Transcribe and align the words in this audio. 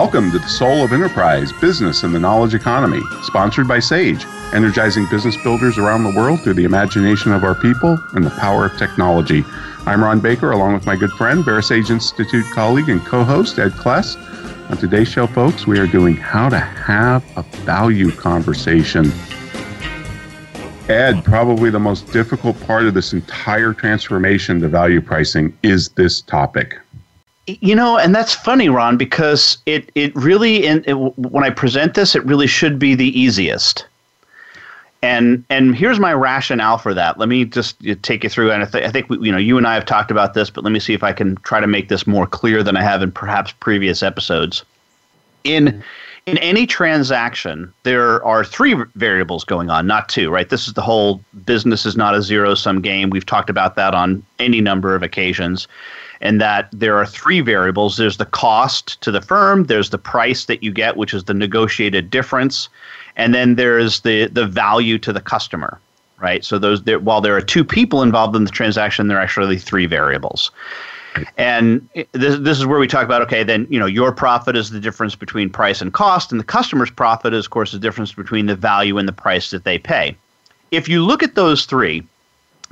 Welcome 0.00 0.30
to 0.30 0.38
the 0.38 0.48
Soul 0.48 0.82
of 0.82 0.94
Enterprise 0.94 1.52
Business 1.60 2.04
and 2.04 2.14
the 2.14 2.18
Knowledge 2.18 2.54
Economy, 2.54 3.02
sponsored 3.22 3.68
by 3.68 3.80
SAGE, 3.80 4.24
energizing 4.54 5.06
business 5.10 5.36
builders 5.42 5.76
around 5.76 6.04
the 6.04 6.16
world 6.16 6.40
through 6.40 6.54
the 6.54 6.64
imagination 6.64 7.32
of 7.32 7.44
our 7.44 7.54
people 7.54 7.98
and 8.14 8.24
the 8.24 8.30
power 8.30 8.64
of 8.64 8.78
technology. 8.78 9.44
I'm 9.84 10.02
Ron 10.02 10.20
Baker, 10.20 10.52
along 10.52 10.72
with 10.72 10.86
my 10.86 10.96
good 10.96 11.10
friend, 11.10 11.44
VeraSage 11.44 11.90
Institute 11.90 12.46
colleague 12.54 12.88
and 12.88 13.04
co 13.04 13.24
host, 13.24 13.58
Ed 13.58 13.72
Kless. 13.72 14.16
On 14.70 14.78
today's 14.78 15.06
show, 15.06 15.26
folks, 15.26 15.66
we 15.66 15.78
are 15.78 15.86
doing 15.86 16.16
how 16.16 16.48
to 16.48 16.58
have 16.58 17.22
a 17.36 17.42
value 17.66 18.10
conversation. 18.10 19.12
Ed, 20.88 21.22
probably 21.26 21.68
the 21.68 21.78
most 21.78 22.10
difficult 22.10 22.58
part 22.62 22.86
of 22.86 22.94
this 22.94 23.12
entire 23.12 23.74
transformation 23.74 24.60
to 24.60 24.68
value 24.68 25.02
pricing 25.02 25.54
is 25.62 25.90
this 25.90 26.22
topic. 26.22 26.78
You 27.46 27.74
know, 27.74 27.98
and 27.98 28.14
that's 28.14 28.34
funny, 28.34 28.68
Ron, 28.68 28.96
because 28.96 29.58
it 29.66 29.90
it 29.94 30.14
really, 30.14 30.66
in, 30.66 30.84
it, 30.86 30.94
when 30.94 31.42
I 31.42 31.50
present 31.50 31.94
this, 31.94 32.14
it 32.14 32.24
really 32.24 32.46
should 32.46 32.78
be 32.78 32.94
the 32.94 33.18
easiest. 33.18 33.86
And 35.02 35.42
and 35.48 35.74
here's 35.74 35.98
my 35.98 36.12
rationale 36.12 36.76
for 36.76 36.92
that. 36.92 37.18
Let 37.18 37.28
me 37.28 37.46
just 37.46 37.84
uh, 37.86 37.94
take 38.02 38.22
you 38.22 38.30
through. 38.30 38.52
And 38.52 38.62
I, 38.62 38.66
th- 38.66 38.84
I 38.84 38.90
think 38.90 39.08
we, 39.08 39.18
you 39.20 39.32
know 39.32 39.38
you 39.38 39.56
and 39.56 39.66
I 39.66 39.74
have 39.74 39.86
talked 39.86 40.10
about 40.10 40.34
this, 40.34 40.50
but 40.50 40.62
let 40.62 40.72
me 40.72 40.78
see 40.78 40.92
if 40.92 41.02
I 41.02 41.12
can 41.12 41.36
try 41.36 41.60
to 41.60 41.66
make 41.66 41.88
this 41.88 42.06
more 42.06 42.26
clear 42.26 42.62
than 42.62 42.76
I 42.76 42.82
have 42.82 43.02
in 43.02 43.10
perhaps 43.10 43.52
previous 43.52 44.02
episodes. 44.02 44.62
In 45.42 45.64
mm-hmm. 45.64 45.80
in 46.26 46.36
any 46.38 46.66
transaction, 46.66 47.72
there 47.84 48.22
are 48.22 48.44
three 48.44 48.76
variables 48.94 49.44
going 49.44 49.70
on, 49.70 49.86
not 49.86 50.10
two, 50.10 50.30
right? 50.30 50.50
This 50.50 50.68
is 50.68 50.74
the 50.74 50.82
whole 50.82 51.22
business 51.46 51.86
is 51.86 51.96
not 51.96 52.14
a 52.14 52.20
zero 52.20 52.54
sum 52.54 52.82
game. 52.82 53.08
We've 53.08 53.24
talked 53.24 53.48
about 53.48 53.76
that 53.76 53.94
on 53.94 54.22
any 54.38 54.60
number 54.60 54.94
of 54.94 55.02
occasions 55.02 55.66
and 56.20 56.40
that 56.40 56.68
there 56.72 56.96
are 56.96 57.06
three 57.06 57.40
variables 57.40 57.96
there's 57.96 58.18
the 58.18 58.26
cost 58.26 59.00
to 59.00 59.10
the 59.10 59.20
firm, 59.20 59.64
there's 59.64 59.90
the 59.90 59.98
price 59.98 60.44
that 60.46 60.62
you 60.62 60.70
get, 60.70 60.96
which 60.96 61.14
is 61.14 61.24
the 61.24 61.34
negotiated 61.34 62.10
difference, 62.10 62.68
and 63.16 63.34
then 63.34 63.54
there's 63.56 64.00
the, 64.00 64.26
the 64.26 64.46
value 64.46 64.98
to 64.98 65.12
the 65.12 65.20
customer. 65.20 65.80
Right, 66.18 66.44
so 66.44 66.58
those 66.58 66.82
there, 66.82 66.98
while 66.98 67.22
there 67.22 67.34
are 67.34 67.40
two 67.40 67.64
people 67.64 68.02
involved 68.02 68.36
in 68.36 68.44
the 68.44 68.50
transaction, 68.50 69.08
there 69.08 69.16
are 69.16 69.22
actually 69.22 69.56
three 69.56 69.86
variables. 69.86 70.50
And 71.38 71.88
this, 72.12 72.38
this 72.38 72.58
is 72.58 72.66
where 72.66 72.78
we 72.78 72.86
talk 72.86 73.06
about 73.06 73.22
okay, 73.22 73.42
then 73.42 73.66
you 73.70 73.80
know 73.80 73.86
your 73.86 74.12
profit 74.12 74.54
is 74.54 74.68
the 74.68 74.80
difference 74.80 75.16
between 75.16 75.48
price 75.48 75.80
and 75.80 75.94
cost, 75.94 76.30
and 76.30 76.38
the 76.38 76.44
customer's 76.44 76.90
profit 76.90 77.32
is, 77.32 77.46
of 77.46 77.50
course, 77.50 77.72
the 77.72 77.78
difference 77.78 78.12
between 78.12 78.44
the 78.44 78.54
value 78.54 78.98
and 78.98 79.08
the 79.08 79.14
price 79.14 79.48
that 79.48 79.64
they 79.64 79.78
pay. 79.78 80.14
If 80.70 80.90
you 80.90 81.02
look 81.02 81.22
at 81.22 81.36
those 81.36 81.64
three, 81.64 82.06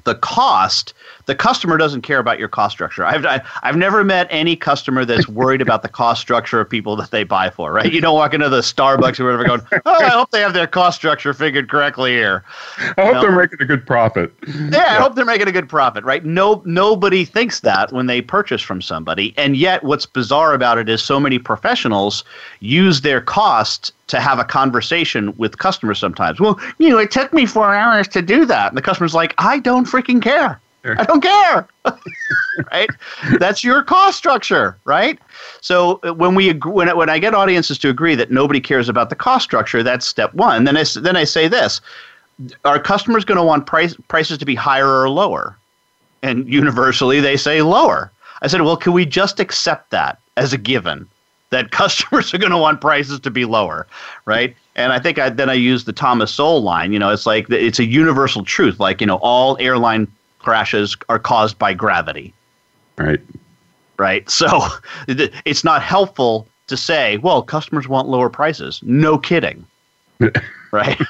the 0.04 0.14
cost 0.16 0.94
the 1.28 1.34
customer 1.34 1.76
doesn't 1.76 2.02
care 2.02 2.18
about 2.18 2.38
your 2.38 2.48
cost 2.48 2.74
structure. 2.74 3.04
I've 3.04 3.26
I, 3.26 3.32
have 3.32 3.46
i 3.62 3.66
have 3.66 3.76
never 3.76 4.02
met 4.02 4.26
any 4.30 4.56
customer 4.56 5.04
that's 5.04 5.28
worried 5.28 5.60
about 5.60 5.82
the 5.82 5.88
cost 5.88 6.22
structure 6.22 6.58
of 6.58 6.70
people 6.70 6.96
that 6.96 7.10
they 7.10 7.22
buy 7.22 7.50
for. 7.50 7.70
Right? 7.70 7.92
You 7.92 8.00
don't 8.00 8.14
walk 8.14 8.32
into 8.32 8.48
the 8.48 8.60
Starbucks 8.60 9.20
or 9.20 9.24
whatever 9.24 9.44
going, 9.44 9.60
oh, 9.84 10.04
I 10.04 10.08
hope 10.08 10.30
they 10.30 10.40
have 10.40 10.54
their 10.54 10.66
cost 10.66 10.96
structure 10.96 11.34
figured 11.34 11.68
correctly 11.68 12.12
here. 12.12 12.44
I 12.96 13.12
hope 13.12 13.20
they're 13.20 13.30
making 13.30 13.60
a 13.60 13.66
good 13.66 13.86
profit. 13.86 14.32
Yeah, 14.46 14.70
yeah, 14.70 14.96
I 14.96 15.00
hope 15.02 15.16
they're 15.16 15.26
making 15.26 15.48
a 15.48 15.52
good 15.52 15.68
profit. 15.68 16.02
Right? 16.02 16.24
No, 16.24 16.62
nobody 16.64 17.26
thinks 17.26 17.60
that 17.60 17.92
when 17.92 18.06
they 18.06 18.22
purchase 18.22 18.62
from 18.62 18.80
somebody, 18.80 19.34
and 19.36 19.54
yet 19.54 19.84
what's 19.84 20.06
bizarre 20.06 20.54
about 20.54 20.78
it 20.78 20.88
is 20.88 21.02
so 21.02 21.20
many 21.20 21.38
professionals 21.38 22.24
use 22.60 23.02
their 23.02 23.20
cost 23.20 23.92
to 24.08 24.20
have 24.20 24.38
a 24.38 24.44
conversation 24.44 25.34
with 25.36 25.58
customers 25.58 25.98
sometimes. 25.98 26.40
Well, 26.40 26.60
you 26.78 26.90
know, 26.90 26.98
it 26.98 27.10
took 27.10 27.32
me 27.32 27.46
four 27.46 27.74
hours 27.74 28.08
to 28.08 28.22
do 28.22 28.44
that. 28.46 28.68
And 28.68 28.76
the 28.76 28.82
customer's 28.82 29.14
like, 29.14 29.34
I 29.38 29.58
don't 29.58 29.86
freaking 29.86 30.20
care. 30.20 30.60
I 30.84 31.04
don't 31.04 31.20
care. 31.20 31.68
right? 32.72 32.88
That's 33.38 33.62
your 33.62 33.82
cost 33.82 34.16
structure, 34.16 34.78
right? 34.84 35.18
So 35.60 36.00
uh, 36.02 36.14
when 36.14 36.34
we 36.34 36.52
when 36.52 36.96
when 36.96 37.10
I 37.10 37.18
get 37.18 37.34
audiences 37.34 37.78
to 37.78 37.90
agree 37.90 38.14
that 38.14 38.30
nobody 38.30 38.60
cares 38.60 38.88
about 38.88 39.10
the 39.10 39.16
cost 39.16 39.44
structure, 39.44 39.82
that's 39.82 40.06
step 40.06 40.32
one. 40.34 40.64
Then 40.64 40.76
I 40.76 40.84
then 40.96 41.16
I 41.16 41.24
say 41.24 41.46
this: 41.48 41.80
Are 42.64 42.78
customers 42.78 43.24
going 43.24 43.36
to 43.36 43.44
want 43.44 43.66
price 43.66 43.94
prices 44.06 44.38
to 44.38 44.46
be 44.46 44.54
higher 44.54 45.00
or 45.00 45.10
lower? 45.10 45.58
And 46.22 46.48
universally, 46.48 47.20
they 47.20 47.36
say 47.36 47.60
lower. 47.60 48.10
I 48.42 48.46
said, 48.46 48.62
well, 48.62 48.76
can 48.76 48.92
we 48.92 49.04
just 49.04 49.40
accept 49.40 49.90
that 49.90 50.18
as 50.36 50.52
a 50.52 50.58
given? 50.58 51.08
That 51.50 51.70
customers 51.72 52.32
are 52.34 52.38
going 52.38 52.52
to 52.52 52.58
want 52.58 52.80
prices 52.80 53.20
to 53.20 53.30
be 53.30 53.44
lower, 53.44 53.86
right? 54.26 54.54
And 54.76 54.92
I 54.92 54.98
think 54.98 55.18
I, 55.18 55.30
then 55.30 55.50
I 55.50 55.54
use 55.54 55.84
the 55.84 55.92
Thomas 55.92 56.32
Sowell 56.32 56.62
line. 56.62 56.92
You 56.92 56.98
know, 56.98 57.10
it's 57.10 57.26
like 57.26 57.50
it's 57.50 57.78
a 57.78 57.84
universal 57.84 58.44
truth. 58.44 58.78
Like 58.78 59.00
you 59.00 59.06
know, 59.06 59.16
all 59.16 59.56
airline 59.58 60.08
crashes 60.38 60.96
are 61.08 61.18
caused 61.18 61.58
by 61.58 61.74
gravity. 61.74 62.32
Right. 62.96 63.20
Right. 63.98 64.28
So 64.30 64.60
it's 65.08 65.64
not 65.64 65.82
helpful 65.82 66.46
to 66.68 66.76
say, 66.76 67.16
well, 67.18 67.42
customers 67.42 67.88
want 67.88 68.08
lower 68.08 68.28
prices. 68.28 68.80
No 68.82 69.18
kidding. 69.18 69.64
right. 70.70 71.00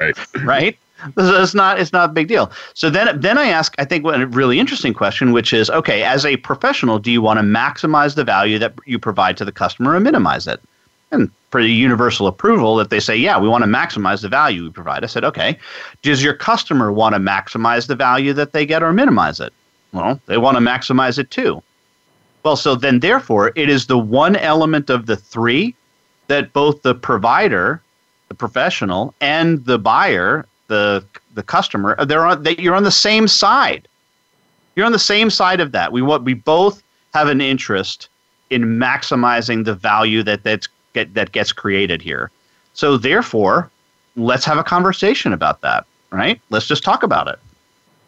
right. 0.00 0.44
right. 0.44 0.78
It's 1.16 1.54
not. 1.54 1.78
It's 1.78 1.92
not 1.92 2.10
a 2.10 2.12
big 2.12 2.28
deal. 2.28 2.50
So 2.74 2.90
then, 2.90 3.20
then 3.20 3.38
I 3.38 3.46
ask. 3.46 3.74
I 3.78 3.84
think 3.84 4.04
a 4.06 4.26
really 4.26 4.58
interesting 4.58 4.94
question, 4.94 5.32
which 5.32 5.52
is, 5.52 5.70
okay, 5.70 6.02
as 6.02 6.24
a 6.24 6.36
professional, 6.38 6.98
do 6.98 7.10
you 7.10 7.20
want 7.20 7.38
to 7.38 7.44
maximize 7.44 8.14
the 8.14 8.24
value 8.24 8.58
that 8.58 8.74
you 8.86 8.98
provide 8.98 9.36
to 9.38 9.44
the 9.44 9.52
customer 9.52 9.94
or 9.94 10.00
minimize 10.00 10.46
it? 10.46 10.60
And 11.10 11.30
pretty 11.50 11.72
universal 11.72 12.26
approval 12.26 12.76
that 12.76 12.90
they 12.90 12.98
say, 12.98 13.16
yeah, 13.16 13.38
we 13.38 13.48
want 13.48 13.62
to 13.62 13.70
maximize 13.70 14.22
the 14.22 14.28
value 14.28 14.64
we 14.64 14.70
provide. 14.70 15.04
I 15.04 15.06
said, 15.06 15.24
okay, 15.24 15.58
does 16.02 16.22
your 16.22 16.34
customer 16.34 16.90
want 16.90 17.14
to 17.14 17.20
maximize 17.20 17.86
the 17.86 17.94
value 17.94 18.32
that 18.32 18.52
they 18.52 18.66
get 18.66 18.82
or 18.82 18.92
minimize 18.92 19.38
it? 19.38 19.52
Well, 19.92 20.20
they 20.26 20.38
want 20.38 20.56
to 20.56 20.62
maximize 20.62 21.18
it 21.18 21.30
too. 21.30 21.62
Well, 22.42 22.56
so 22.56 22.74
then 22.74 23.00
therefore, 23.00 23.52
it 23.54 23.68
is 23.68 23.86
the 23.86 23.98
one 23.98 24.36
element 24.36 24.90
of 24.90 25.06
the 25.06 25.16
three 25.16 25.76
that 26.26 26.52
both 26.52 26.82
the 26.82 26.94
provider, 26.94 27.80
the 28.28 28.34
professional, 28.34 29.14
and 29.20 29.64
the 29.64 29.78
buyer, 29.78 30.46
the 30.68 31.04
the 31.34 31.42
customer, 31.42 31.94
uh, 31.98 32.04
they're 32.04 32.26
on. 32.26 32.42
They, 32.42 32.56
you're 32.56 32.74
on 32.74 32.84
the 32.84 32.90
same 32.90 33.28
side. 33.28 33.88
You're 34.76 34.86
on 34.86 34.92
the 34.92 34.98
same 34.98 35.30
side 35.30 35.60
of 35.60 35.72
that. 35.72 35.92
We 35.92 36.02
want. 36.02 36.24
We 36.24 36.34
both 36.34 36.82
have 37.12 37.28
an 37.28 37.40
interest 37.40 38.08
in 38.50 38.62
maximizing 38.62 39.64
the 39.64 39.74
value 39.74 40.22
that 40.22 40.42
that's 40.42 40.68
get, 40.92 41.14
that 41.14 41.32
gets 41.32 41.52
created 41.52 42.02
here. 42.02 42.30
So 42.72 42.96
therefore, 42.96 43.70
let's 44.16 44.44
have 44.44 44.58
a 44.58 44.64
conversation 44.64 45.32
about 45.32 45.60
that, 45.60 45.86
right? 46.10 46.40
Let's 46.50 46.66
just 46.66 46.82
talk 46.82 47.02
about 47.02 47.28
it. 47.28 47.38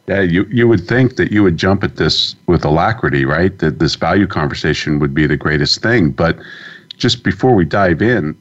Yeah, 0.09 0.21
you, 0.21 0.45
you 0.45 0.69
would 0.69 0.87
think 0.87 1.17
that 1.17 1.33
you 1.33 1.43
would 1.43 1.57
jump 1.57 1.83
at 1.83 1.97
this 1.97 2.37
with 2.47 2.65
alacrity, 2.65 3.25
right? 3.25 3.59
That 3.59 3.81
this 3.81 3.97
value 3.97 4.29
conversation 4.29 5.01
would 5.01 5.13
be 5.13 5.27
the 5.27 5.37
greatest 5.37 5.83
thing. 5.83 6.13
But 6.13 6.39
just 6.97 7.25
before 7.25 7.55
we 7.55 7.65
dive 7.65 8.01
in, 8.01 8.39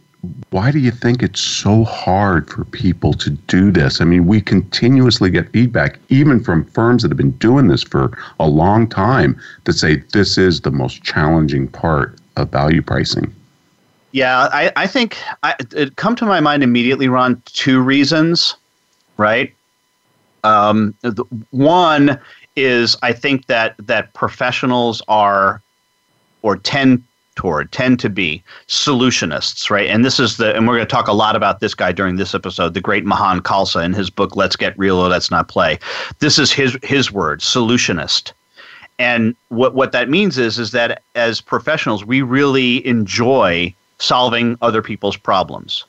why 0.52 0.72
do 0.72 0.80
you 0.80 0.91
think 0.91 1.22
it's 1.22 1.40
so 1.40 1.84
hard 1.84 2.50
for 2.50 2.66
people 2.66 3.13
to 3.13 3.30
do 3.30 3.72
this? 3.72 4.02
I 4.02 4.06
mean, 4.06 4.25
we 4.25 4.41
continuously 4.41 5.30
get 5.30 5.52
feedback, 5.52 6.00
even 6.09 6.44
from 6.44 6.66
firms 6.66 7.02
that 7.02 7.12
have 7.12 7.18
been 7.18 7.31
doing 7.31 7.68
this 7.68 7.84
for 7.84 8.18
a 8.40 8.47
long 8.47 8.88
time, 8.88 9.40
that 9.66 9.74
say 9.74 9.97
this 10.14 10.38
is 10.38 10.62
the 10.62 10.72
most 10.72 11.03
challenging 11.03 11.68
part 11.68 12.18
of 12.38 12.50
value 12.50 12.81
pricing. 12.81 13.34
Yeah, 14.11 14.47
I, 14.52 14.72
I 14.76 14.88
think 14.88 15.17
I, 15.44 15.55
it 15.72 15.97
come 15.97 16.16
to 16.16 16.26
my 16.26 16.40
mind 16.40 16.64
immediately, 16.64 17.09
Ron. 17.09 17.41
Two 17.46 17.82
reasons, 17.82 18.55
right? 19.17 19.53
Um, 20.46 20.96
the, 21.02 21.26
one 21.52 22.17
is 22.55 22.96
I 23.02 23.11
think 23.11 23.47
that 23.47 23.76
that 23.79 24.14
professionals 24.14 25.02
are 25.08 25.61
or 26.44 26.55
tend 26.58 27.03
toward 27.35 27.72
tend 27.72 27.99
to 27.99 28.09
be 28.09 28.43
solutionists, 28.67 29.70
right? 29.70 29.87
And 29.87 30.03
this 30.03 30.20
is 30.20 30.37
the 30.37 30.55
and 30.55 30.67
we're 30.67 30.76
going 30.76 30.87
to 30.87 30.91
talk 30.91 31.08
a 31.08 31.14
lot 31.14 31.35
about 31.35 31.59
this 31.59 31.76
guy 31.76 31.91
during 31.91 32.16
this 32.16 32.34
episode, 32.34 32.73
the 32.73 32.82
great 32.82 33.05
Mahan 33.05 33.41
Khalsa 33.41 33.84
in 33.84 33.93
his 33.93 34.09
book 34.09 34.35
Let's 34.35 34.55
Get 34.55 34.78
Real 34.78 34.97
or 34.97 35.09
Let's 35.09 35.32
Not 35.32 35.47
Play. 35.47 35.79
This 36.20 36.40
is 36.40 36.52
his 36.52 36.78
his 36.84 37.11
word, 37.11 37.41
solutionist. 37.41 38.32
And 38.97 39.35
what 39.49 39.76
what 39.76 39.91
that 39.91 40.09
means 40.09 40.37
is 40.37 40.58
is 40.58 40.72
that 40.72 41.03
as 41.16 41.41
professionals, 41.41 42.05
we 42.05 42.22
really 42.22 42.85
enjoy 42.87 43.73
solving 43.99 44.58
other 44.61 44.82
people's 44.82 45.17
problems 45.17 45.85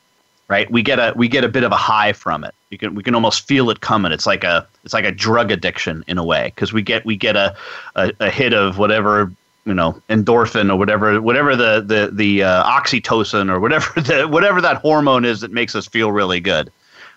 right 0.48 0.70
we 0.70 0.82
get 0.82 0.98
a 0.98 1.12
we 1.16 1.28
get 1.28 1.44
a 1.44 1.48
bit 1.48 1.64
of 1.64 1.72
a 1.72 1.76
high 1.76 2.12
from 2.12 2.44
it 2.44 2.54
you 2.70 2.78
can 2.78 2.94
we 2.94 3.02
can 3.02 3.14
almost 3.14 3.46
feel 3.46 3.68
it 3.70 3.80
coming 3.80 4.12
it's 4.12 4.26
like 4.26 4.44
a 4.44 4.66
it's 4.84 4.94
like 4.94 5.04
a 5.04 5.12
drug 5.12 5.50
addiction 5.50 6.04
in 6.06 6.18
a 6.18 6.24
way 6.24 6.52
because 6.54 6.72
we 6.72 6.82
get 6.82 7.04
we 7.04 7.16
get 7.16 7.36
a, 7.36 7.54
a, 7.96 8.12
a 8.20 8.30
hit 8.30 8.52
of 8.52 8.78
whatever 8.78 9.32
you 9.66 9.74
know 9.74 10.00
endorphin 10.08 10.70
or 10.70 10.76
whatever 10.76 11.20
whatever 11.20 11.56
the 11.56 11.82
the 11.84 12.10
the 12.12 12.42
uh, 12.42 12.64
oxytocin 12.64 13.50
or 13.50 13.60
whatever 13.60 14.00
the 14.00 14.26
whatever 14.26 14.60
that 14.60 14.76
hormone 14.76 15.24
is 15.24 15.40
that 15.40 15.52
makes 15.52 15.74
us 15.74 15.86
feel 15.86 16.12
really 16.12 16.40
good, 16.40 16.72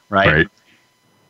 right? 0.09 0.27
right. 0.27 0.47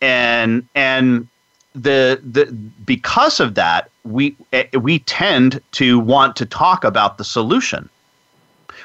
And 0.01 0.68
and 0.74 1.27
the 1.75 2.19
the 2.24 2.45
because 2.86 3.39
of 3.39 3.56
that 3.56 3.92
we 4.04 4.36
eh, 4.54 4.66
we 4.80 5.00
tend 5.00 5.62
to 5.74 6.00
want 6.00 6.36
to 6.38 6.45
talk 6.45 6.83
about 6.83 7.18
the 7.18 7.25
solution, 7.25 7.89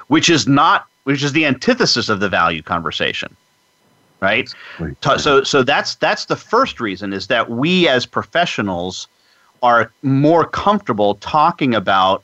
which 0.09 0.29
is 0.29 0.47
not 0.47 0.87
which 1.05 1.23
is 1.23 1.33
the 1.33 1.47
antithesis 1.47 2.09
of 2.09 2.21
the 2.21 2.29
value 2.29 2.63
conversation 2.63 3.35
right 4.21 4.49
so 5.19 5.43
so 5.43 5.63
that's 5.63 5.97
that's 5.97 6.27
the 6.27 6.37
first 6.37 6.81
reason 6.81 7.13
is 7.13 7.27
that 7.27 7.51
we 7.51 7.89
as 7.89 8.07
professionals 8.07 9.07
are 9.65 9.91
more 10.03 10.45
comfortable 10.45 11.15
talking 11.17 11.75
about 11.75 12.23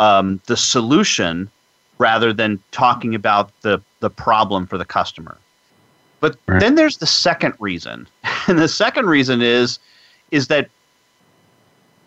um, 0.00 0.40
the 0.46 0.56
solution 0.56 1.48
rather 1.98 2.32
than 2.32 2.60
talking 2.72 3.14
about 3.14 3.52
the, 3.62 3.80
the 4.00 4.10
problem 4.10 4.66
for 4.66 4.76
the 4.76 4.84
customer. 4.84 5.38
But 6.18 6.36
right. 6.48 6.58
then 6.58 6.74
there's 6.74 6.96
the 6.96 7.06
second 7.06 7.54
reason. 7.58 8.06
And 8.48 8.58
the 8.58 8.68
second 8.68 9.06
reason 9.06 9.42
is 9.42 9.78
is 10.32 10.48
that 10.48 10.70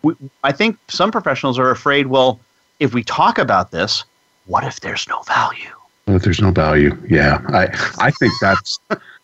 we, 0.02 0.14
I 0.42 0.52
think 0.52 0.76
some 0.88 1.10
professionals 1.10 1.58
are 1.58 1.70
afraid, 1.70 2.08
well, 2.08 2.38
if 2.80 2.92
we 2.92 3.02
talk 3.02 3.38
about 3.38 3.70
this, 3.70 4.04
what 4.46 4.64
if 4.64 4.80
there's 4.80 5.08
no 5.08 5.22
value? 5.22 5.70
What 6.04 6.16
if 6.16 6.22
there's 6.22 6.40
no 6.40 6.50
value? 6.50 7.00
Yeah. 7.08 7.40
I 7.48 7.68
I 7.98 8.10
think 8.10 8.32
that's 8.42 8.78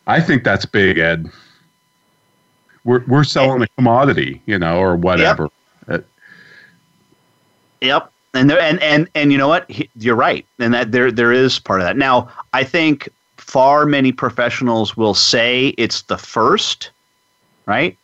I 0.06 0.20
think 0.20 0.44
that's 0.44 0.64
big, 0.64 0.96
Ed 0.96 1.30
we're 2.84 3.04
we're 3.06 3.24
selling 3.24 3.62
a 3.62 3.68
commodity, 3.68 4.42
you 4.46 4.58
know, 4.58 4.78
or 4.78 4.96
whatever. 4.96 5.48
Yep. 5.88 6.00
Uh, 6.00 6.04
yep. 7.80 8.12
And 8.32 8.48
there, 8.48 8.60
and 8.60 8.80
and 8.80 9.08
and 9.14 9.32
you 9.32 9.38
know 9.38 9.48
what? 9.48 9.68
You're 9.96 10.14
right, 10.14 10.46
and 10.58 10.72
that 10.72 10.92
there 10.92 11.10
there 11.10 11.32
is 11.32 11.58
part 11.58 11.80
of 11.80 11.86
that. 11.86 11.96
Now, 11.96 12.30
I 12.52 12.62
think 12.62 13.08
far 13.38 13.86
many 13.86 14.12
professionals 14.12 14.96
will 14.96 15.14
say 15.14 15.68
it's 15.78 16.02
the 16.02 16.16
first, 16.16 16.90
right? 17.66 17.96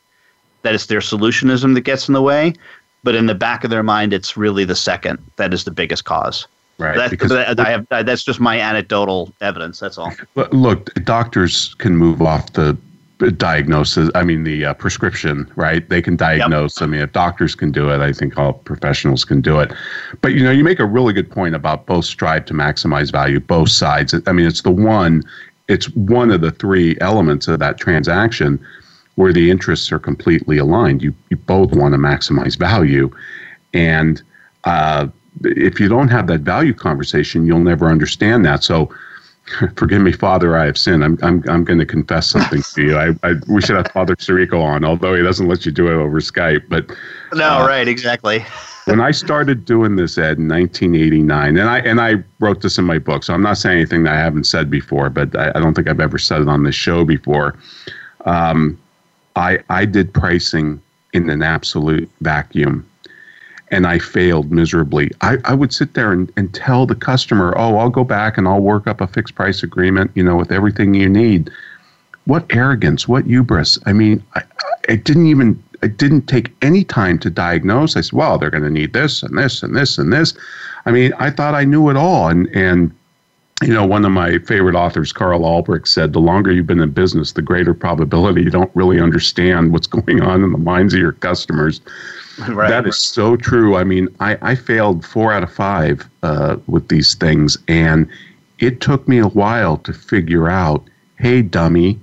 That 0.62 0.74
it's 0.74 0.86
their 0.86 1.00
solutionism 1.00 1.74
that 1.74 1.82
gets 1.82 2.08
in 2.08 2.14
the 2.14 2.22
way, 2.22 2.54
but 3.04 3.14
in 3.14 3.26
the 3.26 3.36
back 3.36 3.62
of 3.62 3.70
their 3.70 3.84
mind, 3.84 4.12
it's 4.12 4.36
really 4.36 4.64
the 4.64 4.74
second 4.74 5.18
that 5.36 5.54
is 5.54 5.62
the 5.62 5.70
biggest 5.70 6.04
cause. 6.04 6.48
Right. 6.78 6.96
That, 6.96 7.10
because 7.10 7.32
I 7.32 7.70
have, 7.70 7.86
that's 7.88 8.22
just 8.24 8.38
my 8.40 8.60
anecdotal 8.60 9.32
evidence. 9.40 9.78
That's 9.78 9.96
all. 9.96 10.12
Look, 10.50 10.92
doctors 11.04 11.74
can 11.74 11.96
move 11.96 12.20
off 12.20 12.52
the 12.52 12.76
diagnosis 13.18 14.10
i 14.14 14.22
mean 14.22 14.44
the 14.44 14.66
uh, 14.66 14.74
prescription 14.74 15.50
right? 15.56 15.88
They 15.88 16.02
can 16.02 16.16
diagnose. 16.16 16.80
Yep. 16.80 16.86
i 16.86 16.90
mean 16.90 17.00
if 17.00 17.12
doctors 17.12 17.54
can 17.54 17.72
do 17.72 17.90
it 17.90 18.00
i 18.00 18.12
think 18.12 18.36
all 18.36 18.52
professionals 18.52 19.24
can 19.24 19.40
do 19.40 19.58
it. 19.58 19.72
But 20.20 20.34
you 20.34 20.44
know 20.44 20.50
you 20.50 20.62
make 20.62 20.80
a 20.80 20.84
really 20.84 21.12
good 21.14 21.30
point 21.30 21.54
about 21.54 21.86
both 21.86 22.04
strive 22.04 22.44
to 22.46 22.54
maximize 22.54 23.10
value 23.10 23.40
both 23.40 23.70
sides. 23.70 24.14
I 24.26 24.32
mean 24.32 24.46
it's 24.46 24.62
the 24.62 24.70
one 24.70 25.22
it's 25.68 25.88
one 25.94 26.30
of 26.30 26.42
the 26.42 26.50
three 26.50 26.96
elements 27.00 27.48
of 27.48 27.58
that 27.58 27.78
transaction 27.78 28.64
where 29.14 29.32
the 29.32 29.50
interests 29.50 29.90
are 29.90 29.98
completely 29.98 30.58
aligned. 30.58 31.02
You 31.02 31.14
you 31.30 31.38
both 31.38 31.72
want 31.72 31.94
to 31.94 31.98
maximize 31.98 32.58
value. 32.58 33.10
And 33.72 34.22
uh, 34.64 35.08
if 35.42 35.80
you 35.80 35.88
don't 35.88 36.08
have 36.08 36.26
that 36.26 36.40
value 36.40 36.74
conversation 36.74 37.46
you'll 37.46 37.60
never 37.60 37.86
understand 37.86 38.44
that. 38.44 38.62
So 38.62 38.94
Forgive 39.76 40.02
me, 40.02 40.12
Father, 40.12 40.56
I 40.56 40.66
have 40.66 40.76
sinned. 40.76 41.04
I'm 41.04 41.18
I'm 41.22 41.42
I'm 41.48 41.64
going 41.64 41.78
to 41.78 41.86
confess 41.86 42.28
something 42.28 42.62
to 42.62 42.82
you. 42.82 42.96
I, 42.96 43.14
I 43.22 43.34
we 43.48 43.60
should 43.60 43.76
have 43.76 43.90
Father 43.92 44.16
Sirico 44.16 44.60
on, 44.60 44.84
although 44.84 45.14
he 45.14 45.22
doesn't 45.22 45.46
let 45.46 45.64
you 45.64 45.72
do 45.72 45.88
it 45.88 45.94
over 45.94 46.20
Skype. 46.20 46.68
But 46.68 46.90
no, 47.32 47.60
uh, 47.60 47.66
right, 47.66 47.86
exactly. 47.86 48.44
when 48.86 49.00
I 49.00 49.12
started 49.12 49.64
doing 49.64 49.96
this, 49.96 50.18
Ed, 50.18 50.38
in 50.38 50.48
1989, 50.48 51.56
and 51.56 51.68
I 51.68 51.78
and 51.78 52.00
I 52.00 52.14
wrote 52.40 52.62
this 52.62 52.76
in 52.76 52.84
my 52.84 52.98
book, 52.98 53.22
so 53.22 53.34
I'm 53.34 53.42
not 53.42 53.58
saying 53.58 53.78
anything 53.78 54.02
that 54.04 54.14
I 54.14 54.18
haven't 54.18 54.44
said 54.44 54.68
before, 54.68 55.10
but 55.10 55.36
I, 55.36 55.52
I 55.54 55.60
don't 55.60 55.74
think 55.74 55.88
I've 55.88 56.00
ever 56.00 56.18
said 56.18 56.42
it 56.42 56.48
on 56.48 56.64
this 56.64 56.74
show 56.74 57.04
before. 57.04 57.54
Um, 58.24 58.78
I 59.36 59.58
I 59.70 59.84
did 59.84 60.12
pricing 60.12 60.82
in 61.12 61.30
an 61.30 61.42
absolute 61.42 62.10
vacuum 62.20 62.84
and 63.70 63.86
I 63.86 63.98
failed 63.98 64.52
miserably. 64.52 65.10
I, 65.20 65.38
I 65.44 65.54
would 65.54 65.72
sit 65.72 65.94
there 65.94 66.12
and, 66.12 66.32
and 66.36 66.54
tell 66.54 66.86
the 66.86 66.94
customer, 66.94 67.54
oh, 67.56 67.78
I'll 67.78 67.90
go 67.90 68.04
back 68.04 68.38
and 68.38 68.46
I'll 68.46 68.60
work 68.60 68.86
up 68.86 69.00
a 69.00 69.06
fixed 69.06 69.34
price 69.34 69.62
agreement, 69.62 70.10
you 70.14 70.22
know, 70.22 70.36
with 70.36 70.52
everything 70.52 70.94
you 70.94 71.08
need. 71.08 71.50
What 72.24 72.46
arrogance, 72.50 73.08
what 73.08 73.24
hubris. 73.24 73.78
I 73.86 73.92
mean, 73.92 74.22
I, 74.34 74.42
I 74.88 74.96
didn't 74.96 75.26
even, 75.26 75.62
I 75.82 75.88
didn't 75.88 76.26
take 76.26 76.54
any 76.62 76.84
time 76.84 77.18
to 77.20 77.30
diagnose. 77.30 77.96
I 77.96 78.00
said, 78.00 78.12
well, 78.12 78.38
they're 78.38 78.50
going 78.50 78.62
to 78.62 78.70
need 78.70 78.92
this 78.92 79.22
and 79.22 79.36
this 79.36 79.62
and 79.62 79.76
this 79.76 79.98
and 79.98 80.12
this. 80.12 80.34
I 80.86 80.90
mean, 80.92 81.12
I 81.18 81.30
thought 81.30 81.54
I 81.54 81.64
knew 81.64 81.88
it 81.90 81.96
all. 81.96 82.28
And, 82.28 82.48
and, 82.48 82.92
you 83.62 83.72
know, 83.72 83.86
one 83.86 84.04
of 84.04 84.12
my 84.12 84.38
favorite 84.40 84.74
authors, 84.74 85.12
Karl 85.12 85.44
Albrecht, 85.44 85.88
said, 85.88 86.12
the 86.12 86.20
longer 86.20 86.52
you've 86.52 86.66
been 86.66 86.80
in 86.80 86.90
business, 86.90 87.32
the 87.32 87.42
greater 87.42 87.72
probability 87.72 88.42
you 88.42 88.50
don't 88.50 88.70
really 88.74 89.00
understand 89.00 89.72
what's 89.72 89.86
going 89.86 90.20
on 90.20 90.44
in 90.44 90.52
the 90.52 90.58
minds 90.58 90.92
of 90.92 91.00
your 91.00 91.12
customers. 91.12 91.80
Right. 92.48 92.68
That 92.68 92.86
is 92.86 92.98
so 92.98 93.36
true. 93.36 93.76
I 93.76 93.84
mean, 93.84 94.08
I, 94.20 94.36
I 94.42 94.54
failed 94.56 95.06
four 95.06 95.32
out 95.32 95.42
of 95.42 95.52
five 95.52 96.08
uh, 96.22 96.56
with 96.66 96.88
these 96.88 97.14
things, 97.14 97.56
and 97.66 98.08
it 98.58 98.82
took 98.82 99.08
me 99.08 99.18
a 99.18 99.28
while 99.28 99.78
to 99.78 99.92
figure 99.92 100.48
out 100.48 100.86
hey, 101.18 101.40
dummy, 101.40 101.98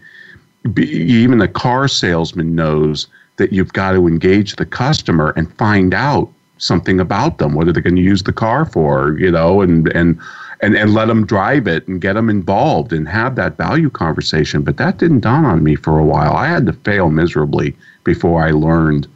be, 0.74 0.88
even 0.90 1.40
a 1.40 1.48
car 1.48 1.88
salesman 1.88 2.56
knows 2.56 3.06
that 3.38 3.54
you've 3.54 3.74
got 3.74 3.92
to 3.92 4.08
engage 4.08 4.56
the 4.56 4.66
customer 4.66 5.34
and 5.36 5.56
find 5.58 5.94
out 5.94 6.32
something 6.58 7.00
about 7.00 7.38
them. 7.38 7.54
What 7.54 7.68
are 7.68 7.74
they 7.74 7.82
going 7.82 7.96
to 7.96 8.02
use 8.02 8.24
the 8.24 8.34
car 8.34 8.66
for? 8.66 9.18
You 9.20 9.32
know, 9.32 9.62
and, 9.62 9.88
and, 9.90 10.20
and, 10.62 10.76
and 10.76 10.94
let 10.94 11.06
them 11.06 11.26
drive 11.26 11.68
it 11.68 11.88
and 11.88 12.02
get 12.02 12.14
them 12.14 12.30
involved 12.30 12.94
and 12.94 13.08
have 13.08 13.36
that 13.36 13.58
value 13.58 13.90
conversation. 13.90 14.62
But 14.64 14.78
that 14.78 14.98
didn't 14.98 15.22
dawn 15.22 15.46
on 15.46 15.64
me 15.64 15.76
for 15.76 16.00
a 16.00 16.06
while. 16.06 16.34
I 16.34 16.48
had 16.48 16.66
to 16.68 16.74
fail 16.74 17.10
miserably 17.10 17.76
before 18.04 18.44
I 18.44 18.52
learned 18.52 19.08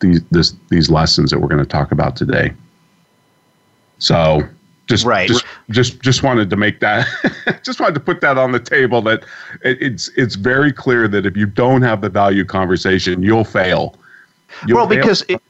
these 0.00 0.22
this, 0.30 0.54
these 0.70 0.90
lessons 0.90 1.30
that 1.30 1.40
we're 1.40 1.48
going 1.48 1.62
to 1.62 1.68
talk 1.68 1.92
about 1.92 2.16
today. 2.16 2.52
So 3.98 4.46
just 4.86 5.04
right. 5.04 5.28
just 5.28 5.44
just 5.70 6.00
just 6.00 6.22
wanted 6.22 6.50
to 6.50 6.56
make 6.56 6.80
that 6.80 7.06
just 7.64 7.80
wanted 7.80 7.94
to 7.94 8.00
put 8.00 8.20
that 8.20 8.38
on 8.38 8.52
the 8.52 8.60
table 8.60 9.02
that 9.02 9.24
it, 9.62 9.80
it's 9.80 10.08
it's 10.16 10.36
very 10.36 10.72
clear 10.72 11.08
that 11.08 11.26
if 11.26 11.36
you 11.36 11.46
don't 11.46 11.82
have 11.82 12.00
the 12.00 12.08
value 12.08 12.44
conversation, 12.44 13.22
you'll 13.22 13.44
fail. 13.44 13.96
You'll 14.66 14.78
well, 14.78 14.88
fail. 14.88 14.98
because 14.98 15.24
it, 15.28 15.42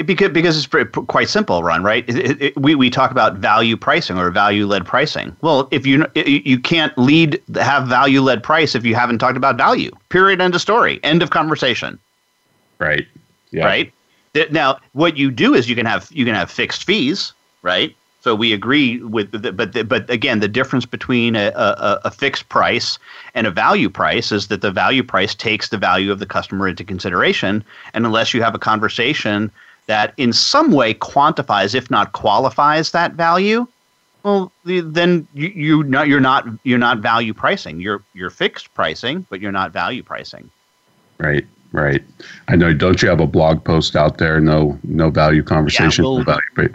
it, 0.00 0.06
because 0.06 0.30
because 0.30 0.56
it's 0.56 0.66
pretty, 0.66 0.90
quite 0.90 1.28
simple, 1.28 1.62
Ron. 1.62 1.82
Right? 1.84 2.04
It, 2.08 2.56
we 2.56 2.74
we 2.74 2.90
talk 2.90 3.10
about 3.10 3.36
value 3.36 3.76
pricing 3.76 4.18
or 4.18 4.30
value 4.30 4.66
led 4.66 4.86
pricing. 4.86 5.36
Well, 5.42 5.68
if 5.70 5.86
you 5.86 6.06
you 6.14 6.58
can't 6.58 6.96
lead 6.98 7.40
have 7.54 7.86
value 7.86 8.20
led 8.22 8.42
price 8.42 8.74
if 8.74 8.84
you 8.84 8.94
haven't 8.94 9.18
talked 9.18 9.36
about 9.36 9.56
value. 9.56 9.90
Period. 10.08 10.40
End 10.40 10.54
of 10.54 10.60
story. 10.60 11.00
End 11.02 11.22
of 11.22 11.30
conversation. 11.30 11.98
Right. 12.78 13.06
Yeah. 13.50 13.66
Right. 13.66 13.92
Now, 14.50 14.78
what 14.92 15.16
you 15.16 15.30
do 15.30 15.54
is 15.54 15.68
you 15.68 15.76
can 15.76 15.86
have 15.86 16.08
you 16.10 16.24
can 16.24 16.34
have 16.34 16.50
fixed 16.50 16.84
fees, 16.84 17.32
right? 17.62 17.94
So 18.22 18.34
we 18.34 18.52
agree 18.52 19.02
with, 19.02 19.32
the, 19.32 19.50
but 19.50 19.72
the, 19.72 19.82
but 19.82 20.08
again, 20.10 20.40
the 20.40 20.48
difference 20.48 20.84
between 20.84 21.36
a, 21.36 21.52
a, 21.56 22.00
a, 22.04 22.10
fixed 22.10 22.50
price 22.50 22.98
and 23.34 23.46
a 23.46 23.50
value 23.50 23.88
price 23.88 24.30
is 24.30 24.48
that 24.48 24.60
the 24.60 24.70
value 24.70 25.02
price 25.02 25.34
takes 25.34 25.70
the 25.70 25.78
value 25.78 26.12
of 26.12 26.18
the 26.18 26.26
customer 26.26 26.68
into 26.68 26.84
consideration, 26.84 27.64
and 27.94 28.04
unless 28.04 28.34
you 28.34 28.42
have 28.42 28.54
a 28.54 28.58
conversation 28.58 29.50
that 29.90 30.14
in 30.16 30.32
some 30.32 30.70
way 30.70 30.94
quantifies, 30.94 31.74
if 31.74 31.90
not 31.90 32.12
qualifies, 32.12 32.92
that 32.92 33.14
value, 33.14 33.66
well, 34.22 34.52
then 34.64 35.26
you, 35.34 35.48
you 35.48 35.82
not, 35.82 36.06
you're 36.06 36.20
not 36.20 36.46
you're 36.62 36.78
not 36.78 36.98
value 36.98 37.34
pricing. 37.34 37.80
You're 37.80 38.02
you're 38.14 38.30
fixed 38.30 38.72
pricing, 38.74 39.26
but 39.30 39.40
you're 39.40 39.52
not 39.52 39.72
value 39.72 40.02
pricing. 40.02 40.50
Right. 41.18 41.46
Right. 41.72 42.02
I 42.48 42.56
know. 42.56 42.72
Don't 42.72 43.00
you 43.00 43.08
have 43.08 43.20
a 43.20 43.26
blog 43.26 43.64
post 43.64 43.94
out 43.94 44.18
there? 44.18 44.40
No, 44.40 44.78
no 44.82 45.08
value 45.10 45.44
conversation. 45.44 46.04
Yeah, 46.04 46.10
we'll, 46.10 46.24
value, 46.24 46.74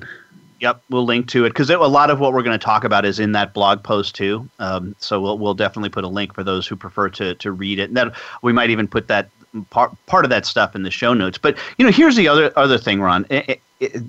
Yep, 0.61 0.83
we'll 0.89 1.05
link 1.05 1.27
to 1.29 1.43
it 1.43 1.49
because 1.49 1.69
a 1.69 1.77
lot 1.77 2.09
of 2.09 2.21
what 2.21 2.31
we're 2.31 2.43
going 2.43 2.57
to 2.57 2.65
talk 2.65 2.85
about 2.85 3.03
is 3.03 3.19
in 3.19 3.33
that 3.33 3.53
blog 3.53 3.83
post 3.83 4.15
too. 4.15 4.49
Um, 4.59 4.95
so 4.99 5.19
we'll 5.19 5.37
we'll 5.37 5.53
definitely 5.53 5.89
put 5.89 6.05
a 6.05 6.07
link 6.07 6.33
for 6.33 6.43
those 6.43 6.65
who 6.65 6.75
prefer 6.77 7.09
to 7.09 7.35
to 7.35 7.51
read 7.51 7.77
it. 7.77 7.89
And 7.89 7.97
that 7.97 8.13
we 8.41 8.53
might 8.53 8.69
even 8.69 8.87
put 8.87 9.07
that 9.09 9.29
part 9.69 9.91
part 10.05 10.25
of 10.25 10.29
that 10.29 10.45
stuff 10.45 10.75
in 10.75 10.83
the 10.83 10.91
show 10.91 11.13
notes. 11.13 11.37
But 11.37 11.57
you 11.77 11.85
know, 11.85 11.91
here's 11.91 12.15
the 12.15 12.27
other 12.27 12.51
other 12.55 12.77
thing, 12.77 13.01
Ron. 13.01 13.25
It, 13.29 13.61
it, 13.79 14.01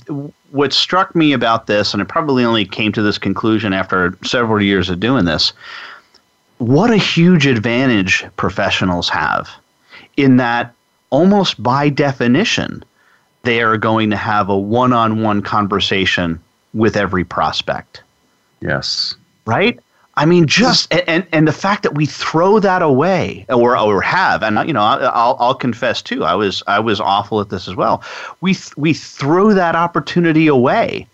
what 0.50 0.73
struck 0.73 1.15
me 1.15 1.33
about 1.33 1.67
this, 1.67 1.93
and 1.93 2.03
I 2.03 2.07
probably 2.07 2.45
only 2.45 2.65
came 2.65 2.93
to 2.93 3.03
this 3.03 3.19
conclusion 3.19 3.73
after 3.73 4.17
several 4.25 4.62
years 4.62 4.88
of 4.88 5.00
doing 5.00 5.25
this. 5.25 5.53
What 6.59 6.91
a 6.91 6.97
huge 6.97 7.47
advantage 7.47 8.25
professionals 8.37 9.09
have 9.09 9.50
in 10.17 10.38
that 10.38 10.75
almost 11.11 11.62
by 11.62 11.88
definition, 11.88 12.83
they 13.43 13.61
are 13.61 13.76
going 13.76 14.11
to 14.11 14.17
have 14.17 14.49
a 14.49 14.57
one 14.57 14.93
on 14.93 15.23
one 15.23 15.43
conversation 15.43 16.41
with 16.75 16.97
every 16.97 17.25
prospect. 17.25 18.03
Yes. 18.61 19.15
Right? 19.45 19.79
I 20.19 20.25
mean, 20.25 20.47
just 20.47 20.93
and 20.93 21.27
and 21.33 21.47
the 21.47 21.53
fact 21.53 21.83
that 21.83 21.95
we 21.95 22.07
throw 22.07 22.59
that 22.61 22.81
away, 22.81 23.45
or 23.51 23.77
or 23.77 24.01
have, 24.01 24.43
and 24.43 24.67
you 24.67 24.73
know, 24.73 24.81
I'll 24.81 25.37
I'll 25.39 25.55
confess 25.55 26.01
too, 26.01 26.25
I 26.25 26.35
was 26.35 26.63
I 26.67 26.81
was 26.81 27.01
awful 27.01 27.41
at 27.41 27.51
this 27.51 27.69
as 27.69 27.75
well. 27.75 28.03
We 28.41 28.57
we 28.77 28.95
throw 28.95 29.53
that 29.53 29.77
opportunity 29.77 30.47
away 30.47 31.07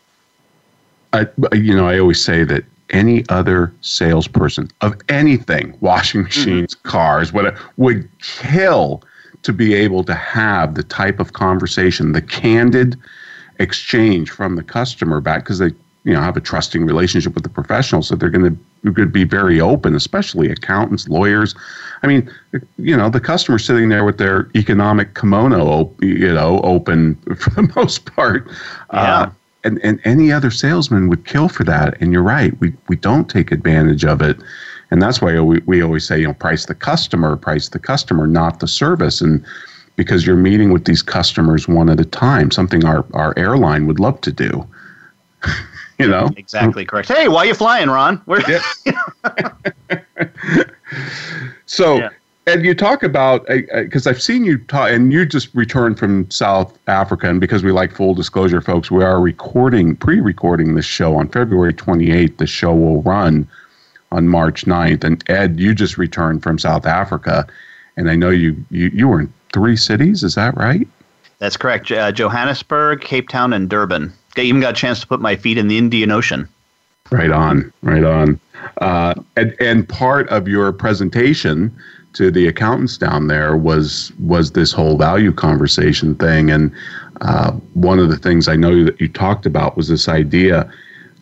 I, 1.12 1.26
you 1.52 1.74
know, 1.74 1.86
I 1.86 1.98
always 1.98 2.22
say 2.22 2.44
that 2.44 2.64
any 2.90 3.24
other 3.28 3.72
salesperson 3.80 4.70
of 4.80 4.94
anything, 5.08 5.76
washing 5.80 6.22
mm-hmm. 6.22 6.26
machines, 6.26 6.74
mm-hmm. 6.74 6.88
cars, 6.88 7.32
whatever, 7.32 7.58
would 7.76 8.08
kill 8.20 9.02
to 9.42 9.52
be 9.52 9.74
able 9.74 10.04
to 10.04 10.14
have 10.14 10.74
the 10.74 10.82
type 10.82 11.20
of 11.20 11.32
conversation, 11.32 12.12
the 12.12 12.22
candid 12.22 12.96
exchange 13.58 14.30
from 14.30 14.56
the 14.56 14.62
customer 14.62 15.20
back 15.20 15.44
because 15.44 15.58
they 15.58 15.70
you 16.04 16.12
know 16.12 16.20
have 16.20 16.36
a 16.36 16.40
trusting 16.40 16.84
relationship 16.84 17.34
with 17.34 17.44
the 17.44 17.50
professional 17.50 18.02
so 18.02 18.16
they're 18.16 18.30
going 18.30 18.42
to 18.42 18.58
be 19.12 19.24
very 19.24 19.60
open 19.60 19.94
especially 19.94 20.50
accountants 20.50 21.08
lawyers. 21.08 21.54
I 22.02 22.06
mean 22.06 22.30
you 22.78 22.96
know 22.96 23.08
the 23.08 23.20
customer 23.20 23.58
sitting 23.58 23.88
there 23.88 24.04
with 24.04 24.18
their 24.18 24.50
economic 24.54 25.14
kimono 25.14 25.92
you 26.00 26.32
know 26.32 26.60
open 26.62 27.14
for 27.36 27.50
the 27.50 27.72
most 27.76 28.06
part. 28.06 28.48
Yeah. 28.92 29.20
Uh, 29.20 29.30
and, 29.64 29.78
and 29.84 30.00
any 30.04 30.32
other 30.32 30.50
salesman 30.50 31.08
would 31.08 31.24
kill 31.24 31.48
for 31.48 31.62
that. 31.62 32.00
And 32.00 32.12
you're 32.12 32.22
right 32.22 32.58
we, 32.60 32.72
we 32.88 32.96
don't 32.96 33.30
take 33.30 33.52
advantage 33.52 34.04
of 34.04 34.20
it. 34.20 34.36
And 34.90 35.00
that's 35.00 35.22
why 35.22 35.38
we, 35.40 35.60
we 35.60 35.82
always 35.82 36.06
say 36.06 36.20
you 36.20 36.26
know 36.26 36.34
price 36.34 36.66
the 36.66 36.74
customer 36.74 37.36
price 37.36 37.68
the 37.68 37.78
customer 37.78 38.26
not 38.26 38.60
the 38.60 38.68
service. 38.68 39.20
And 39.20 39.44
because 39.96 40.26
you're 40.26 40.36
meeting 40.36 40.72
with 40.72 40.86
these 40.86 41.02
customers 41.02 41.68
one 41.68 41.88
at 41.88 42.00
a 42.00 42.04
time 42.04 42.50
something 42.50 42.84
our, 42.84 43.04
our 43.12 43.34
airline 43.36 43.86
would 43.86 44.00
love 44.00 44.20
to 44.22 44.32
do 44.32 44.66
you 45.98 46.08
know? 46.08 46.30
Exactly 46.36 46.84
correct. 46.84 47.08
Hey 47.08 47.28
why 47.28 47.38
are 47.44 47.46
you 47.46 47.54
flying 47.54 47.88
ron? 47.88 48.16
Where, 48.24 48.42
yeah. 48.50 48.62
so 51.66 51.96
yeah. 51.96 52.10
and 52.46 52.64
you 52.64 52.74
talk 52.74 53.02
about 53.02 53.46
because 53.46 54.06
i've 54.06 54.20
seen 54.20 54.44
you 54.44 54.58
talk 54.58 54.90
and 54.90 55.12
you 55.12 55.24
just 55.24 55.54
returned 55.54 55.98
from 55.98 56.30
south 56.30 56.78
africa 56.86 57.28
and 57.28 57.40
because 57.40 57.62
we 57.62 57.72
like 57.72 57.92
full 57.92 58.14
disclosure 58.14 58.60
folks 58.60 58.90
we 58.90 59.02
are 59.02 59.20
recording 59.20 59.96
pre-recording 59.96 60.74
this 60.74 60.84
show 60.84 61.16
on 61.16 61.28
february 61.28 61.72
28th 61.72 62.36
the 62.36 62.46
show 62.46 62.74
will 62.74 63.02
run 63.02 63.48
on 64.10 64.28
march 64.28 64.64
9th 64.64 65.04
and 65.04 65.24
ed 65.30 65.58
you 65.58 65.74
just 65.74 65.96
returned 65.96 66.42
from 66.42 66.58
south 66.58 66.86
africa 66.86 67.46
and 67.96 68.10
i 68.10 68.16
know 68.16 68.30
you 68.30 68.56
you, 68.70 68.90
you 68.92 69.08
were 69.08 69.20
in 69.20 69.32
three 69.52 69.76
cities 69.76 70.22
is 70.22 70.34
that 70.34 70.56
right? 70.56 70.88
That's 71.38 71.56
correct. 71.56 71.90
Uh, 71.90 72.12
johannesburg 72.12 73.00
cape 73.00 73.28
town 73.28 73.52
and 73.52 73.68
durban 73.68 74.12
I 74.36 74.42
even 74.42 74.60
got 74.60 74.70
a 74.70 74.76
chance 74.76 75.00
to 75.00 75.06
put 75.06 75.20
my 75.20 75.36
feet 75.36 75.58
in 75.58 75.68
the 75.68 75.78
Indian 75.78 76.10
Ocean. 76.10 76.48
Right 77.10 77.30
on, 77.30 77.72
right 77.82 78.04
on. 78.04 78.40
Uh, 78.78 79.14
and 79.36 79.54
and 79.60 79.88
part 79.88 80.28
of 80.28 80.48
your 80.48 80.72
presentation 80.72 81.74
to 82.14 82.30
the 82.30 82.46
accountants 82.46 82.96
down 82.96 83.26
there 83.26 83.56
was 83.56 84.12
was 84.18 84.52
this 84.52 84.72
whole 84.72 84.96
value 84.96 85.32
conversation 85.32 86.14
thing. 86.14 86.50
And 86.50 86.72
uh, 87.20 87.52
one 87.74 87.98
of 87.98 88.08
the 88.08 88.16
things 88.16 88.48
I 88.48 88.56
know 88.56 88.84
that 88.84 89.00
you 89.00 89.08
talked 89.08 89.46
about 89.46 89.76
was 89.76 89.88
this 89.88 90.08
idea 90.08 90.70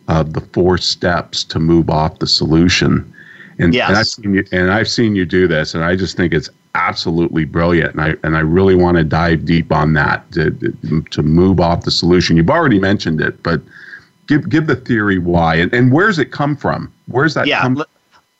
of 0.07 0.33
the 0.33 0.41
four 0.41 0.77
steps 0.77 1.43
to 1.45 1.59
move 1.59 1.89
off 1.89 2.19
the 2.19 2.27
solution. 2.27 3.13
And, 3.59 3.73
yes. 3.73 3.89
and 3.89 3.97
I've 3.97 4.07
seen 4.07 4.33
you 4.33 4.45
and 4.51 4.71
I've 4.71 4.89
seen 4.89 5.15
you 5.15 5.25
do 5.25 5.47
this, 5.47 5.75
and 5.75 5.83
I 5.83 5.95
just 5.95 6.17
think 6.17 6.33
it's 6.33 6.49
absolutely 6.75 7.45
brilliant. 7.45 7.95
And 7.95 8.01
I 8.01 8.15
and 8.23 8.35
I 8.35 8.41
really 8.41 8.75
want 8.75 8.97
to 8.97 9.03
dive 9.03 9.45
deep 9.45 9.71
on 9.71 9.93
that 9.93 10.29
to 10.33 10.51
to 11.11 11.23
move 11.23 11.59
off 11.59 11.83
the 11.83 11.91
solution. 11.91 12.37
You've 12.37 12.49
already 12.49 12.79
mentioned 12.79 13.21
it, 13.21 13.41
but 13.43 13.61
give 14.27 14.49
give 14.49 14.67
the 14.67 14.75
theory 14.75 15.19
why 15.19 15.55
and, 15.55 15.73
and 15.73 15.91
where's 15.91 16.19
it 16.19 16.31
come 16.31 16.55
from? 16.55 16.91
Where's 17.07 17.33
that 17.33 17.47
yeah, 17.47 17.61
come 17.61 17.75
from? 17.75 17.85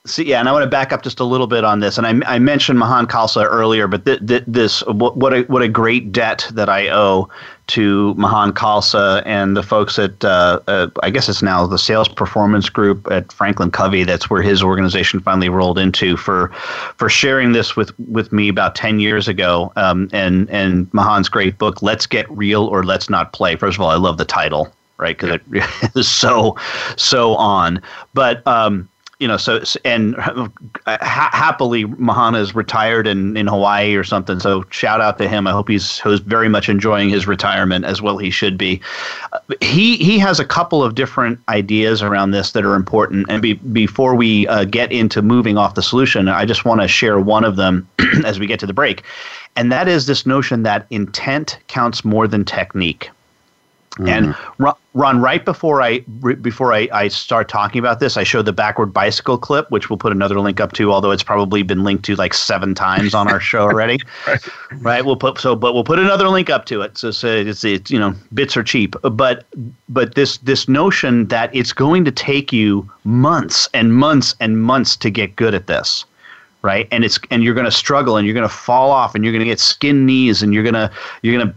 See, 0.04 0.24
yeah, 0.26 0.40
and 0.40 0.50
I 0.50 0.52
want 0.52 0.64
to 0.64 0.70
back 0.70 0.92
up 0.92 1.04
just 1.04 1.20
a 1.20 1.24
little 1.24 1.46
bit 1.46 1.64
on 1.64 1.80
this. 1.80 2.00
And 2.00 2.08
I, 2.08 2.36
I 2.36 2.40
mentioned 2.40 2.80
Mahan 2.80 3.06
Khalsa 3.06 3.46
earlier, 3.46 3.88
but 3.88 4.04
th- 4.04 4.26
th- 4.26 4.44
this 4.48 4.82
what, 4.88 5.16
what 5.16 5.32
a 5.32 5.42
what 5.44 5.62
a 5.62 5.68
great 5.68 6.12
debt 6.12 6.50
that 6.54 6.70
I 6.70 6.90
owe 6.90 7.30
to 7.68 8.16
Mahan 8.16 8.52
Khalsa 8.52 9.22
and 9.28 9.56
the 9.56 9.62
folks 9.62 10.00
at 10.00 10.26
uh, 10.26 10.60
uh, 10.68 10.88
I 11.04 11.12
guess 11.12 11.30
it's 11.30 11.44
now 11.44 11.68
the 11.68 11.78
Sales 11.78 12.10
Performance 12.10 12.68
Group 12.68 13.12
at 13.12 13.32
Franklin 13.32 13.70
Covey. 13.70 14.04
That's 14.04 14.28
where 14.28 14.42
his 14.42 14.64
organization 14.64 15.20
finally 15.20 15.50
rolled 15.50 15.78
into 15.78 16.18
for 16.18 16.48
for 16.98 17.08
sharing 17.08 17.52
this 17.52 17.76
with 17.76 17.92
with 18.10 18.32
me 18.32 18.50
about 18.50 18.74
ten 18.74 19.00
years 19.00 19.28
ago. 19.28 19.72
Um, 19.76 20.10
and 20.12 20.50
and 20.50 20.92
Mahan's 20.94 21.30
great 21.30 21.60
book, 21.60 21.84
Let's 21.84 22.08
Get 22.08 22.28
Real 22.32 22.66
or 22.66 22.84
Let's 22.84 23.08
Not 23.08 23.34
Play. 23.34 23.56
First 23.56 23.78
of 23.78 23.82
all, 23.82 23.92
I 23.92 23.98
love 23.98 24.18
the 24.18 24.26
title 24.26 24.74
right? 24.98 25.18
Because 25.18 25.40
it 25.52 25.92
is 25.96 26.08
so 26.08 26.58
so 26.98 27.36
on. 27.36 27.82
But 28.16 28.46
um, 28.48 28.88
you 29.22 29.28
know, 29.28 29.38
so 29.38 29.62
and 29.86 30.16
ha- 30.16 30.50
happily, 31.32 31.86
Mahana 31.86 32.40
is 32.40 32.56
retired 32.56 33.06
in, 33.06 33.38
in 33.38 33.46
Hawaii 33.46 33.94
or 33.94 34.04
something. 34.04 34.40
So 34.40 34.66
shout 34.72 35.00
out 35.00 35.20
to 35.20 35.30
him. 35.30 35.46
I 35.46 35.52
hope 35.52 35.70
he's, 35.70 36.00
he's 36.02 36.20
very 36.22 36.50
much 36.50 36.70
enjoying 36.70 37.10
his 37.10 37.28
retirement 37.28 37.86
as 37.86 38.02
well. 38.02 38.18
He 38.18 38.32
should 38.32 38.58
be. 38.58 38.82
Uh, 39.32 39.38
he 39.62 39.98
he 39.98 40.18
has 40.18 40.40
a 40.40 40.46
couple 40.46 40.84
of 40.84 40.96
different 40.96 41.40
ideas 41.50 42.02
around 42.02 42.32
this 42.32 42.54
that 42.54 42.66
are 42.66 42.74
important. 42.74 43.28
And 43.30 43.44
be, 43.44 43.54
before 43.54 44.16
we 44.16 44.48
uh, 44.48 44.66
get 44.66 44.92
into 44.92 45.22
moving 45.22 45.56
off 45.56 45.76
the 45.76 45.84
solution, 45.84 46.28
I 46.28 46.44
just 46.46 46.66
want 46.66 46.82
to 46.82 46.88
share 46.88 47.20
one 47.20 47.44
of 47.44 47.58
them 47.58 47.88
as 48.26 48.40
we 48.40 48.48
get 48.48 48.60
to 48.62 48.66
the 48.66 48.74
break, 48.74 49.04
and 49.56 49.72
that 49.72 49.88
is 49.88 50.08
this 50.08 50.26
notion 50.26 50.64
that 50.64 50.88
intent 50.90 51.60
counts 51.68 52.04
more 52.04 52.28
than 52.28 52.44
technique. 52.44 53.12
Mm-hmm. 54.00 54.08
And 54.08 54.78
Ron, 54.94 55.20
right 55.20 55.44
before 55.44 55.82
I 55.82 56.00
before 56.00 56.74
I, 56.74 56.88
I 56.94 57.10
start 57.10 57.50
talking 57.50 57.78
about 57.78 58.00
this, 58.00 58.16
I 58.16 58.24
showed 58.24 58.46
the 58.46 58.54
backward 58.54 58.94
bicycle 58.94 59.38
clip, 59.38 59.70
which 59.70 59.90
we'll 59.90 59.98
put 59.98 60.14
another 60.14 60.40
link 60.40 60.62
up 60.62 60.72
to, 60.74 60.94
although 60.94 61.12
it's 61.12 61.24
probably 61.24 61.62
been 61.62 61.84
linked 61.84 62.06
to 62.06 62.16
like 62.16 62.34
seven 62.34 62.74
times 62.74 63.14
on 63.14 63.28
our 63.28 63.42
show 63.42 63.64
already. 63.64 64.00
right. 64.28 64.48
right. 64.80 65.06
We'll 65.06 65.18
put 65.18 65.40
so, 65.40 65.58
but 65.58 65.74
we'll 65.74 65.84
put 65.84 66.00
another 66.00 66.30
link 66.30 66.50
up 66.50 66.66
to 66.68 66.82
it. 66.82 66.98
So, 66.98 67.12
so 67.12 67.28
it's, 67.28 67.66
it's 67.66 67.92
you 67.92 68.00
know 68.00 68.16
bits 68.34 68.56
are 68.56 68.64
cheap, 68.64 68.96
but 69.04 69.46
but 69.90 70.16
this 70.16 70.38
this 70.38 70.70
notion 70.70 71.28
that 71.28 71.54
it's 71.54 71.74
going 71.74 72.06
to 72.06 72.12
take 72.12 72.54
you 72.54 72.90
months 73.04 73.68
and 73.74 73.94
months 73.94 74.36
and 74.40 74.62
months 74.62 74.96
to 74.98 75.10
get 75.10 75.36
good 75.36 75.54
at 75.54 75.68
this 75.68 76.06
right 76.64 76.88
and 76.92 77.04
it's 77.04 77.20
and 77.32 77.44
you're 77.44 77.56
going 77.56 77.66
to 77.66 77.72
struggle 77.72 78.18
and 78.18 78.28
you're 78.28 78.36
going 78.36 78.48
to 78.48 78.54
fall 78.54 78.92
off 78.92 79.16
and 79.16 79.24
you're 79.24 79.34
going 79.34 79.40
to 79.40 79.50
get 79.50 79.60
skin 79.60 80.06
knees 80.06 80.44
and 80.44 80.54
you're 80.54 80.62
going 80.62 80.76
to 80.76 80.92
you're 81.24 81.36
going 81.36 81.48
to 81.48 81.56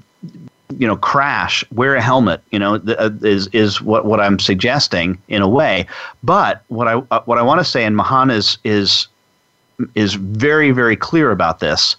you 0.78 0.86
know 0.86 0.96
crash 0.96 1.62
wear 1.72 1.94
a 1.94 2.00
helmet 2.00 2.42
you 2.50 2.58
know 2.58 2.76
uh, 2.76 3.10
is 3.22 3.48
is 3.48 3.82
what 3.82 4.06
what 4.06 4.18
i'm 4.18 4.38
suggesting 4.38 5.20
in 5.28 5.42
a 5.42 5.48
way. 5.48 5.86
But 6.22 6.62
what 6.68 6.88
i 6.88 6.94
uh, 7.10 7.20
what 7.26 7.38
i 7.38 7.42
want 7.42 7.60
to 7.60 7.64
say 7.64 7.84
and 7.84 7.96
mahan 7.96 8.30
is 8.30 8.58
is 8.64 9.08
is 9.94 10.14
very 10.14 10.70
very 10.70 10.96
clear 10.96 11.30
about 11.30 11.60
this 11.60 11.96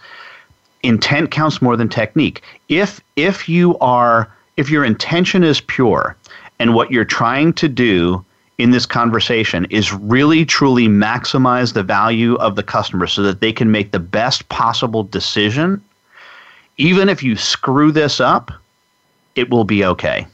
intent 0.83 1.31
counts 1.31 1.61
more 1.61 1.75
than 1.75 1.89
technique. 1.89 2.41
If 2.69 3.01
if 3.15 3.49
you 3.49 3.77
are 3.79 4.31
if 4.57 4.69
your 4.69 4.85
intention 4.85 5.43
is 5.43 5.61
pure 5.61 6.15
and 6.59 6.73
what 6.73 6.91
you're 6.91 7.05
trying 7.05 7.53
to 7.53 7.67
do 7.67 8.23
in 8.57 8.71
this 8.71 8.85
conversation 8.85 9.65
is 9.69 9.91
really 9.91 10.45
truly 10.45 10.87
maximize 10.87 11.73
the 11.73 11.83
value 11.83 12.35
of 12.35 12.55
the 12.55 12.63
customer 12.63 13.05
so 13.05 13.21
that 13.21 13.41
they 13.41 13.51
can 13.51 13.69
make 13.69 13.91
the 13.91 13.99
best 13.99 14.47
possible 14.47 15.03
decision 15.03 15.81
even 16.77 17.09
if 17.09 17.23
you 17.23 17.35
screw 17.35 17.91
this 17.91 18.19
up, 18.19 18.51
it 19.35 19.49
will 19.49 19.63
be 19.63 19.85
okay. 19.85 20.27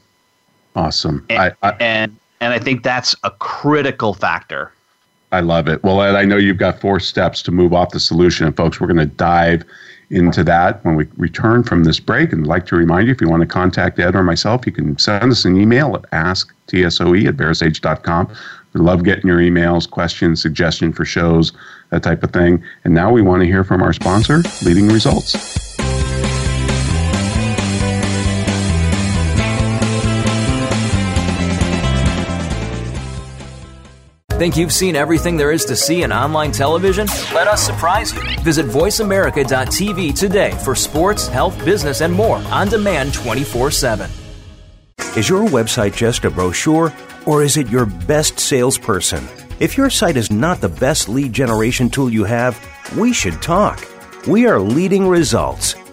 Awesome. 0.74 1.24
And, 1.28 1.54
I, 1.62 1.68
I, 1.68 1.76
and 1.80 2.16
and 2.40 2.52
I 2.52 2.58
think 2.58 2.82
that's 2.82 3.14
a 3.22 3.30
critical 3.30 4.14
factor. 4.14 4.72
I 5.30 5.40
love 5.40 5.68
it. 5.68 5.82
Well, 5.84 6.02
Ed, 6.02 6.16
I 6.16 6.24
know 6.24 6.36
you've 6.36 6.58
got 6.58 6.80
four 6.80 6.98
steps 6.98 7.40
to 7.42 7.52
move 7.52 7.72
off 7.72 7.90
the 7.90 8.00
solution, 8.00 8.46
and 8.46 8.56
folks, 8.56 8.80
we're 8.80 8.88
going 8.88 8.96
to 8.98 9.06
dive 9.06 9.64
into 10.10 10.44
that 10.44 10.84
when 10.84 10.96
we 10.96 11.06
return 11.16 11.62
from 11.62 11.84
this 11.84 12.00
break. 12.00 12.32
And 12.32 12.44
I'd 12.44 12.48
like 12.48 12.66
to 12.66 12.76
remind 12.76 13.06
you, 13.06 13.14
if 13.14 13.20
you 13.20 13.28
want 13.28 13.42
to 13.42 13.46
contact 13.46 13.98
Ed 13.98 14.14
or 14.16 14.24
myself, 14.24 14.66
you 14.66 14.72
can 14.72 14.98
send 14.98 15.30
us 15.30 15.44
an 15.44 15.58
email 15.58 15.94
at 15.94 16.02
asktsoe 16.10 17.28
at 17.28 17.36
verasage.com. 17.36 18.34
We 18.74 18.80
love 18.80 19.04
getting 19.04 19.28
your 19.28 19.38
emails, 19.38 19.88
questions, 19.88 20.42
suggestion 20.42 20.92
for 20.92 21.04
shows, 21.04 21.52
that 21.90 22.02
type 22.02 22.22
of 22.22 22.32
thing. 22.32 22.62
And 22.84 22.92
now 22.92 23.12
we 23.12 23.22
want 23.22 23.40
to 23.42 23.46
hear 23.46 23.64
from 23.64 23.82
our 23.82 23.92
sponsor, 23.92 24.42
Leading 24.64 24.88
Results. 24.88 25.61
Think 34.42 34.56
you've 34.56 34.72
seen 34.72 34.96
everything 34.96 35.36
there 35.36 35.52
is 35.52 35.64
to 35.66 35.76
see 35.76 36.02
in 36.02 36.12
online 36.12 36.50
television? 36.50 37.06
Let 37.32 37.46
us 37.46 37.64
surprise 37.64 38.12
you. 38.12 38.20
Visit 38.40 38.66
VoiceAmerica.tv 38.66 40.18
today 40.18 40.50
for 40.64 40.74
sports, 40.74 41.28
health, 41.28 41.64
business, 41.64 42.00
and 42.00 42.12
more 42.12 42.38
on 42.38 42.66
demand 42.66 43.14
24 43.14 43.70
7. 43.70 44.10
Is 45.16 45.28
your 45.28 45.46
website 45.46 45.94
just 45.94 46.24
a 46.24 46.30
brochure, 46.30 46.92
or 47.24 47.44
is 47.44 47.56
it 47.56 47.68
your 47.68 47.86
best 47.86 48.40
salesperson? 48.40 49.28
If 49.60 49.76
your 49.76 49.90
site 49.90 50.16
is 50.16 50.32
not 50.32 50.60
the 50.60 50.68
best 50.68 51.08
lead 51.08 51.32
generation 51.32 51.88
tool 51.88 52.10
you 52.10 52.24
have, 52.24 52.58
we 52.98 53.12
should 53.12 53.40
talk. 53.42 53.86
We 54.26 54.48
are 54.48 54.58
leading 54.58 55.06
results 55.06 55.76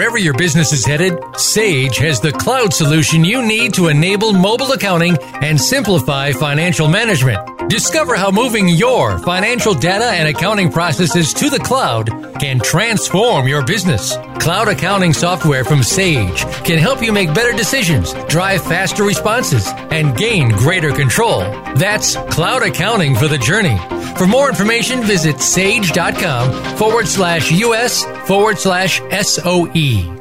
Wherever 0.00 0.16
your 0.16 0.32
business 0.32 0.72
is 0.72 0.86
headed, 0.86 1.18
Sage 1.36 1.98
has 1.98 2.22
the 2.22 2.32
cloud 2.32 2.72
solution 2.72 3.22
you 3.22 3.42
need 3.46 3.74
to 3.74 3.88
enable 3.88 4.32
mobile 4.32 4.72
accounting 4.72 5.18
and 5.42 5.60
simplify 5.60 6.32
financial 6.32 6.88
management. 6.88 7.59
Discover 7.70 8.16
how 8.16 8.32
moving 8.32 8.68
your 8.68 9.20
financial 9.20 9.74
data 9.74 10.06
and 10.06 10.26
accounting 10.26 10.72
processes 10.72 11.32
to 11.34 11.48
the 11.48 11.60
cloud 11.60 12.08
can 12.40 12.58
transform 12.58 13.46
your 13.46 13.64
business. 13.64 14.16
Cloud 14.40 14.66
accounting 14.66 15.12
software 15.12 15.62
from 15.62 15.84
Sage 15.84 16.40
can 16.64 16.80
help 16.80 17.00
you 17.00 17.12
make 17.12 17.32
better 17.32 17.56
decisions, 17.56 18.12
drive 18.24 18.64
faster 18.64 19.04
responses, 19.04 19.68
and 19.92 20.16
gain 20.16 20.50
greater 20.50 20.90
control. 20.90 21.42
That's 21.76 22.16
cloud 22.34 22.64
accounting 22.64 23.14
for 23.14 23.28
the 23.28 23.38
journey. 23.38 23.78
For 24.16 24.26
more 24.26 24.48
information, 24.48 25.04
visit 25.04 25.40
sage.com 25.40 26.76
forward 26.76 27.06
slash 27.06 27.52
US 27.52 28.04
forward 28.26 28.58
slash 28.58 29.00
SOE. 29.22 30.16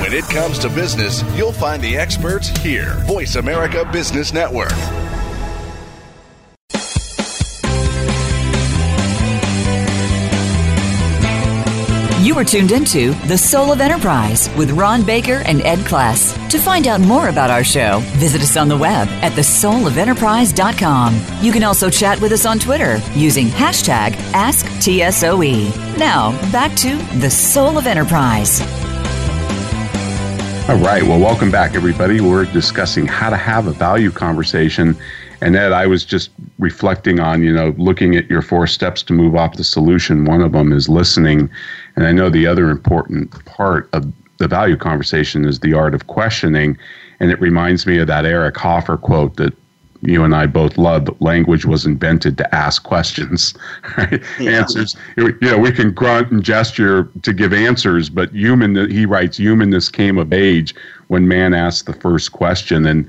When 0.00 0.12
it 0.12 0.24
comes 0.24 0.58
to 0.58 0.68
business, 0.68 1.22
you'll 1.36 1.52
find 1.52 1.80
the 1.80 1.96
experts 1.96 2.48
here. 2.48 2.94
Voice 3.06 3.36
America 3.36 3.88
Business 3.92 4.32
Network. 4.32 4.72
You 12.24 12.36
are 12.38 12.44
tuned 12.44 12.72
into 12.72 13.12
The 13.28 13.36
Soul 13.36 13.70
of 13.70 13.82
Enterprise 13.82 14.48
with 14.56 14.70
Ron 14.70 15.04
Baker 15.04 15.42
and 15.44 15.60
Ed 15.60 15.80
Kless. 15.80 16.32
To 16.48 16.58
find 16.58 16.86
out 16.86 17.02
more 17.02 17.28
about 17.28 17.50
our 17.50 17.62
show, 17.62 17.98
visit 18.14 18.40
us 18.40 18.56
on 18.56 18.66
the 18.66 18.78
web 18.78 19.08
at 19.20 19.32
thesoulofenterprise.com. 19.32 21.20
You 21.42 21.52
can 21.52 21.62
also 21.64 21.90
chat 21.90 22.18
with 22.22 22.32
us 22.32 22.46
on 22.46 22.58
Twitter 22.58 22.98
using 23.12 23.48
hashtag 23.48 24.12
AskTSOE. 24.32 25.98
Now, 25.98 26.30
back 26.50 26.74
to 26.76 26.96
The 27.18 27.28
Soul 27.28 27.76
of 27.76 27.86
Enterprise. 27.86 28.62
All 30.66 30.78
right. 30.78 31.02
Well, 31.02 31.20
welcome 31.20 31.50
back, 31.50 31.74
everybody. 31.74 32.22
We're 32.22 32.46
discussing 32.46 33.06
how 33.06 33.28
to 33.28 33.36
have 33.36 33.66
a 33.66 33.72
value 33.72 34.10
conversation. 34.10 34.96
And 35.42 35.56
Ed, 35.56 35.72
I 35.72 35.86
was 35.86 36.06
just 36.06 36.30
reflecting 36.58 37.20
on, 37.20 37.42
you 37.42 37.52
know, 37.52 37.74
looking 37.76 38.16
at 38.16 38.30
your 38.30 38.40
four 38.40 38.66
steps 38.66 39.02
to 39.02 39.12
move 39.12 39.36
off 39.36 39.58
the 39.58 39.64
solution. 39.64 40.24
One 40.24 40.40
of 40.40 40.52
them 40.52 40.72
is 40.72 40.88
listening. 40.88 41.50
And 41.96 42.06
I 42.06 42.12
know 42.12 42.28
the 42.28 42.46
other 42.46 42.70
important 42.70 43.44
part 43.44 43.88
of 43.92 44.12
the 44.38 44.48
value 44.48 44.76
conversation 44.76 45.44
is 45.44 45.60
the 45.60 45.74
art 45.74 45.94
of 45.94 46.06
questioning. 46.06 46.76
And 47.20 47.30
it 47.30 47.40
reminds 47.40 47.86
me 47.86 47.98
of 47.98 48.06
that 48.08 48.24
Eric 48.24 48.56
Hoffer 48.56 48.96
quote 48.96 49.36
that 49.36 49.54
you 50.02 50.22
and 50.24 50.34
I 50.34 50.46
both 50.46 50.76
love. 50.76 51.08
Language 51.20 51.64
was 51.64 51.86
invented 51.86 52.36
to 52.38 52.54
ask 52.54 52.82
questions. 52.82 53.54
Right? 53.96 54.22
Yeah. 54.40 54.50
Answers. 54.50 54.96
You 55.16 55.36
know, 55.40 55.58
we 55.58 55.70
can 55.70 55.92
grunt 55.92 56.32
and 56.32 56.42
gesture 56.42 57.08
to 57.22 57.32
give 57.32 57.52
answers, 57.52 58.10
but 58.10 58.34
human. 58.34 58.90
He 58.90 59.06
writes, 59.06 59.36
humanness 59.36 59.88
came 59.88 60.18
of 60.18 60.32
age 60.32 60.74
when 61.08 61.28
man 61.28 61.54
asked 61.54 61.86
the 61.86 61.92
first 61.92 62.32
question, 62.32 62.86
and 62.86 63.08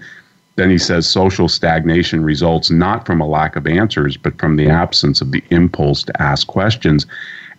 then 0.58 0.70
he 0.70 0.78
says 0.78 1.08
social 1.08 1.50
stagnation 1.50 2.24
results 2.24 2.70
not 2.70 3.06
from 3.06 3.20
a 3.20 3.28
lack 3.28 3.56
of 3.56 3.66
answers, 3.66 4.16
but 4.16 4.38
from 4.40 4.58
the 4.58 4.70
absence 4.70 5.22
of 5.22 5.32
the 5.32 5.44
impulse 5.50 6.04
to 6.04 6.22
ask 6.22 6.46
questions. 6.48 7.08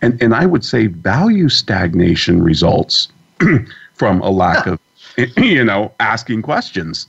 And, 0.03 0.21
and 0.23 0.35
I 0.35 0.47
would 0.47 0.65
say 0.65 0.87
value 0.87 1.49
stagnation 1.49 2.43
results 2.43 3.09
from 3.95 4.21
a 4.21 4.31
lack 4.31 4.67
of, 4.67 4.79
you 5.37 5.65
know, 5.65 5.93
asking 6.00 6.43
questions. 6.43 7.09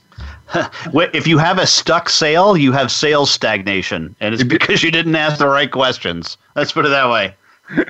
if 0.94 1.26
you 1.26 1.38
have 1.38 1.58
a 1.58 1.66
stuck 1.66 2.08
sale, 2.08 2.56
you 2.56 2.72
have 2.72 2.90
sales 2.90 3.30
stagnation, 3.30 4.14
and 4.20 4.34
it's 4.34 4.42
because 4.42 4.82
you 4.82 4.90
didn't 4.90 5.14
ask 5.14 5.38
the 5.38 5.48
right 5.48 5.70
questions. 5.70 6.36
Let's 6.56 6.72
put 6.72 6.86
it 6.86 6.88
that 6.88 7.08
way. 7.08 7.34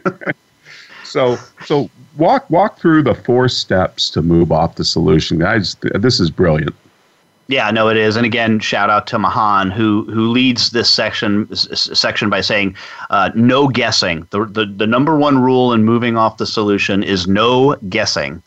so, 1.04 1.36
so 1.64 1.88
walk 2.16 2.50
walk 2.50 2.78
through 2.78 3.04
the 3.04 3.14
four 3.14 3.48
steps 3.48 4.10
to 4.10 4.22
move 4.22 4.50
off 4.50 4.74
the 4.74 4.84
solution, 4.84 5.38
guys. 5.38 5.76
This 5.94 6.20
is 6.20 6.30
brilliant. 6.30 6.74
Yeah, 7.48 7.70
no, 7.70 7.88
it 7.88 7.96
is. 7.96 8.16
And 8.16 8.26
again, 8.26 8.60
shout 8.60 8.90
out 8.90 9.06
to 9.08 9.18
Mahan 9.18 9.70
who 9.70 10.04
who 10.12 10.28
leads 10.28 10.70
this 10.70 10.90
section 10.90 11.48
section 11.54 12.28
by 12.28 12.42
saying, 12.42 12.76
uh, 13.08 13.30
"No 13.34 13.68
guessing." 13.68 14.26
The, 14.30 14.44
the 14.44 14.66
the 14.66 14.86
number 14.86 15.16
one 15.16 15.38
rule 15.38 15.72
in 15.72 15.82
moving 15.82 16.18
off 16.18 16.36
the 16.36 16.46
solution 16.46 17.02
is 17.02 17.26
no 17.26 17.74
guessing, 17.88 18.42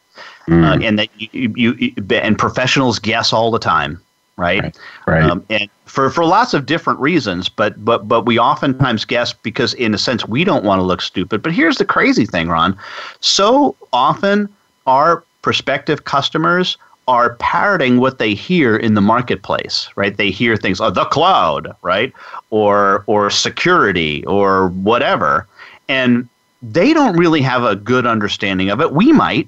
mm. 0.47 0.63
uh, 0.63 0.85
and 0.85 0.99
that 0.99 1.09
you, 1.17 1.51
you, 1.55 1.73
you, 1.73 1.93
and 2.11 2.37
professionals 2.37 2.99
guess 2.99 3.33
all 3.33 3.49
the 3.49 3.57
time, 3.57 3.99
right? 4.37 4.61
Right. 4.61 4.77
right. 5.07 5.23
Um, 5.23 5.43
and 5.49 5.67
for 5.85 6.11
for 6.11 6.23
lots 6.23 6.53
of 6.53 6.67
different 6.67 6.99
reasons, 6.99 7.49
but 7.49 7.83
but 7.83 8.07
but 8.07 8.27
we 8.27 8.37
oftentimes 8.37 9.03
guess 9.03 9.33
because, 9.33 9.73
in 9.73 9.95
a 9.95 9.97
sense, 9.97 10.27
we 10.27 10.43
don't 10.43 10.63
want 10.63 10.77
to 10.77 10.83
look 10.83 11.01
stupid. 11.01 11.41
But 11.41 11.53
here's 11.53 11.77
the 11.77 11.85
crazy 11.85 12.27
thing, 12.27 12.49
Ron. 12.49 12.77
So 13.19 13.75
often, 13.93 14.47
our 14.85 15.23
prospective 15.41 16.03
customers 16.03 16.77
are 17.07 17.35
parroting 17.35 17.99
what 17.99 18.19
they 18.19 18.33
hear 18.33 18.77
in 18.77 18.93
the 18.93 19.01
marketplace, 19.01 19.89
right? 19.95 20.15
They 20.15 20.31
hear 20.31 20.55
things 20.55 20.79
like 20.79 20.93
the 20.93 21.05
cloud, 21.05 21.75
right? 21.81 22.13
Or 22.49 23.03
or 23.07 23.29
security 23.29 24.25
or 24.25 24.69
whatever. 24.69 25.47
And 25.89 26.29
they 26.61 26.93
don't 26.93 27.17
really 27.17 27.41
have 27.41 27.63
a 27.63 27.75
good 27.75 28.05
understanding 28.05 28.69
of 28.69 28.81
it. 28.81 28.93
We 28.93 29.11
might, 29.11 29.47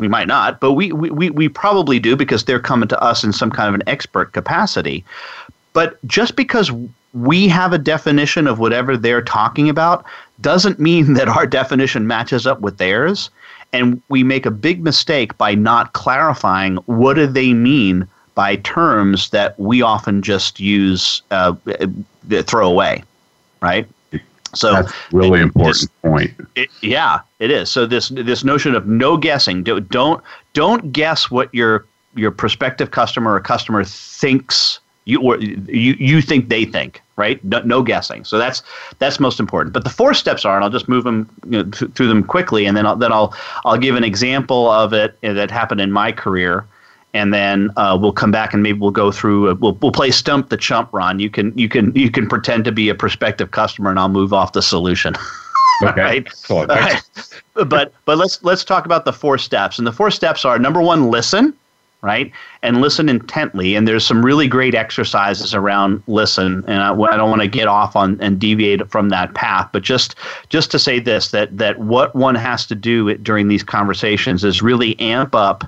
we 0.00 0.08
might 0.08 0.26
not, 0.26 0.58
but 0.60 0.72
we, 0.72 0.90
we, 0.92 1.30
we 1.30 1.48
probably 1.48 1.98
do 1.98 2.16
because 2.16 2.44
they're 2.44 2.60
coming 2.60 2.88
to 2.88 3.00
us 3.00 3.22
in 3.22 3.32
some 3.32 3.50
kind 3.50 3.68
of 3.68 3.74
an 3.74 3.82
expert 3.86 4.32
capacity. 4.32 5.04
But 5.74 6.04
just 6.06 6.34
because 6.36 6.70
we 7.12 7.48
have 7.48 7.72
a 7.72 7.78
definition 7.78 8.46
of 8.46 8.58
whatever 8.58 8.96
they're 8.96 9.22
talking 9.22 9.68
about 9.68 10.04
doesn't 10.40 10.78
mean 10.78 11.12
that 11.14 11.28
our 11.28 11.46
definition 11.46 12.06
matches 12.06 12.46
up 12.46 12.60
with 12.60 12.78
theirs 12.78 13.30
and 13.76 14.02
we 14.08 14.22
make 14.22 14.46
a 14.46 14.50
big 14.50 14.82
mistake 14.82 15.36
by 15.38 15.54
not 15.54 15.92
clarifying 15.92 16.76
what 16.86 17.14
do 17.14 17.26
they 17.26 17.52
mean 17.52 18.06
by 18.34 18.56
terms 18.56 19.30
that 19.30 19.58
we 19.58 19.82
often 19.82 20.22
just 20.22 20.60
use 20.60 21.22
uh, 21.30 21.54
throw 22.44 22.68
away 22.68 23.02
right? 23.60 23.88
So 24.54 24.72
that's 24.72 24.92
really 25.12 25.40
important 25.40 25.76
this, 25.76 25.88
point. 26.02 26.32
It, 26.54 26.70
yeah 26.80 27.20
it 27.40 27.50
is. 27.50 27.70
So 27.70 27.84
this 27.86 28.08
this 28.08 28.44
notion 28.44 28.74
of 28.74 28.86
no 28.86 29.16
guessing 29.16 29.62
don't 29.62 29.88
don't 29.90 30.22
don't 30.54 30.92
guess 30.92 31.30
what 31.30 31.52
your 31.54 31.84
your 32.14 32.30
prospective 32.30 32.90
customer 32.90 33.34
or 33.34 33.40
customer 33.40 33.84
thinks 33.84 34.80
you 35.04 35.20
or 35.20 35.38
you 35.38 35.94
you 35.98 36.22
think 36.22 36.48
they 36.48 36.64
think 36.64 37.02
right 37.16 37.42
no, 37.44 37.60
no, 37.62 37.82
guessing 37.82 38.24
so 38.24 38.38
that's 38.38 38.62
that's 38.98 39.18
most 39.18 39.40
important 39.40 39.72
but 39.72 39.84
the 39.84 39.90
four 39.90 40.12
steps 40.14 40.44
are 40.44 40.54
and 40.56 40.64
i'll 40.64 40.70
just 40.70 40.88
move 40.88 41.04
them 41.04 41.28
you 41.44 41.62
know, 41.62 41.70
th- 41.70 41.90
through 41.92 42.08
them 42.08 42.22
quickly 42.22 42.66
and 42.66 42.76
then 42.76 42.86
I'll, 42.86 42.96
then 42.96 43.12
I'll 43.12 43.34
I'll 43.64 43.78
give 43.78 43.96
an 43.96 44.04
example 44.04 44.70
of 44.70 44.92
it 44.92 45.18
that 45.22 45.50
happened 45.50 45.80
in 45.80 45.92
my 45.92 46.12
career 46.12 46.66
and 47.16 47.32
then 47.32 47.70
uh, 47.76 47.96
we'll 48.00 48.12
come 48.12 48.30
back 48.30 48.52
and 48.52 48.62
maybe 48.62 48.78
we'll 48.78 48.90
go 48.90 49.10
through. 49.10 49.48
A, 49.48 49.54
we'll 49.54 49.72
we'll 49.80 49.92
play 49.92 50.10
stump 50.10 50.50
the 50.50 50.56
chump, 50.56 50.92
Ron. 50.92 51.18
You 51.18 51.30
can 51.30 51.56
you 51.56 51.68
can 51.68 51.94
you 51.94 52.10
can 52.10 52.28
pretend 52.28 52.66
to 52.66 52.72
be 52.72 52.90
a 52.90 52.94
prospective 52.94 53.52
customer, 53.52 53.88
and 53.90 53.98
I'll 53.98 54.10
move 54.10 54.32
off 54.32 54.52
the 54.52 54.62
solution. 54.62 55.14
Okay. 55.82 56.00
right? 56.00 56.28
Right. 56.48 57.02
But 57.68 57.92
but 58.06 58.16
let's 58.16 58.42
let's 58.42 58.64
talk 58.64 58.86
about 58.86 59.04
the 59.04 59.12
four 59.12 59.36
steps. 59.36 59.76
And 59.76 59.86
the 59.86 59.92
four 59.92 60.10
steps 60.10 60.46
are 60.46 60.58
number 60.58 60.80
one, 60.80 61.10
listen 61.10 61.54
right? 62.02 62.30
And 62.62 62.80
listen 62.80 63.08
intently. 63.08 63.74
And 63.74 63.88
there's 63.88 64.06
some 64.06 64.24
really 64.24 64.46
great 64.46 64.74
exercises 64.74 65.54
around 65.54 66.02
listen. 66.06 66.64
And 66.68 66.82
I, 66.82 66.92
I 66.92 67.16
don't 67.16 67.30
want 67.30 67.42
to 67.42 67.48
get 67.48 67.68
off 67.68 67.96
on 67.96 68.20
and 68.20 68.38
deviate 68.38 68.88
from 68.90 69.08
that 69.08 69.34
path, 69.34 69.68
but 69.72 69.82
just 69.82 70.14
just 70.48 70.70
to 70.70 70.78
say 70.78 71.00
this 71.00 71.30
that 71.30 71.56
that 71.56 71.78
what 71.78 72.14
one 72.14 72.34
has 72.34 72.66
to 72.66 72.74
do 72.74 73.16
during 73.18 73.48
these 73.48 73.62
conversations 73.62 74.44
is 74.44 74.62
really 74.62 74.98
amp 75.00 75.34
up 75.34 75.64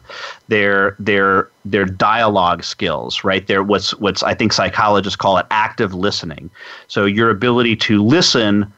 their 0.48 0.94
their 0.98 1.48
their 1.64 1.84
dialogue 1.84 2.62
skills, 2.62 3.24
right? 3.24 3.46
There, 3.46 3.62
what's 3.62 3.94
what's 3.94 4.22
I 4.22 4.34
think 4.34 4.52
psychologists 4.52 5.16
call 5.16 5.38
it 5.38 5.46
active 5.50 5.94
listening. 5.94 6.50
So 6.88 7.04
your 7.04 7.30
ability 7.30 7.76
to 7.76 8.02
listen 8.02 8.72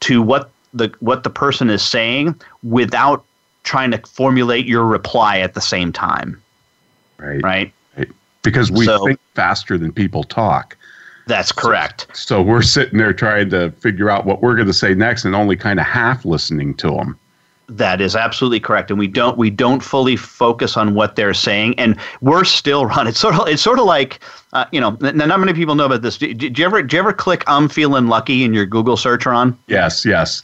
to 0.00 0.22
what 0.22 0.50
the 0.72 0.92
what 1.00 1.22
the 1.22 1.30
person 1.30 1.70
is 1.70 1.82
saying 1.82 2.40
without 2.62 3.24
trying 3.62 3.90
to 3.90 3.98
formulate 3.98 4.66
your 4.66 4.84
reply 4.84 5.38
at 5.38 5.54
the 5.54 5.60
same 5.60 5.92
time 5.92 6.40
Right. 7.18 7.42
Right. 7.42 7.72
right. 7.96 8.08
Because 8.42 8.70
we 8.70 8.84
so, 8.84 9.04
think 9.06 9.20
faster 9.34 9.78
than 9.78 9.92
people 9.92 10.24
talk. 10.24 10.76
That's 11.26 11.52
correct. 11.52 12.06
So, 12.12 12.36
so, 12.36 12.42
we're 12.42 12.62
sitting 12.62 12.98
there 12.98 13.14
trying 13.14 13.48
to 13.50 13.70
figure 13.72 14.10
out 14.10 14.26
what 14.26 14.42
we're 14.42 14.56
going 14.56 14.66
to 14.66 14.74
say 14.74 14.94
next 14.94 15.24
and 15.24 15.34
only 15.34 15.56
kind 15.56 15.80
of 15.80 15.86
half 15.86 16.24
listening 16.24 16.74
to 16.74 16.90
them. 16.90 17.18
That 17.66 18.02
is 18.02 18.14
absolutely 18.14 18.60
correct, 18.60 18.90
and 18.90 18.98
we 18.98 19.06
don't 19.06 19.38
we 19.38 19.48
don't 19.48 19.82
fully 19.82 20.16
focus 20.16 20.76
on 20.76 20.94
what 20.94 21.16
they're 21.16 21.32
saying, 21.32 21.78
and 21.78 21.98
we're 22.20 22.44
still 22.44 22.84
run. 22.94 23.06
It's 23.06 23.18
sort 23.18 23.36
of 23.36 23.48
it's 23.48 23.62
sort 23.62 23.78
of 23.78 23.86
like 23.86 24.20
uh, 24.52 24.66
you 24.70 24.80
know, 24.80 24.98
not 25.00 25.40
many 25.40 25.54
people 25.54 25.74
know 25.74 25.86
about 25.86 26.02
this. 26.02 26.18
Did, 26.18 26.36
did 26.36 26.58
you 26.58 26.66
ever 26.66 26.82
did 26.82 26.92
you 26.92 26.98
ever 26.98 27.14
click 27.14 27.42
"I'm 27.46 27.70
feeling 27.70 28.08
lucky" 28.08 28.44
in 28.44 28.52
your 28.52 28.66
Google 28.66 28.98
search, 28.98 29.24
Ron? 29.24 29.58
Yes, 29.66 30.04
yes 30.04 30.42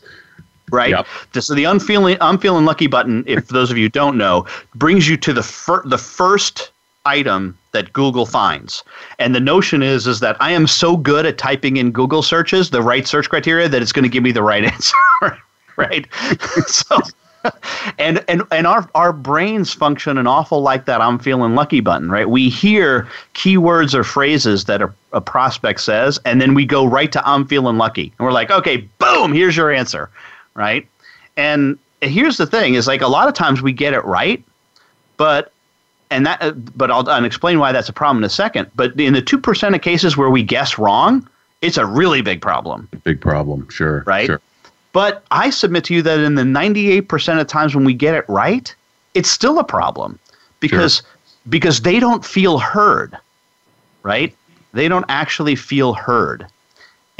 right? 0.72 0.90
Yep. 0.90 1.06
So 1.40 1.54
the 1.54 1.64
unfeeling 1.64 2.16
I'm 2.20 2.38
feeling 2.38 2.64
lucky 2.64 2.86
button, 2.86 3.24
if 3.26 3.48
those 3.48 3.70
of 3.70 3.78
you 3.78 3.88
don't 3.88 4.16
know, 4.16 4.46
brings 4.74 5.08
you 5.08 5.16
to 5.18 5.32
the 5.32 5.42
fir- 5.42 5.82
the 5.84 5.98
first 5.98 6.70
item 7.06 7.56
that 7.72 7.92
Google 7.92 8.26
finds. 8.26 8.84
And 9.18 9.34
the 9.34 9.40
notion 9.40 9.82
is 9.82 10.06
is 10.06 10.20
that 10.20 10.36
I 10.40 10.50
am 10.52 10.66
so 10.66 10.96
good 10.96 11.24
at 11.26 11.38
typing 11.38 11.76
in 11.76 11.92
Google 11.92 12.22
searches 12.22 12.70
the 12.70 12.82
right 12.82 13.06
search 13.06 13.28
criteria 13.28 13.68
that 13.68 13.80
it's 13.80 13.92
going 13.92 14.02
to 14.02 14.08
give 14.08 14.22
me 14.22 14.32
the 14.32 14.42
right 14.42 14.64
answer. 14.72 14.96
right? 15.76 16.06
so 16.66 17.00
and 17.98 18.22
and 18.28 18.42
and 18.50 18.66
our 18.66 18.88
our 18.94 19.12
brains 19.12 19.72
function 19.72 20.18
an 20.18 20.26
awful 20.26 20.60
like 20.60 20.84
that 20.84 21.00
I'm 21.00 21.18
feeling 21.18 21.54
lucky 21.54 21.80
button, 21.80 22.10
right? 22.10 22.28
We 22.28 22.50
hear 22.50 23.08
keywords 23.34 23.94
or 23.94 24.04
phrases 24.04 24.66
that 24.66 24.82
a, 24.82 24.92
a 25.12 25.20
prospect 25.20 25.80
says 25.80 26.18
and 26.24 26.40
then 26.40 26.54
we 26.54 26.66
go 26.66 26.84
right 26.84 27.10
to 27.12 27.26
I'm 27.26 27.46
feeling 27.46 27.78
lucky. 27.78 28.12
And 28.18 28.26
we're 28.26 28.32
like, 28.32 28.50
"Okay, 28.50 28.88
boom, 28.98 29.32
here's 29.32 29.56
your 29.56 29.72
answer." 29.72 30.10
Right? 30.60 30.86
And 31.38 31.78
here's 32.02 32.36
the 32.36 32.46
thing 32.46 32.74
is 32.74 32.86
like 32.86 33.00
a 33.00 33.08
lot 33.08 33.28
of 33.28 33.34
times 33.34 33.62
we 33.62 33.72
get 33.72 33.94
it 33.94 34.04
right, 34.04 34.44
but 35.16 35.52
and 36.10 36.26
that, 36.26 36.76
but 36.76 36.90
I'll, 36.90 37.08
I'll 37.08 37.24
explain 37.24 37.58
why 37.58 37.72
that's 37.72 37.88
a 37.88 37.94
problem 37.94 38.18
in 38.18 38.24
a 38.24 38.28
second. 38.28 38.70
But 38.74 39.00
in 39.00 39.14
the 39.14 39.22
two 39.22 39.38
percent 39.38 39.74
of 39.74 39.80
cases 39.80 40.18
where 40.18 40.28
we 40.28 40.42
guess 40.42 40.76
wrong, 40.76 41.26
it's 41.62 41.78
a 41.78 41.86
really 41.86 42.20
big 42.20 42.42
problem. 42.42 42.88
Big 43.04 43.22
problem, 43.22 43.68
sure. 43.70 44.04
Right. 44.06 44.26
Sure. 44.26 44.40
But 44.92 45.24
I 45.30 45.48
submit 45.48 45.84
to 45.84 45.94
you 45.94 46.02
that 46.02 46.20
in 46.20 46.34
the 46.34 46.44
ninety-eight 46.44 47.08
percent 47.08 47.40
of 47.40 47.46
times 47.46 47.74
when 47.74 47.84
we 47.86 47.94
get 47.94 48.14
it 48.14 48.26
right, 48.28 48.74
it's 49.14 49.30
still 49.30 49.58
a 49.58 49.64
problem 49.64 50.18
because 50.60 50.96
sure. 50.96 51.06
because 51.48 51.80
they 51.80 52.00
don't 52.00 52.22
feel 52.22 52.58
heard. 52.58 53.16
Right. 54.02 54.36
They 54.74 54.88
don't 54.88 55.06
actually 55.08 55.56
feel 55.56 55.94
heard 55.94 56.46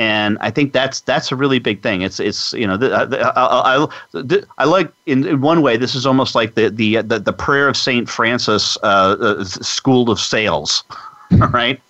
and 0.00 0.38
I 0.40 0.50
think 0.50 0.72
that's 0.72 1.02
that's 1.02 1.30
a 1.30 1.36
really 1.36 1.58
big 1.58 1.82
thing. 1.82 2.00
It's 2.00 2.18
it's 2.18 2.54
you 2.54 2.66
know 2.66 2.78
the, 2.78 2.90
uh, 2.90 3.04
the, 3.04 3.38
I, 3.38 3.84
I, 3.84 4.38
I, 4.56 4.64
like 4.64 4.90
in, 5.04 5.26
in 5.26 5.42
one 5.42 5.60
way 5.60 5.76
this 5.76 5.94
is 5.94 6.06
almost 6.06 6.34
like 6.34 6.54
the 6.54 6.70
the 6.70 7.02
the, 7.02 7.18
the 7.18 7.34
prayer 7.34 7.68
of 7.68 7.76
Saint 7.76 8.08
Francis 8.08 8.78
uh, 8.82 9.16
uh, 9.20 9.44
school 9.44 10.10
of 10.10 10.18
sales. 10.18 10.82
right? 11.50 11.80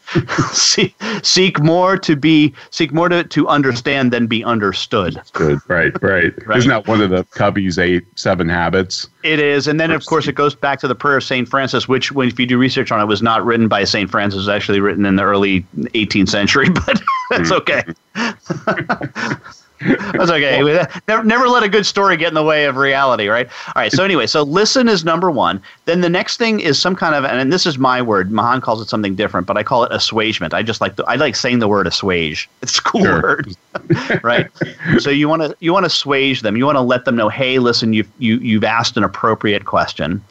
seek, 0.53 0.94
seek 1.22 1.61
more 1.61 1.96
to 1.96 2.16
be 2.16 2.53
seek 2.70 2.92
more 2.92 3.09
to, 3.09 3.22
to 3.24 3.46
understand 3.48 4.12
than 4.12 4.26
be 4.26 4.42
understood. 4.42 5.20
Good, 5.33 5.61
right, 5.68 5.92
right, 6.03 6.33
right. 6.46 6.59
Isn't 6.59 6.70
that 6.70 6.88
one 6.88 7.00
of 7.00 7.11
the 7.11 7.24
Covey's 7.24 7.79
eight 7.79 8.05
seven 8.16 8.48
habits? 8.48 9.09
It 9.22 9.38
is, 9.38 9.66
and 9.68 9.79
then 9.79 9.90
of 9.90 10.05
course 10.07 10.26
it 10.26 10.35
goes 10.35 10.55
back 10.55 10.81
to 10.81 10.88
the 10.88 10.94
prayer 10.94 11.18
of 11.18 11.24
Saint 11.24 11.48
Francis, 11.48 11.87
which, 11.87 12.12
when 12.12 12.29
if 12.29 12.38
you 12.40 12.46
do 12.46 12.59
research 12.59 12.90
on 12.90 13.00
it, 13.00 13.05
was 13.05 13.22
not 13.22 13.44
written 13.44 13.68
by 13.68 13.85
Saint 13.85 14.11
Francis. 14.11 14.38
It 14.38 14.40
was 14.40 14.48
actually 14.48 14.81
written 14.81 15.07
in 15.07 15.16
the 15.16 15.22
early 15.22 15.61
18th 15.76 16.29
century, 16.29 16.68
but 16.87 17.00
that's 17.31 17.50
mm-hmm. 17.50 17.96
okay. 18.16 19.37
That's 19.81 20.31
okay. 20.31 20.62
Never, 21.09 21.25
never 21.25 21.49
let 21.49 21.62
a 21.62 21.69
good 21.69 21.87
story 21.87 22.16
get 22.19 22.29
in 22.29 22.35
the 22.35 22.43
way 22.43 22.66
of 22.66 22.77
reality, 22.77 23.29
right? 23.29 23.49
All 23.69 23.73
right. 23.77 23.90
So 23.90 24.05
anyway, 24.05 24.27
so 24.27 24.43
listen 24.43 24.88
is 24.88 25.05
number 25.05 25.31
one. 25.31 25.62
Then 25.87 26.03
the 26.03 26.09
next 26.11 26.37
thing 26.37 26.61
is 26.61 26.79
some 26.79 26.95
kind 26.95 27.14
of, 27.14 27.25
and 27.25 27.51
this 27.51 27.64
is 27.64 27.79
my 27.79 28.03
word. 28.03 28.31
Mahan 28.31 28.61
calls 28.61 28.83
it 28.83 28.88
something 28.90 29.14
different, 29.14 29.47
but 29.47 29.57
I 29.57 29.62
call 29.62 29.85
it 29.85 29.93
assuagement. 29.93 30.53
I 30.53 30.62
just 30.62 30.83
like 30.83 30.97
the, 30.97 31.05
I 31.05 31.14
like 31.14 31.35
saying 31.35 31.61
the 31.61 31.69
word 31.69 31.87
assuage. 31.87 32.49
It's 32.62 32.79
a 32.79 32.83
cool 32.83 33.03
sure. 33.03 33.23
word, 33.23 33.57
right? 34.23 34.49
So 34.99 35.09
you 35.11 35.29
want 35.29 35.43
to 35.43 35.57
you 35.61 35.73
want 35.73 35.85
to 35.85 35.88
assuage 35.88 36.43
them. 36.43 36.57
You 36.57 36.66
want 36.66 36.77
to 36.77 36.83
let 36.83 37.05
them 37.07 37.16
know, 37.16 37.29
hey, 37.29 37.59
listen, 37.59 37.93
you 37.95 38.05
you 38.19 38.37
you've 38.38 38.64
asked 38.64 38.97
an 38.97 39.03
appropriate 39.03 39.64
question. 39.64 40.23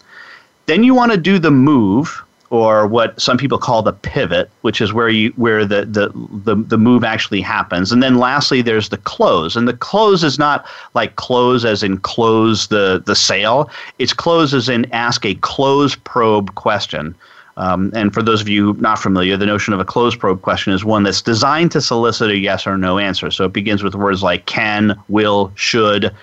Then 0.67 0.83
you 0.83 0.93
want 0.93 1.12
to 1.12 1.17
do 1.17 1.39
the 1.39 1.51
move 1.51 2.23
or 2.49 2.88
what 2.88 3.19
some 3.21 3.38
people 3.38 3.57
call 3.57 3.81
the 3.81 3.93
pivot, 3.93 4.49
which 4.62 4.81
is 4.81 4.91
where 4.91 5.09
you 5.09 5.31
where 5.35 5.65
the, 5.65 5.85
the 5.85 6.12
the 6.43 6.55
the 6.55 6.77
move 6.77 7.03
actually 7.03 7.41
happens. 7.41 7.91
And 7.91 8.01
then 8.01 8.15
lastly, 8.15 8.62
there's 8.62 8.89
the 8.89 8.97
close, 8.97 9.55
and 9.55 9.67
the 9.67 9.73
close 9.73 10.23
is 10.23 10.39
not 10.39 10.65
like 10.93 11.15
close 11.15 11.63
as 11.65 11.83
in 11.83 11.97
close 11.97 12.67
the 12.67 13.03
the 13.05 13.15
sale. 13.15 13.69
It's 13.99 14.13
close 14.13 14.53
as 14.53 14.69
in 14.69 14.91
ask 14.91 15.25
a 15.25 15.35
close 15.35 15.95
probe 15.95 16.55
question. 16.55 17.15
Um, 17.57 17.91
and 17.93 18.13
for 18.13 18.23
those 18.23 18.39
of 18.39 18.47
you 18.47 18.73
not 18.79 18.99
familiar, 18.99 19.35
the 19.35 19.45
notion 19.45 19.73
of 19.73 19.81
a 19.81 19.85
close 19.85 20.15
probe 20.15 20.41
question 20.41 20.71
is 20.71 20.85
one 20.85 21.03
that's 21.03 21.21
designed 21.21 21.71
to 21.73 21.81
solicit 21.81 22.29
a 22.29 22.38
yes 22.38 22.65
or 22.65 22.77
no 22.77 22.97
answer. 22.97 23.29
So 23.31 23.43
it 23.45 23.53
begins 23.53 23.83
with 23.83 23.95
words 23.95 24.23
like 24.23 24.45
can, 24.45 24.97
will, 25.09 25.51
should, 25.55 26.15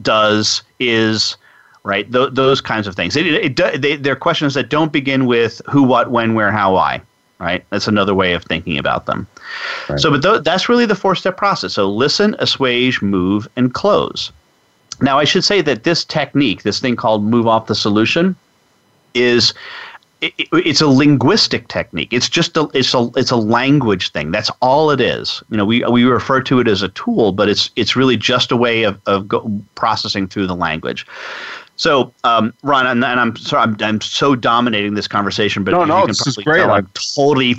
does, 0.00 0.62
is, 0.78 1.36
right? 1.84 2.10
Th- 2.12 2.30
those 2.32 2.60
kinds 2.60 2.86
of 2.86 2.94
things. 2.94 3.16
It, 3.16 3.26
it, 3.26 3.58
it, 3.60 3.82
they, 3.82 3.96
they're 3.96 4.16
questions 4.16 4.54
that 4.54 4.68
don't 4.68 4.92
begin 4.92 5.26
with 5.26 5.60
who, 5.68 5.82
what, 5.82 6.10
when, 6.10 6.34
where, 6.34 6.52
how, 6.52 6.74
why. 6.74 7.02
Right. 7.38 7.64
That's 7.70 7.88
another 7.88 8.14
way 8.14 8.34
of 8.34 8.44
thinking 8.44 8.78
about 8.78 9.06
them. 9.06 9.26
Right. 9.88 9.98
So, 9.98 10.12
but 10.12 10.22
th- 10.22 10.44
that's 10.44 10.68
really 10.68 10.86
the 10.86 10.94
four-step 10.94 11.36
process. 11.36 11.74
So, 11.74 11.90
listen, 11.90 12.36
assuage, 12.38 13.02
move, 13.02 13.48
and 13.56 13.74
close. 13.74 14.30
Now, 15.00 15.18
I 15.18 15.24
should 15.24 15.42
say 15.42 15.60
that 15.62 15.82
this 15.82 16.04
technique, 16.04 16.62
this 16.62 16.78
thing 16.78 16.94
called 16.94 17.24
move 17.24 17.48
off 17.48 17.66
the 17.66 17.74
solution, 17.74 18.36
is 19.14 19.54
it, 20.20 20.32
it's 20.52 20.80
a 20.80 20.86
linguistic 20.86 21.66
technique. 21.66 22.12
It's 22.12 22.28
just 22.28 22.56
a 22.56 22.68
it's 22.74 22.94
a 22.94 23.10
it's 23.16 23.32
a 23.32 23.36
language 23.36 24.12
thing. 24.12 24.30
That's 24.30 24.50
all 24.60 24.92
it 24.92 25.00
is. 25.00 25.42
You 25.50 25.56
know, 25.56 25.64
we 25.64 25.84
we 25.86 26.04
refer 26.04 26.40
to 26.42 26.60
it 26.60 26.68
as 26.68 26.82
a 26.82 26.90
tool, 26.90 27.32
but 27.32 27.48
it's 27.48 27.70
it's 27.74 27.96
really 27.96 28.16
just 28.16 28.52
a 28.52 28.56
way 28.56 28.84
of 28.84 29.00
of 29.06 29.26
go, 29.26 29.50
processing 29.74 30.28
through 30.28 30.46
the 30.46 30.54
language. 30.54 31.04
So, 31.76 32.12
um, 32.24 32.52
Ron, 32.62 32.86
and, 32.86 33.04
and 33.04 33.18
I'm 33.18 33.36
sorry, 33.36 33.62
I'm, 33.62 33.76
I'm 33.80 34.00
so 34.00 34.34
dominating 34.34 34.94
this 34.94 35.08
conversation, 35.08 35.64
but 35.64 35.72
no, 35.72 35.84
no, 35.84 36.06
this 36.06 36.26
is 36.26 36.36
great. 36.36 36.62
I'm 36.62 36.88
totally 37.14 37.56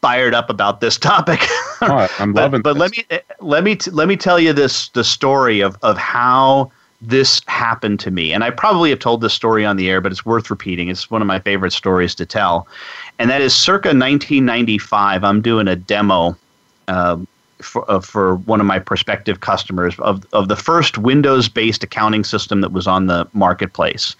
fired 0.00 0.34
up 0.34 0.50
about 0.50 0.80
this 0.80 0.96
topic. 0.96 1.40
oh, 1.82 2.08
I'm 2.18 2.32
but, 2.32 2.42
loving. 2.42 2.62
But 2.62 2.74
this. 2.74 2.80
let 2.80 2.90
me 2.92 3.20
let 3.40 3.64
me 3.64 3.78
let 3.92 4.08
me 4.08 4.16
tell 4.16 4.38
you 4.38 4.52
this 4.52 4.88
the 4.90 5.04
story 5.04 5.60
of 5.60 5.76
of 5.82 5.98
how 5.98 6.70
this 7.02 7.42
happened 7.46 8.00
to 8.00 8.10
me, 8.10 8.32
and 8.32 8.44
I 8.44 8.50
probably 8.50 8.90
have 8.90 9.00
told 9.00 9.20
this 9.20 9.34
story 9.34 9.64
on 9.64 9.76
the 9.76 9.90
air, 9.90 10.00
but 10.00 10.12
it's 10.12 10.24
worth 10.24 10.48
repeating. 10.48 10.88
It's 10.88 11.10
one 11.10 11.22
of 11.22 11.26
my 11.26 11.40
favorite 11.40 11.72
stories 11.72 12.14
to 12.16 12.26
tell, 12.26 12.68
and 13.18 13.28
that 13.30 13.42
is 13.42 13.54
circa 13.54 13.88
1995. 13.88 15.24
I'm 15.24 15.42
doing 15.42 15.68
a 15.68 15.76
demo. 15.76 16.36
Uh, 16.88 17.18
for, 17.60 17.90
uh, 17.90 18.00
for 18.00 18.36
one 18.36 18.60
of 18.60 18.66
my 18.66 18.78
prospective 18.78 19.40
customers 19.40 19.98
of, 19.98 20.24
of 20.32 20.48
the 20.48 20.56
first 20.56 20.98
Windows 20.98 21.48
based 21.48 21.82
accounting 21.82 22.24
system 22.24 22.60
that 22.60 22.72
was 22.72 22.86
on 22.86 23.06
the 23.06 23.26
marketplace, 23.32 24.14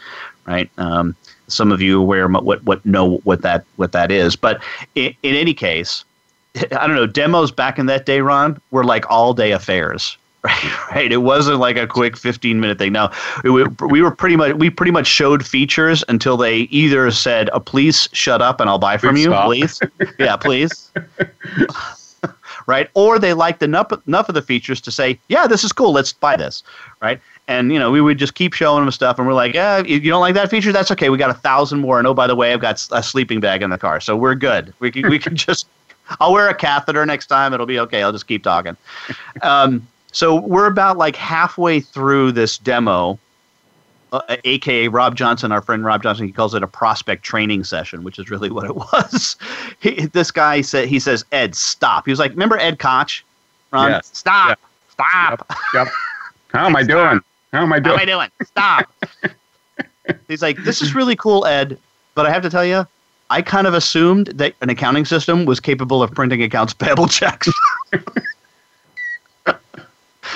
right? 0.46 0.70
Um, 0.78 1.14
some 1.48 1.70
of 1.70 1.80
you 1.80 2.00
aware 2.00 2.28
what 2.28 2.64
what 2.64 2.84
know 2.84 3.18
what 3.18 3.42
that 3.42 3.64
what 3.76 3.92
that 3.92 4.10
is, 4.10 4.36
but 4.36 4.62
in, 4.94 5.14
in 5.22 5.34
any 5.34 5.54
case, 5.54 6.04
I 6.56 6.86
don't 6.86 6.96
know 6.96 7.06
demos 7.06 7.50
back 7.50 7.78
in 7.78 7.86
that 7.86 8.06
day, 8.06 8.20
Ron, 8.20 8.60
were 8.70 8.84
like 8.84 9.08
all 9.10 9.34
day 9.34 9.52
affairs, 9.52 10.16
right? 10.42 10.72
Right. 10.90 11.12
It 11.12 11.18
wasn't 11.18 11.58
like 11.58 11.76
a 11.76 11.86
quick 11.86 12.16
15 12.16 12.60
minute 12.60 12.78
thing. 12.78 12.92
No, 12.92 13.10
we, 13.44 13.64
we 13.64 14.00
were 14.00 14.10
pretty 14.10 14.36
much 14.36 14.54
we 14.54 14.70
pretty 14.70 14.92
much 14.92 15.06
showed 15.06 15.44
features 15.44 16.02
until 16.08 16.36
they 16.36 16.60
either 16.60 17.10
said, 17.10 17.50
oh, 17.52 17.60
"Please 17.60 18.08
shut 18.12 18.40
up 18.40 18.60
and 18.60 18.70
I'll 18.70 18.78
buy 18.78 18.96
from 18.96 19.14
please 19.14 19.24
you, 19.24 19.30
stop. 19.30 19.46
please." 19.46 19.80
yeah, 20.18 20.36
please 20.36 20.90
right? 22.66 22.88
Or 22.94 23.18
they 23.18 23.32
liked 23.32 23.62
enough 23.62 23.92
enough 24.06 24.28
of 24.28 24.34
the 24.34 24.42
features 24.42 24.80
to 24.82 24.90
say, 24.90 25.18
yeah, 25.28 25.46
this 25.46 25.64
is 25.64 25.72
cool, 25.72 25.92
let's 25.92 26.12
buy 26.12 26.36
this, 26.36 26.62
right? 27.00 27.20
And 27.48 27.72
you 27.72 27.78
know, 27.78 27.90
we 27.90 28.00
would 28.00 28.18
just 28.18 28.34
keep 28.34 28.52
showing 28.52 28.84
them 28.84 28.90
stuff, 28.90 29.18
and 29.18 29.26
we're 29.26 29.34
like, 29.34 29.54
yeah, 29.54 29.82
you 29.82 30.00
don't 30.00 30.20
like 30.20 30.34
that 30.34 30.50
feature? 30.50 30.72
That's 30.72 30.90
okay. 30.90 31.08
We 31.08 31.18
got 31.18 31.30
a 31.30 31.34
thousand 31.34 31.80
more, 31.80 31.98
and 31.98 32.06
oh, 32.06 32.14
by 32.14 32.26
the 32.26 32.34
way, 32.34 32.52
I've 32.52 32.60
got 32.60 32.84
a 32.90 33.02
sleeping 33.02 33.40
bag 33.40 33.62
in 33.62 33.70
the 33.70 33.78
car, 33.78 34.00
so 34.00 34.16
we're 34.16 34.34
good. 34.34 34.74
We 34.80 34.90
can 34.90 35.08
we 35.08 35.18
can 35.18 35.36
just, 35.46 35.68
I'll 36.20 36.32
wear 36.32 36.48
a 36.48 36.54
catheter 36.54 37.06
next 37.06 37.26
time. 37.26 37.52
It'll 37.54 37.66
be 37.66 37.78
okay. 37.80 38.02
I'll 38.02 38.12
just 38.12 38.26
keep 38.26 38.42
talking. 38.42 38.76
Um, 39.42 39.86
so 40.12 40.40
we're 40.40 40.66
about 40.66 40.96
like 40.96 41.14
halfway 41.14 41.80
through 41.80 42.32
this 42.32 42.58
demo, 42.58 43.18
uh, 44.12 44.36
aka 44.44 44.88
Rob 44.88 45.16
Johnson, 45.16 45.52
our 45.52 45.62
friend 45.62 45.84
Rob 45.84 46.02
Johnson, 46.02 46.26
he 46.26 46.32
calls 46.32 46.54
it 46.54 46.62
a 46.62 46.66
prospect 46.66 47.22
training 47.22 47.64
session, 47.64 48.04
which 48.04 48.18
is 48.18 48.30
really 48.30 48.50
what 48.56 48.66
it 48.66 48.74
was. 48.74 49.36
he, 49.80 50.06
this 50.06 50.30
guy 50.30 50.60
said, 50.60 50.88
he 50.88 50.98
says, 50.98 51.24
Ed, 51.32 51.54
stop. 51.54 52.04
He 52.04 52.12
was 52.12 52.18
like, 52.18 52.32
remember 52.32 52.58
Ed 52.58 52.78
Koch? 52.78 53.24
Ron, 53.72 53.90
yes. 53.90 54.10
stop, 54.12 54.50
yep. 54.50 54.58
stop. 54.88 55.46
Yep. 55.74 55.86
yep. 55.86 55.94
How 56.48 56.66
am 56.66 56.76
I 56.76 56.82
doing? 56.84 57.20
How 57.52 57.62
am 57.62 57.72
I 57.72 57.78
doing? 57.78 57.98
How 57.98 58.02
am 58.02 58.08
I 58.08 58.26
doing? 58.26 58.30
Stop. 58.44 58.92
He's 60.28 60.42
like, 60.42 60.56
this 60.58 60.82
is 60.82 60.94
really 60.94 61.16
cool, 61.16 61.46
Ed, 61.46 61.78
but 62.14 62.26
I 62.26 62.30
have 62.30 62.42
to 62.42 62.50
tell 62.50 62.64
you, 62.64 62.86
I 63.28 63.42
kind 63.42 63.66
of 63.66 63.74
assumed 63.74 64.28
that 64.28 64.54
an 64.60 64.70
accounting 64.70 65.04
system 65.04 65.46
was 65.46 65.58
capable 65.58 66.00
of 66.00 66.12
printing 66.12 66.42
accounts 66.44 66.72
payable 66.72 67.08
checks. 67.08 67.48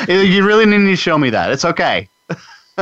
you 0.09 0.45
really 0.45 0.67
need 0.67 0.87
to 0.87 0.97
show 0.97 1.17
me 1.17 1.31
that. 1.31 1.53
It's 1.53 1.65
okay. 1.65 2.09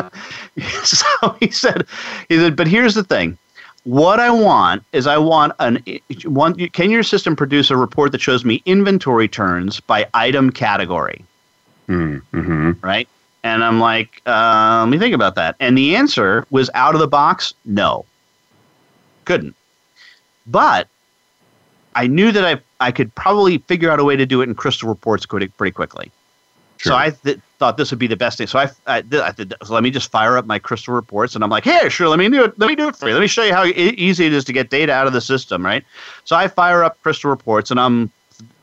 so 0.85 1.37
he 1.41 1.51
said, 1.51 1.87
he 2.29 2.37
said, 2.37 2.57
but 2.57 2.67
here's 2.67 2.95
the 2.95 3.05
thing. 3.05 3.39
What 3.85 4.21
I 4.21 4.31
want 4.31 4.83
is 4.93 5.07
I 5.07 5.17
want 5.17 5.53
an 5.61 5.83
one. 6.25 6.55
Can 6.71 6.91
your 6.91 7.03
system 7.03 7.35
produce 7.35 7.71
a 7.71 7.77
report 7.77 8.13
that 8.13 8.21
shows 8.21 8.45
me 8.45 8.63
inventory 8.67 9.29
turns 9.29 9.81
by 9.81 10.07
item 10.13 10.51
category? 10.51 11.25
Mm-hmm. 11.89 12.73
Right. 12.83 13.09
And 13.45 13.65
I'm 13.65 13.81
like, 13.81 14.21
uh, 14.27 14.81
let 14.81 14.91
me 14.91 14.99
think 14.99 15.15
about 15.15 15.37
that. 15.37 15.57
And 15.61 15.79
the 15.79 15.97
answer 15.97 16.45
was 16.51 16.69
out 16.75 16.95
of 16.95 17.01
the 17.01 17.07
box, 17.07 17.55
no. 17.65 18.05
Couldn't. 19.25 19.55
But 20.47 20.89
I 21.95 22.07
knew 22.07 22.33
that 22.33 22.45
I 22.45 22.61
I 22.81 22.93
could 22.93 23.15
probably 23.15 23.59
figure 23.59 23.91
out 23.91 24.01
a 24.01 24.05
way 24.05 24.17
to 24.17 24.27
do 24.27 24.41
it 24.41 24.49
in 24.49 24.55
Crystal 24.55 24.89
Reports 24.89 25.27
pretty, 25.27 25.49
pretty 25.49 25.73
quickly. 25.73 26.11
Sure. 26.79 26.93
So 26.93 26.97
I 26.97 27.11
th- 27.11 27.41
thought 27.59 27.77
this 27.77 27.91
would 27.91 27.99
be 27.99 28.07
the 28.07 28.17
best 28.17 28.39
thing. 28.39 28.47
So 28.47 28.59
I, 28.59 28.71
I, 28.87 28.99
I 28.99 29.33
did, 29.33 29.55
so 29.65 29.75
let 29.75 29.83
me 29.83 29.91
just 29.91 30.11
fire 30.11 30.37
up 30.37 30.47
my 30.47 30.59
crystal 30.59 30.95
reports, 30.95 31.35
and 31.35 31.43
I'm 31.43 31.51
like, 31.51 31.65
hey, 31.65 31.89
sure, 31.89 32.09
let 32.09 32.19
me 32.19 32.29
do 32.29 32.45
it. 32.45 32.59
Let 32.59 32.69
me 32.69 32.77
do 32.77 32.89
it 32.89 32.97
for 32.97 33.09
you. 33.09 33.15
Let 33.15 33.21
me 33.21 33.27
show 33.27 33.45
you 33.45 33.55
how 33.55 33.65
e- 33.65 33.73
easy 33.73 34.27
it 34.27 34.33
is 34.33 34.45
to 34.45 34.53
get 34.53 34.71
data 34.71 34.93
out 34.93 35.07
of 35.07 35.13
the 35.13 35.21
system, 35.21 35.65
right? 35.65 35.85
So 36.25 36.37
I 36.37 36.49
fire 36.49 36.85
up 36.85 37.01
crystal 37.03 37.31
reports, 37.31 37.71
and 37.71 37.81
I'm 37.81 38.11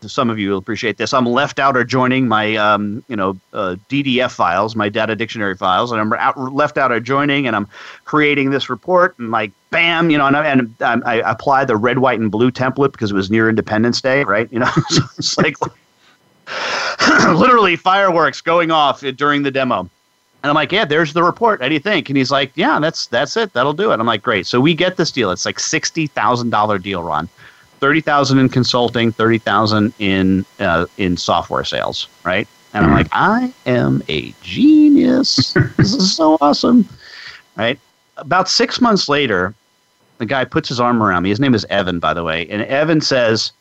some 0.02 0.30
of 0.30 0.40
you 0.40 0.52
will 0.52 0.58
appreciate 0.58 0.98
this. 0.98 1.14
I'm 1.14 1.26
left 1.26 1.60
out 1.60 1.76
or 1.76 1.84
joining 1.84 2.28
my, 2.28 2.56
um, 2.56 3.04
you 3.08 3.16
know, 3.16 3.38
uh, 3.54 3.76
DDF 3.90 4.32
files, 4.32 4.76
my 4.76 4.88
data 4.88 5.16
dictionary 5.16 5.56
files, 5.56 5.92
and 5.92 6.00
I'm 6.00 6.14
out, 6.14 6.38
left 6.38 6.78
out 6.78 6.92
or 6.92 7.00
joining, 7.00 7.48
and 7.48 7.56
I'm 7.56 7.68
creating 8.06 8.52
this 8.52 8.70
report, 8.70 9.18
and 9.20 9.32
like, 9.32 9.52
bam, 9.72 10.10
you 10.10 10.18
know, 10.18 10.28
and, 10.28 10.38
I, 10.38 10.46
and 10.46 10.76
I, 10.80 11.20
I 11.20 11.32
apply 11.32 11.66
the 11.66 11.76
red, 11.76 12.00
white, 12.00 12.20
and 12.20 12.32
blue 12.32 12.52
template 12.52 12.92
because 12.92 13.12
it 13.12 13.16
was 13.16 13.30
near 13.30 13.50
Independence 13.50 14.00
Day, 14.00 14.24
right? 14.24 14.48
You 14.52 14.60
know, 14.60 14.72
so 14.90 15.04
it's 15.18 15.38
like 15.38 15.58
literally 17.34 17.76
fireworks 17.76 18.42
going 18.42 18.72
off 18.72 19.02
during 19.02 19.44
the 19.44 19.52
demo. 19.52 19.90
And 20.46 20.52
I'm 20.52 20.56
like, 20.56 20.72
yeah, 20.72 20.86
there's 20.86 21.14
the 21.14 21.24
report. 21.24 21.62
How 21.62 21.68
do 21.68 21.74
you 21.74 21.80
think? 21.80 22.08
And 22.08 22.18
he's 22.18 22.30
like, 22.30 22.52
yeah, 22.54 22.80
that's 22.80 23.08
that's 23.08 23.36
it. 23.36 23.52
That'll 23.54 23.74
do 23.74 23.92
it. 23.92 24.00
I'm 24.00 24.06
like, 24.06 24.22
great. 24.22 24.46
So 24.46 24.62
we 24.62 24.76
get 24.76 24.96
this 24.96 25.12
deal. 25.12 25.32
It's 25.32 25.44
like 25.44 25.60
sixty 25.60 26.06
thousand 26.06 26.52
dollar 26.52 26.78
deal, 26.78 27.02
Ron. 27.02 27.28
Thirty 27.80 28.00
thousand 28.00 28.38
in 28.38 28.50
consulting, 28.50 29.12
thirty 29.12 29.40
thousand 29.40 29.92
in 29.98 30.46
uh, 30.60 30.86
in 30.98 31.18
software 31.18 31.64
sales, 31.64 32.08
right? 32.24 32.48
And 32.76 32.86
I'm 32.86 32.92
like, 32.92 33.08
I 33.12 33.52
am 33.66 34.04
a 34.08 34.36
genius. 34.44 35.54
this 35.78 35.94
is 35.96 36.16
so 36.16 36.38
awesome, 36.42 36.88
right? 37.56 37.80
About 38.18 38.48
six 38.48 38.80
months 38.80 39.10
later, 39.10 39.56
the 40.20 40.28
guy 40.28 40.46
puts 40.46 40.70
his 40.70 40.80
arm 40.80 41.02
around 41.02 41.24
me. 41.24 41.30
His 41.30 41.40
name 41.40 41.56
is 41.56 41.66
Evan, 41.72 41.98
by 41.98 42.14
the 42.14 42.24
way, 42.24 42.48
and 42.50 42.62
Evan 42.64 43.02
says, 43.02 43.52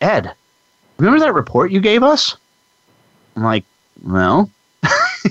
Ed, 0.00 0.32
remember 0.98 1.20
that 1.20 1.34
report 1.34 1.70
you 1.70 1.80
gave 1.80 2.02
us? 2.02 2.36
I'm 3.36 3.42
like, 3.42 3.64
well, 4.04 4.50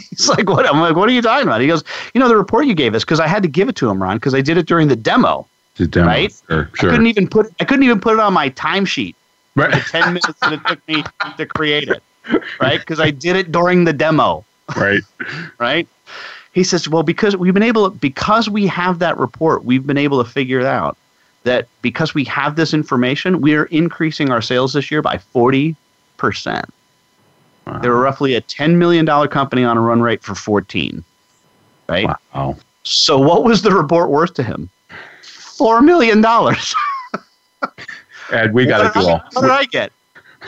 he's 0.09 0.29
like, 0.29 0.49
what? 0.49 0.65
I'm 0.65 0.79
like, 0.79 0.95
what 0.95 1.09
are 1.09 1.11
you 1.11 1.21
talking 1.21 1.47
about? 1.47 1.61
He 1.61 1.67
goes, 1.67 1.83
you 2.13 2.19
know, 2.19 2.27
the 2.27 2.37
report 2.37 2.65
you 2.65 2.75
gave 2.75 2.95
us 2.95 3.03
because 3.03 3.19
I 3.19 3.27
had 3.27 3.43
to 3.43 3.49
give 3.49 3.69
it 3.69 3.75
to 3.77 3.89
him, 3.89 4.01
Ron, 4.01 4.17
because 4.17 4.33
I 4.33 4.41
did 4.41 4.57
it 4.57 4.65
during 4.65 4.87
the 4.87 4.95
demo. 4.95 5.47
The 5.75 5.87
demo, 5.87 6.07
right? 6.07 6.41
Sure, 6.49 6.69
sure. 6.73 6.89
I 6.89 6.91
couldn't 6.91 7.07
even 7.07 7.27
put 7.27 7.47
I 7.59 7.65
couldn't 7.65 7.83
even 7.83 7.99
put 7.99 8.13
it 8.13 8.19
on 8.19 8.33
my 8.33 8.49
timesheet. 8.51 9.15
Right. 9.55 9.71
The 9.71 9.79
ten 9.79 10.13
minutes 10.13 10.39
that 10.41 10.53
it 10.53 10.65
took 10.65 10.87
me 10.87 11.03
to 11.37 11.45
create 11.45 11.89
it, 11.89 12.01
right? 12.59 12.79
Because 12.79 12.99
I 12.99 13.11
did 13.11 13.35
it 13.35 13.51
during 13.51 13.83
the 13.83 13.93
demo, 13.93 14.45
Right. 14.75 15.01
right? 15.59 15.87
He 16.53 16.63
says, 16.63 16.89
well, 16.89 17.03
because 17.03 17.35
we've 17.37 17.53
been 17.53 17.63
able, 17.63 17.89
because 17.89 18.49
we 18.49 18.67
have 18.67 18.99
that 18.99 19.17
report, 19.17 19.63
we've 19.63 19.87
been 19.87 19.97
able 19.97 20.21
to 20.23 20.29
figure 20.29 20.59
it 20.59 20.65
out 20.65 20.97
that 21.43 21.67
because 21.81 22.13
we 22.13 22.23
have 22.25 22.55
this 22.55 22.73
information, 22.73 23.41
we 23.41 23.55
are 23.55 23.65
increasing 23.65 24.31
our 24.31 24.41
sales 24.41 24.73
this 24.73 24.91
year 24.91 25.01
by 25.01 25.17
forty 25.17 25.75
percent. 26.17 26.65
They 27.79 27.89
were 27.89 28.01
roughly 28.01 28.35
a 28.35 28.41
$10 28.41 28.75
million 28.75 29.05
company 29.29 29.63
on 29.63 29.77
a 29.77 29.81
run 29.81 30.01
rate 30.01 30.23
for 30.23 30.35
14. 30.35 31.03
Right? 31.87 32.07
Wow. 32.33 32.57
So 32.83 33.19
what 33.19 33.43
was 33.43 33.61
the 33.61 33.71
report 33.71 34.09
worth 34.09 34.33
to 34.35 34.43
him? 34.43 34.69
$4 35.21 35.83
million. 35.83 36.23
Ed, 38.31 38.53
we 38.53 38.65
got 38.65 38.91
to 38.91 38.99
do 38.99 39.07
a 39.07 39.23
What 39.33 39.41
did 39.41 39.51
I 39.51 39.65
get? 39.65 39.91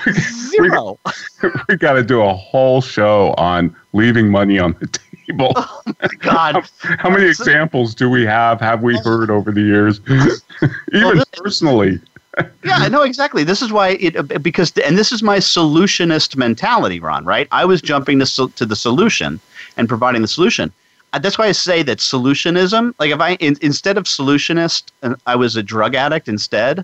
Zero. 0.12 0.99
we 1.69 1.77
got 1.77 1.93
to 1.93 2.03
do 2.03 2.21
a 2.21 2.34
whole 2.34 2.82
show 2.82 3.34
on 3.38 3.75
leaving 3.93 4.29
money 4.29 4.60
on 4.60 4.75
the 4.79 4.88
table. 4.88 5.12
Oh 5.55 5.81
my 5.86 6.09
God. 6.19 6.65
How 6.81 7.09
many 7.09 7.25
examples 7.25 7.95
do 7.95 8.09
we 8.09 8.25
have? 8.25 8.59
Have 8.62 8.81
we 8.83 8.97
heard 8.97 9.29
over 9.29 9.51
the 9.51 9.62
years? 9.62 9.99
Even 10.93 11.17
this- 11.17 11.25
personally. 11.33 11.99
yeah, 12.65 12.77
I 12.77 12.89
know 12.89 13.03
exactly. 13.03 13.43
This 13.43 13.62
is 13.62 13.71
why 13.71 13.89
it 13.99 14.41
because 14.41 14.75
and 14.77 14.97
this 14.97 15.12
is 15.12 15.21
my 15.21 15.38
solutionist 15.38 16.36
mentality, 16.36 16.99
Ron. 16.99 17.25
Right? 17.25 17.47
I 17.51 17.63
was 17.63 17.81
jumping 17.81 18.19
to 18.19 18.47
to 18.49 18.65
the 18.65 18.75
solution 18.75 19.39
and 19.77 19.88
providing 19.88 20.23
the 20.23 20.27
solution. 20.27 20.71
Uh, 21.13 21.19
That's 21.19 21.38
why 21.38 21.45
I 21.45 21.51
say 21.51 21.83
that 21.83 21.99
solutionism. 21.99 22.95
Like 22.97 23.12
if 23.12 23.19
I 23.19 23.36
in, 23.36 23.55
instead 23.62 23.97
of 23.99 24.05
solutionist, 24.05 24.86
uh, 25.03 25.13
I 25.27 25.36
was 25.36 25.55
a 25.55 25.62
drug 25.62 25.93
addict 25.93 26.27
instead. 26.27 26.83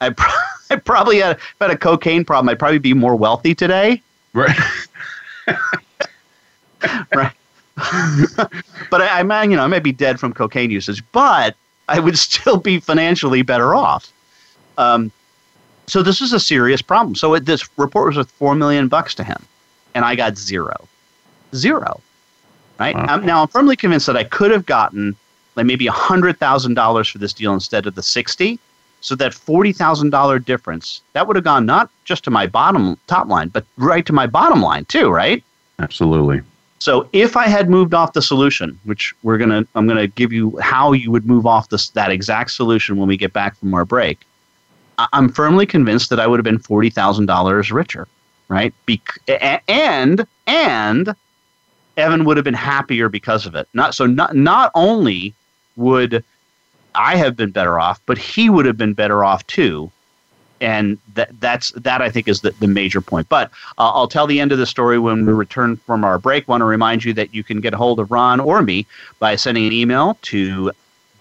I, 0.00 0.10
pro- 0.10 0.32
I 0.70 0.76
probably 0.76 1.18
had, 1.18 1.36
if 1.36 1.56
I 1.60 1.66
had 1.66 1.74
a 1.74 1.78
cocaine 1.78 2.24
problem. 2.24 2.48
I'd 2.48 2.58
probably 2.58 2.78
be 2.78 2.94
more 2.94 3.16
wealthy 3.16 3.54
today. 3.54 4.02
Right. 4.32 4.56
right? 7.14 7.32
but 8.90 9.02
I, 9.02 9.20
I 9.20 9.22
might, 9.22 9.50
you 9.50 9.56
know, 9.56 9.64
I 9.64 9.66
might 9.66 9.82
be 9.82 9.92
dead 9.92 10.18
from 10.18 10.32
cocaine 10.32 10.70
usage, 10.70 11.02
but 11.12 11.56
I 11.88 12.00
would 12.00 12.18
still 12.18 12.56
be 12.56 12.80
financially 12.80 13.42
better 13.42 13.74
off. 13.74 14.12
Um, 14.78 15.12
so 15.86 16.02
this 16.02 16.20
is 16.20 16.32
a 16.32 16.40
serious 16.40 16.82
problem. 16.82 17.14
So 17.14 17.34
it, 17.34 17.44
this 17.44 17.68
report 17.78 18.08
was 18.08 18.16
worth 18.16 18.30
four 18.30 18.54
million 18.54 18.88
bucks 18.88 19.14
to 19.16 19.24
him, 19.24 19.42
and 19.94 20.04
I 20.04 20.16
got 20.16 20.36
zero, 20.36 20.88
zero. 21.54 22.00
Right 22.78 22.94
Wow. 22.94 23.06
I'm, 23.08 23.24
now, 23.24 23.42
I'm 23.42 23.48
firmly 23.48 23.76
convinced 23.76 24.06
that 24.06 24.16
I 24.16 24.24
could 24.24 24.50
have 24.50 24.66
gotten 24.66 25.16
like 25.54 25.64
maybe 25.64 25.86
a 25.86 25.92
hundred 25.92 26.38
thousand 26.38 26.74
dollars 26.74 27.08
for 27.08 27.18
this 27.18 27.32
deal 27.32 27.54
instead 27.54 27.86
of 27.86 27.94
the 27.94 28.02
sixty. 28.02 28.58
So 29.00 29.14
that 29.14 29.32
forty 29.32 29.72
thousand 29.72 30.10
dollar 30.10 30.38
difference 30.38 31.00
that 31.12 31.26
would 31.26 31.36
have 31.36 31.44
gone 31.44 31.64
not 31.64 31.90
just 32.04 32.24
to 32.24 32.30
my 32.30 32.46
bottom 32.46 32.98
top 33.06 33.28
line, 33.28 33.48
but 33.48 33.64
right 33.76 34.04
to 34.06 34.12
my 34.12 34.26
bottom 34.26 34.60
line 34.60 34.84
too. 34.86 35.10
Right. 35.10 35.42
Absolutely. 35.78 36.42
So 36.78 37.08
if 37.12 37.36
I 37.36 37.46
had 37.48 37.70
moved 37.70 37.94
off 37.94 38.12
the 38.12 38.22
solution, 38.22 38.78
which 38.84 39.14
we're 39.22 39.38
gonna, 39.38 39.66
I'm 39.74 39.86
gonna 39.86 40.06
give 40.06 40.32
you 40.32 40.56
how 40.58 40.92
you 40.92 41.10
would 41.10 41.26
move 41.26 41.46
off 41.46 41.68
this 41.70 41.88
that 41.90 42.10
exact 42.10 42.50
solution 42.50 42.96
when 42.96 43.08
we 43.08 43.16
get 43.16 43.32
back 43.32 43.56
from 43.56 43.74
our 43.74 43.84
break. 43.84 44.18
I- 44.98 45.08
I'm 45.12 45.28
firmly 45.30 45.66
convinced 45.66 46.10
that 46.10 46.20
I 46.20 46.26
would 46.26 46.38
have 46.38 46.44
been 46.44 46.58
forty 46.58 46.90
thousand 46.90 47.26
dollars 47.26 47.72
richer, 47.72 48.06
right? 48.48 48.72
A- 49.28 49.70
and 49.70 50.26
and 50.46 51.14
Evan 51.96 52.24
would 52.26 52.36
have 52.36 52.44
been 52.44 52.54
happier 52.54 53.08
because 53.08 53.46
of 53.46 53.54
it. 53.54 53.68
Not 53.72 53.94
so 53.94 54.06
not 54.06 54.36
not 54.36 54.70
only 54.74 55.34
would 55.76 56.22
I 56.94 57.16
have 57.16 57.36
been 57.36 57.50
better 57.50 57.78
off, 57.80 58.00
but 58.06 58.18
he 58.18 58.48
would 58.50 58.66
have 58.66 58.76
been 58.76 58.92
better 58.94 59.24
off 59.24 59.46
too. 59.46 59.90
And 60.60 60.98
that 61.14 61.38
that's 61.40 61.70
that 61.72 62.00
I 62.02 62.10
think 62.10 62.28
is 62.28 62.40
the, 62.40 62.50
the 62.52 62.66
major 62.66 63.00
point. 63.00 63.28
But 63.28 63.50
uh, 63.78 63.90
I'll 63.90 64.08
tell 64.08 64.26
the 64.26 64.40
end 64.40 64.52
of 64.52 64.58
the 64.58 64.66
story 64.66 64.98
when 64.98 65.26
we 65.26 65.32
return 65.32 65.76
from 65.76 66.04
our 66.04 66.18
break. 66.18 66.48
Want 66.48 66.60
to 66.60 66.66
remind 66.66 67.04
you 67.04 67.12
that 67.14 67.34
you 67.34 67.44
can 67.44 67.60
get 67.60 67.74
a 67.74 67.76
hold 67.76 68.00
of 68.00 68.10
Ron 68.10 68.40
or 68.40 68.62
me 68.62 68.86
by 69.18 69.36
sending 69.36 69.66
an 69.66 69.72
email 69.72 70.18
to 70.22 70.72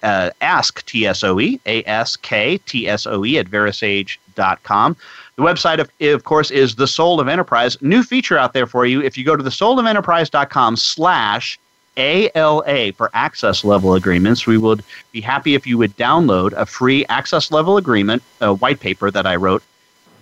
uh, 0.04 0.30
ask 0.42 0.86
TSOE, 0.86 1.60
A-S-K, 1.66 2.60
T-S-O-E 2.60 3.40
at 3.40 3.48
verasage.com. 3.48 4.96
The 5.36 5.42
website, 5.42 5.80
of, 5.80 5.90
of 6.14 6.24
course, 6.24 6.52
is 6.52 6.76
The 6.76 6.88
Soul 6.88 7.20
of 7.20 7.28
Enterprise. 7.28 7.82
New 7.82 8.04
feature 8.04 8.38
out 8.38 8.54
there 8.54 8.68
for 8.68 8.86
you. 8.86 9.02
If 9.02 9.18
you 9.18 9.26
go 9.26 9.36
to 9.36 9.44
thesoulofenterprise.com 9.44 10.78
slash 10.78 11.60
ALA 11.98 12.94
for 12.94 13.10
access 13.14 13.64
level 13.64 13.94
agreements, 13.94 14.46
we 14.46 14.58
would 14.58 14.84
be 15.12 15.22
happy 15.22 15.56
if 15.56 15.66
you 15.66 15.78
would 15.78 15.96
download 15.98 16.54
a 16.54 16.66
free 16.66 17.06
access 17.08 17.52
level 17.52 17.78
agreement, 17.78 18.22
a 18.42 18.54
white 18.54 18.80
paper 18.80 19.12
that 19.12 19.26
I 19.26 19.36
wrote. 19.36 19.64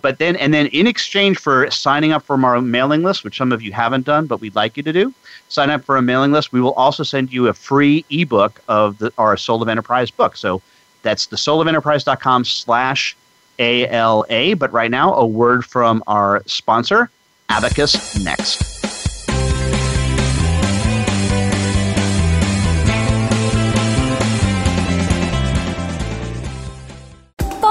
But 0.02 0.18
then, 0.18 0.36
and 0.36 0.52
then 0.52 0.66
in 0.66 0.86
exchange 0.86 1.38
for 1.38 1.70
signing 1.70 2.12
up 2.12 2.22
from 2.22 2.44
our 2.44 2.60
mailing 2.60 3.02
list, 3.02 3.24
which 3.24 3.38
some 3.38 3.52
of 3.52 3.62
you 3.62 3.72
haven't 3.72 4.04
done, 4.04 4.26
but 4.26 4.40
we'd 4.40 4.54
like 4.54 4.76
you 4.76 4.82
to 4.82 4.92
do, 4.92 5.14
sign 5.48 5.70
up 5.70 5.82
for 5.82 5.96
a 5.96 6.02
mailing 6.02 6.30
list. 6.30 6.52
We 6.52 6.60
will 6.60 6.74
also 6.74 7.02
send 7.02 7.32
you 7.32 7.48
a 7.48 7.54
free 7.54 8.04
ebook 8.10 8.60
of 8.68 8.98
the, 8.98 9.12
our 9.16 9.36
Soul 9.38 9.62
of 9.62 9.68
Enterprise 9.68 10.10
book. 10.10 10.36
So 10.36 10.60
that's 11.00 11.26
the 11.26 11.36
soulofenterprise.com 11.36 12.44
slash 12.44 13.16
ALA. 13.58 14.56
But 14.56 14.72
right 14.72 14.90
now, 14.90 15.14
a 15.14 15.26
word 15.26 15.64
from 15.64 16.02
our 16.06 16.42
sponsor, 16.46 17.08
Abacus 17.48 18.22
Next. 18.22 18.73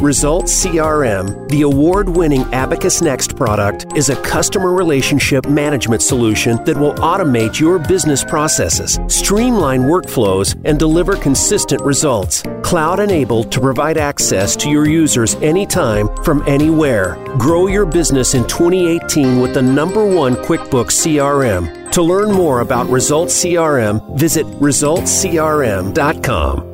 Results 0.00 0.64
CRM, 0.64 1.48
the 1.48 1.62
award 1.62 2.08
winning 2.08 2.42
Abacus 2.52 3.00
Next 3.00 3.36
product, 3.36 3.86
is 3.96 4.08
a 4.08 4.20
customer 4.22 4.72
relationship 4.72 5.46
management 5.46 6.02
solution 6.02 6.56
that 6.64 6.76
will 6.76 6.94
automate 6.94 7.60
your 7.60 7.78
business 7.78 8.24
processes, 8.24 8.98
streamline 9.06 9.82
workflows, 9.82 10.60
and 10.64 10.80
deliver 10.80 11.14
consistent 11.16 11.80
results. 11.82 12.42
Cloud 12.62 12.98
enabled 12.98 13.52
to 13.52 13.60
provide 13.60 13.96
access 13.96 14.56
to 14.56 14.68
your 14.68 14.88
users 14.88 15.36
anytime 15.36 16.08
from 16.24 16.42
anywhere. 16.48 17.14
Grow 17.38 17.68
your 17.68 17.86
business 17.86 18.34
in 18.34 18.42
2018 18.48 19.40
with 19.40 19.54
the 19.54 19.62
number 19.62 20.04
one 20.04 20.34
QuickBooks 20.34 21.06
CRM. 21.06 21.92
To 21.92 22.02
learn 22.02 22.32
more 22.32 22.62
about 22.62 22.88
Results 22.88 23.44
CRM, 23.44 24.18
visit 24.18 24.44
resultscrm.com. 24.58 26.73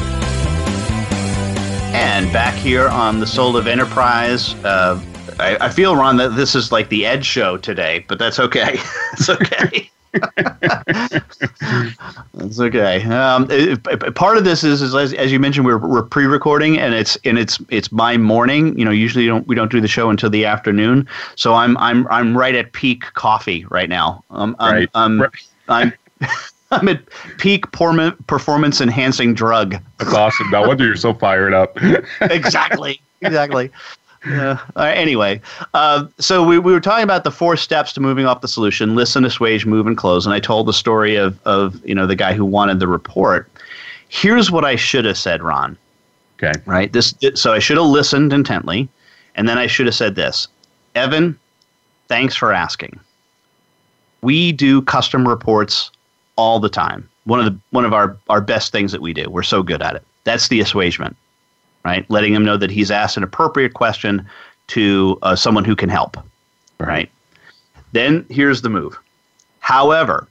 And 1.93 2.31
back 2.31 2.55
here 2.55 2.87
on 2.87 3.19
the 3.19 3.27
Soul 3.27 3.57
of 3.57 3.67
Enterprise, 3.67 4.55
uh, 4.63 5.01
I, 5.39 5.57
I, 5.65 5.69
feel, 5.69 5.95
Ron, 5.95 6.17
that 6.17 6.35
this 6.35 6.55
is 6.55 6.71
like 6.71 6.89
the 6.89 7.05
Ed 7.05 7.25
show 7.25 7.57
today, 7.57 8.05
but 8.07 8.17
that's 8.17 8.39
okay. 8.39 8.79
it's 9.13 9.29
okay. 9.29 9.89
That's 12.33 12.59
okay. 12.59 13.03
Um, 13.03 13.47
it, 13.49 13.79
it, 13.87 14.15
part 14.15 14.37
of 14.37 14.43
this 14.43 14.63
is, 14.63 14.81
is 14.81 14.93
as, 14.93 15.13
as, 15.13 15.31
you 15.31 15.39
mentioned, 15.39 15.65
we're, 15.65 15.77
we're 15.77 16.03
pre-recording, 16.03 16.77
and 16.77 16.93
it's 16.93 17.17
and 17.23 17.39
it's 17.39 17.59
it's 17.69 17.93
my 17.93 18.17
morning. 18.17 18.77
You 18.77 18.83
know, 18.83 18.91
usually 18.91 19.25
don't, 19.25 19.47
we 19.47 19.55
don't 19.55 19.71
do 19.71 19.79
the 19.79 19.87
show 19.87 20.09
until 20.09 20.29
the 20.29 20.43
afternoon, 20.43 21.07
so 21.35 21.53
I'm 21.53 21.77
I'm 21.77 22.07
I'm 22.09 22.37
right 22.37 22.55
at 22.55 22.73
peak 22.73 23.05
coffee 23.13 23.65
right 23.69 23.87
now. 23.87 24.21
Um, 24.31 24.55
I'm, 24.59 24.73
right. 24.73 24.89
I'm, 24.95 25.21
I'm, 25.21 25.29
I'm 26.21 26.33
I'm 26.71 26.87
at 26.87 27.01
peak 27.37 27.69
performance 27.71 28.81
enhancing 28.81 29.33
drug. 29.33 29.75
That's 29.97 30.13
awesome. 30.13 30.49
No 30.51 30.61
wonder 30.61 30.85
you're 30.85 30.95
so 30.95 31.13
fired 31.13 31.53
up. 31.53 31.77
exactly. 32.21 33.01
Exactly. 33.21 33.69
Uh, 34.23 34.57
anyway, 34.77 35.41
uh, 35.73 36.05
so 36.19 36.43
we, 36.43 36.59
we 36.59 36.71
were 36.71 36.79
talking 36.79 37.03
about 37.03 37.23
the 37.23 37.31
four 37.31 37.57
steps 37.57 37.91
to 37.93 37.99
moving 37.99 38.25
off 38.25 38.41
the 38.41 38.47
solution: 38.47 38.95
listen, 38.95 39.25
assuage, 39.25 39.65
move, 39.65 39.87
and 39.87 39.97
close. 39.97 40.25
And 40.25 40.33
I 40.33 40.39
told 40.39 40.67
the 40.67 40.73
story 40.73 41.15
of 41.15 41.39
of 41.45 41.83
you 41.85 41.95
know 41.95 42.05
the 42.05 42.15
guy 42.15 42.33
who 42.33 42.45
wanted 42.45 42.79
the 42.79 42.87
report. 42.87 43.49
Here's 44.09 44.51
what 44.51 44.63
I 44.63 44.75
should 44.75 45.05
have 45.05 45.17
said, 45.17 45.41
Ron. 45.41 45.77
Okay. 46.37 46.59
Right. 46.65 46.91
This. 46.93 47.15
So 47.33 47.53
I 47.53 47.59
should 47.59 47.77
have 47.77 47.87
listened 47.87 48.31
intently, 48.31 48.87
and 49.35 49.49
then 49.49 49.57
I 49.57 49.65
should 49.65 49.87
have 49.87 49.95
said 49.95 50.15
this, 50.15 50.47
Evan. 50.93 51.37
Thanks 52.07 52.35
for 52.35 52.53
asking. 52.53 52.99
We 54.21 54.51
do 54.51 54.83
custom 54.83 55.27
reports 55.27 55.89
all 56.35 56.59
the 56.59 56.69
time. 56.69 57.07
One 57.25 57.39
of 57.39 57.45
the 57.45 57.57
one 57.71 57.85
of 57.85 57.93
our 57.93 58.17
our 58.29 58.41
best 58.41 58.71
things 58.71 58.91
that 58.91 59.01
we 59.01 59.13
do. 59.13 59.29
We're 59.29 59.43
so 59.43 59.63
good 59.63 59.81
at 59.81 59.95
it. 59.95 60.03
That's 60.23 60.47
the 60.47 60.59
assuagement, 60.59 61.15
right? 61.85 62.09
Letting 62.09 62.33
him 62.33 62.43
know 62.43 62.57
that 62.57 62.71
he's 62.71 62.91
asked 62.91 63.17
an 63.17 63.23
appropriate 63.23 63.73
question 63.73 64.27
to 64.67 65.17
uh, 65.21 65.35
someone 65.35 65.65
who 65.65 65.75
can 65.75 65.89
help, 65.89 66.17
right? 66.79 67.09
Then 67.91 68.25
here's 68.29 68.61
the 68.61 68.69
move. 68.69 68.97
However, 69.59 70.27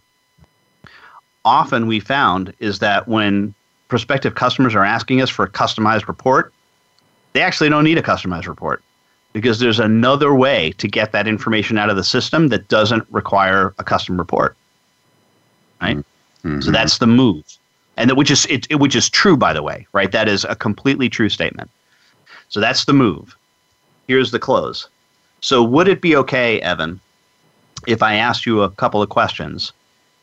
often 1.45 1.87
we 1.87 2.01
found 2.01 2.55
is 2.59 2.79
that 2.79 3.07
when 3.07 3.55
prospective 3.89 4.35
customers 4.35 4.75
are 4.75 4.85
asking 4.85 5.21
us 5.21 5.31
for 5.31 5.45
a 5.45 5.51
customized 5.51 6.09
report, 6.09 6.53
they 7.33 7.43
actually 7.43 7.69
don't 7.69 7.85
need 7.85 7.99
a 7.99 8.03
customized 8.03 8.47
report 8.47 8.83
because 9.33 9.59
there's 9.59 9.79
another 9.79 10.35
way 10.35 10.73
to 10.79 10.89
get 10.89 11.13
that 11.13 11.29
information 11.29 11.79
out 11.79 11.91
of 11.91 11.97
the 11.97 12.05
system 12.05 12.49
that 12.49 12.69
doesn't 12.69 13.07
require 13.11 13.75
a 13.79 13.85
custom 13.85 14.19
report 14.19 14.57
right? 15.81 15.97
Mm-hmm. 15.97 16.61
So 16.61 16.71
that's 16.71 16.99
the 16.99 17.07
move, 17.07 17.45
and 17.97 18.09
that, 18.11 18.17
which 18.17 18.31
is 18.31 18.47
it, 18.47 18.67
it, 18.71 18.77
which 18.77 18.97
is 18.97 19.11
true, 19.11 19.37
by 19.37 19.53
the 19.53 19.63
way, 19.63 19.87
right? 19.93 20.11
That 20.13 20.29
is 20.29 20.45
a 20.45 20.55
completely 20.55 21.09
true 21.09 21.29
statement. 21.29 21.71
So 22.49 22.61
that's 22.61 22.85
the 22.85 22.93
move. 22.93 23.37
Here's 24.09 24.31
the 24.31 24.39
close. 24.39 24.89
So 25.41 25.63
would 25.63 25.89
it 25.89 26.01
be 26.01 26.17
okay, 26.17 26.61
Evan, 26.61 27.01
if 27.87 28.03
I 28.03 28.15
asked 28.15 28.47
you 28.47 28.63
a 28.63 28.71
couple 28.71 29.01
of 29.03 29.09
questions 29.09 29.73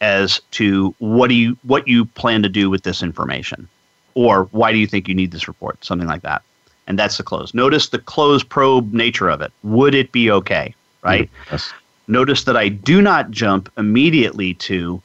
as 0.02 0.42
to 0.52 0.94
what 1.00 1.28
do 1.28 1.34
you 1.34 1.58
what 1.64 1.88
you 1.88 2.06
plan 2.06 2.44
to 2.44 2.50
do 2.50 2.70
with 2.70 2.84
this 2.84 3.02
information, 3.02 3.68
or 4.14 4.44
why 4.52 4.72
do 4.72 4.78
you 4.78 4.88
think 4.88 5.08
you 5.08 5.16
need 5.16 5.32
this 5.32 5.48
report, 5.48 5.84
something 5.84 6.08
like 6.08 6.22
that? 6.22 6.42
And 6.88 6.98
that's 6.98 7.18
the 7.18 7.24
close. 7.24 7.54
Notice 7.54 7.90
the 7.90 8.00
close 8.00 8.44
probe 8.44 8.94
nature 8.94 9.30
of 9.30 9.42
it. 9.42 9.52
Would 9.64 9.94
it 9.94 10.12
be 10.12 10.32
okay? 10.32 10.74
Right. 11.04 11.30
Yes. 11.52 11.72
Notice 12.08 12.44
that 12.46 12.56
I 12.58 12.70
do 12.70 13.02
not 13.02 13.32
jump 13.32 13.72
immediately 13.78 14.54
to 14.56 15.02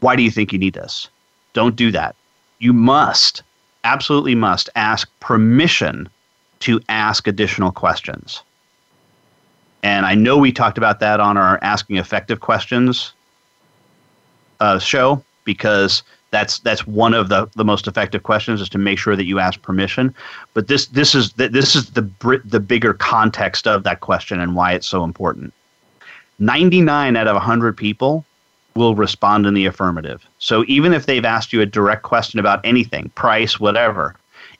why 0.00 0.16
do 0.16 0.22
you 0.22 0.30
think 0.30 0.52
you 0.52 0.58
need 0.58 0.74
this? 0.74 1.08
Don't 1.52 1.76
do 1.76 1.90
that. 1.92 2.16
You 2.58 2.72
must, 2.72 3.42
absolutely 3.84 4.34
must, 4.34 4.68
ask 4.76 5.08
permission 5.20 6.08
to 6.60 6.80
ask 6.88 7.26
additional 7.26 7.72
questions. 7.72 8.42
And 9.82 10.04
I 10.04 10.14
know 10.14 10.36
we 10.36 10.52
talked 10.52 10.78
about 10.78 11.00
that 11.00 11.20
on 11.20 11.36
our 11.36 11.58
Asking 11.62 11.96
Effective 11.96 12.40
Questions 12.40 13.12
uh, 14.60 14.78
show 14.78 15.22
because 15.44 16.02
that's 16.30 16.58
that's 16.60 16.86
one 16.86 17.14
of 17.14 17.28
the, 17.28 17.48
the 17.56 17.64
most 17.64 17.86
effective 17.86 18.22
questions 18.22 18.60
is 18.60 18.68
to 18.68 18.78
make 18.78 18.98
sure 18.98 19.16
that 19.16 19.24
you 19.24 19.38
ask 19.38 19.60
permission. 19.62 20.14
But 20.54 20.68
this 20.68 20.86
this 20.86 21.14
is 21.14 21.32
the, 21.32 21.48
this 21.48 21.74
is 21.74 21.90
the 21.90 22.02
the 22.44 22.60
bigger 22.60 22.94
context 22.94 23.66
of 23.66 23.82
that 23.84 24.00
question 24.00 24.38
and 24.38 24.54
why 24.54 24.72
it's 24.72 24.86
so 24.86 25.02
important. 25.02 25.52
Ninety 26.38 26.82
nine 26.82 27.16
out 27.16 27.26
of 27.26 27.40
hundred 27.40 27.76
people 27.76 28.24
will 28.74 28.94
respond 28.94 29.46
in 29.46 29.54
the 29.54 29.66
affirmative. 29.66 30.24
So 30.38 30.64
even 30.68 30.92
if 30.92 31.06
they've 31.06 31.24
asked 31.24 31.52
you 31.52 31.60
a 31.60 31.66
direct 31.66 32.02
question 32.02 32.38
about 32.38 32.64
anything, 32.64 33.10
price, 33.14 33.58
whatever, 33.58 34.14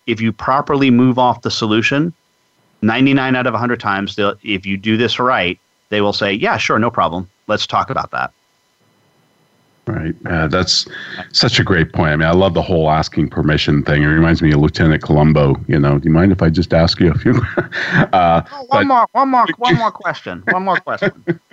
if 0.07 0.21
you 0.21 0.33
properly 0.33 0.91
move 0.91 1.19
off 1.19 1.43
the 1.43 1.51
solution, 1.51 2.13
99 2.83 3.37
out 3.37 3.47
of 3.47 3.53
100 3.53 3.79
times, 3.79 4.19
if 4.43 4.67
you 4.67 4.77
do 4.77 4.97
this 4.97 5.19
right, 5.19 5.59
they 5.91 6.01
will 6.01 6.13
say, 6.13 6.33
yeah, 6.33 6.57
sure, 6.57 6.79
no 6.79 6.91
problem. 6.91 7.29
Let's 7.47 7.67
talk 7.67 7.91
about 7.91 8.11
that. 8.11 8.33
Right. 9.87 10.15
Uh, 10.27 10.47
that's 10.47 10.87
such 11.33 11.59
a 11.59 11.65
great 11.65 11.93
point. 11.93 12.13
I 12.13 12.17
mean, 12.17 12.29
I 12.29 12.33
love 12.33 12.55
the 12.55 12.63
whole 12.63 12.91
asking 12.91 13.31
permission 13.31 13.83
thing. 13.83 14.03
It 14.03 14.07
reminds 14.07 14.41
me 14.41 14.53
of 14.53 14.61
Lieutenant 14.61 15.03
Columbo. 15.03 15.57
You 15.67 15.81
know, 15.81 15.99
do 15.99 16.05
you 16.05 16.15
mind 16.15 16.31
if 16.31 16.43
I 16.43 16.49
just 16.49 16.73
ask 16.73 17.01
you 17.01 17.11
a 17.11 17.19
few? 17.19 17.33
uh, 18.13 18.43
oh, 18.53 18.65
one 18.69 18.69
but, 18.69 18.87
more, 18.87 19.07
one 19.13 19.29
more, 19.31 19.47
one 19.59 19.77
more 19.77 19.91
question. 19.91 20.45
One 20.51 20.65
more 20.65 20.77
question. 20.77 21.25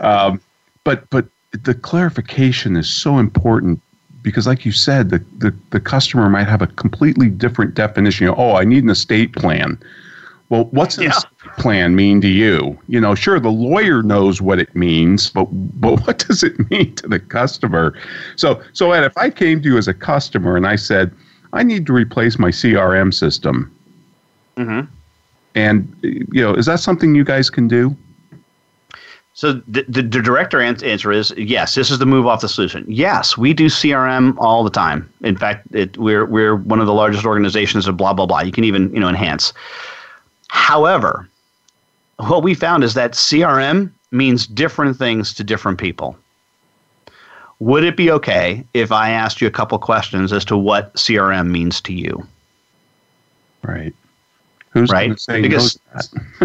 um, 0.00 0.40
but 0.84 1.08
but 1.10 1.26
the 1.64 1.74
clarification 1.74 2.76
is 2.76 2.88
so 2.88 3.18
important 3.18 3.80
because 4.22 4.46
like 4.46 4.64
you 4.64 4.72
said 4.72 5.10
the, 5.10 5.18
the, 5.38 5.54
the 5.70 5.80
customer 5.80 6.28
might 6.28 6.48
have 6.48 6.62
a 6.62 6.66
completely 6.66 7.28
different 7.28 7.74
definition. 7.74 8.26
You 8.26 8.32
know, 8.32 8.38
oh 8.38 8.56
i 8.56 8.64
need 8.64 8.84
an 8.84 8.90
estate 8.90 9.32
plan. 9.32 9.78
Well 10.48 10.64
what's 10.66 10.96
an 10.96 11.04
yeah. 11.04 11.10
estate 11.10 11.52
plan 11.58 11.94
mean 11.94 12.20
to 12.22 12.28
you? 12.28 12.78
You 12.88 13.00
know 13.00 13.14
sure 13.14 13.38
the 13.40 13.50
lawyer 13.50 14.02
knows 14.02 14.40
what 14.42 14.58
it 14.58 14.74
means 14.74 15.30
but 15.30 15.44
but 15.80 16.00
what 16.06 16.18
does 16.18 16.42
it 16.42 16.70
mean 16.70 16.94
to 16.96 17.08
the 17.08 17.20
customer? 17.20 17.94
So 18.36 18.62
so 18.72 18.92
Ed, 18.92 19.04
if 19.04 19.16
i 19.16 19.30
came 19.30 19.62
to 19.62 19.68
you 19.68 19.78
as 19.78 19.88
a 19.88 19.94
customer 19.94 20.56
and 20.56 20.66
i 20.66 20.76
said 20.76 21.12
i 21.52 21.62
need 21.62 21.86
to 21.86 21.92
replace 21.92 22.38
my 22.38 22.50
crm 22.50 23.12
system 23.12 23.74
mm-hmm. 24.56 24.86
and 25.54 25.96
you 26.02 26.42
know 26.42 26.54
is 26.54 26.66
that 26.66 26.80
something 26.80 27.14
you 27.14 27.24
guys 27.24 27.48
can 27.50 27.68
do 27.68 27.96
So 29.38 29.52
the, 29.68 29.84
the, 29.88 30.02
the 30.02 30.20
director 30.20 30.60
answer 30.60 31.12
is 31.12 31.32
yes. 31.36 31.76
This 31.76 31.92
is 31.92 32.00
the 32.00 32.06
move 32.06 32.26
off 32.26 32.40
the 32.40 32.48
solution. 32.48 32.84
Yes, 32.88 33.38
we 33.38 33.54
do 33.54 33.66
CRM 33.66 34.34
all 34.36 34.64
the 34.64 34.70
time. 34.70 35.08
In 35.22 35.36
fact, 35.36 35.72
it, 35.72 35.96
we're 35.96 36.26
we're 36.26 36.56
one 36.56 36.80
of 36.80 36.88
the 36.88 36.92
largest 36.92 37.24
organizations 37.24 37.86
of 37.86 37.96
blah 37.96 38.12
blah 38.12 38.26
blah. 38.26 38.40
You 38.40 38.50
can 38.50 38.64
even 38.64 38.92
you 38.92 38.98
know 38.98 39.08
enhance. 39.08 39.52
However, 40.48 41.28
what 42.16 42.42
we 42.42 42.52
found 42.52 42.82
is 42.82 42.94
that 42.94 43.12
CRM 43.12 43.92
means 44.10 44.44
different 44.44 44.96
things 44.96 45.32
to 45.34 45.44
different 45.44 45.78
people. 45.78 46.18
Would 47.60 47.84
it 47.84 47.96
be 47.96 48.10
okay 48.10 48.64
if 48.74 48.90
I 48.90 49.10
asked 49.10 49.40
you 49.40 49.46
a 49.46 49.52
couple 49.52 49.78
questions 49.78 50.32
as 50.32 50.44
to 50.46 50.56
what 50.56 50.92
CRM 50.94 51.46
means 51.46 51.80
to 51.82 51.92
you? 51.92 52.26
Right. 53.62 53.94
Who's 54.70 54.90
right? 54.90 55.06
going 55.06 55.16
to 55.16 55.20
say 55.20 55.40
because 55.40 55.78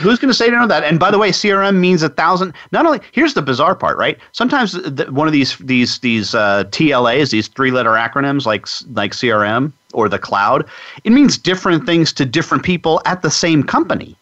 who's 0.00 0.18
going 0.18 0.28
to 0.28 0.34
say 0.34 0.48
no 0.48 0.62
to 0.62 0.66
that? 0.66 0.82
And 0.82 0.98
by 0.98 1.10
the 1.10 1.18
way, 1.18 1.30
CRM 1.30 1.76
means 1.76 2.02
a 2.02 2.08
thousand. 2.08 2.52
Not 2.72 2.86
only 2.86 3.00
here's 3.12 3.34
the 3.34 3.42
bizarre 3.42 3.74
part, 3.74 3.96
right? 3.98 4.18
Sometimes 4.32 4.72
the, 4.72 5.06
one 5.10 5.28
of 5.28 5.32
these 5.32 5.56
these 5.58 6.00
these 6.00 6.34
uh, 6.34 6.64
TLAs, 6.64 7.30
these 7.30 7.48
three 7.48 7.70
letter 7.70 7.90
acronyms 7.90 8.46
like 8.46 8.66
like 8.94 9.12
CRM 9.12 9.72
or 9.92 10.08
the 10.08 10.18
cloud, 10.18 10.66
it 11.04 11.10
means 11.10 11.38
different 11.38 11.86
things 11.86 12.12
to 12.14 12.24
different 12.24 12.64
people 12.64 13.00
at 13.04 13.22
the 13.22 13.30
same 13.30 13.62
company. 13.62 14.16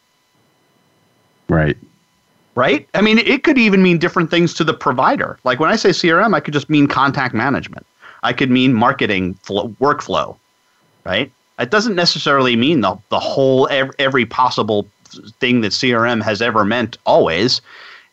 Right. 1.48 1.76
Right. 2.54 2.88
I 2.94 3.00
mean, 3.02 3.18
it 3.18 3.42
could 3.42 3.58
even 3.58 3.82
mean 3.82 3.98
different 3.98 4.30
things 4.30 4.54
to 4.54 4.64
the 4.64 4.74
provider. 4.74 5.38
Like 5.44 5.60
when 5.60 5.70
I 5.70 5.76
say 5.76 5.90
CRM, 5.90 6.34
I 6.34 6.40
could 6.40 6.54
just 6.54 6.70
mean 6.70 6.86
contact 6.86 7.34
management. 7.34 7.86
I 8.22 8.32
could 8.32 8.50
mean 8.50 8.74
marketing 8.74 9.34
flow, 9.34 9.68
workflow. 9.80 10.36
Right 11.04 11.30
it 11.58 11.70
doesn't 11.70 11.94
necessarily 11.94 12.56
mean 12.56 12.80
the, 12.80 12.96
the 13.08 13.20
whole 13.20 13.68
every, 13.70 14.26
possible 14.26 14.86
thing 15.40 15.62
that 15.62 15.72
CRM 15.72 16.22
has 16.22 16.42
ever 16.42 16.64
meant 16.64 16.98
always. 17.06 17.60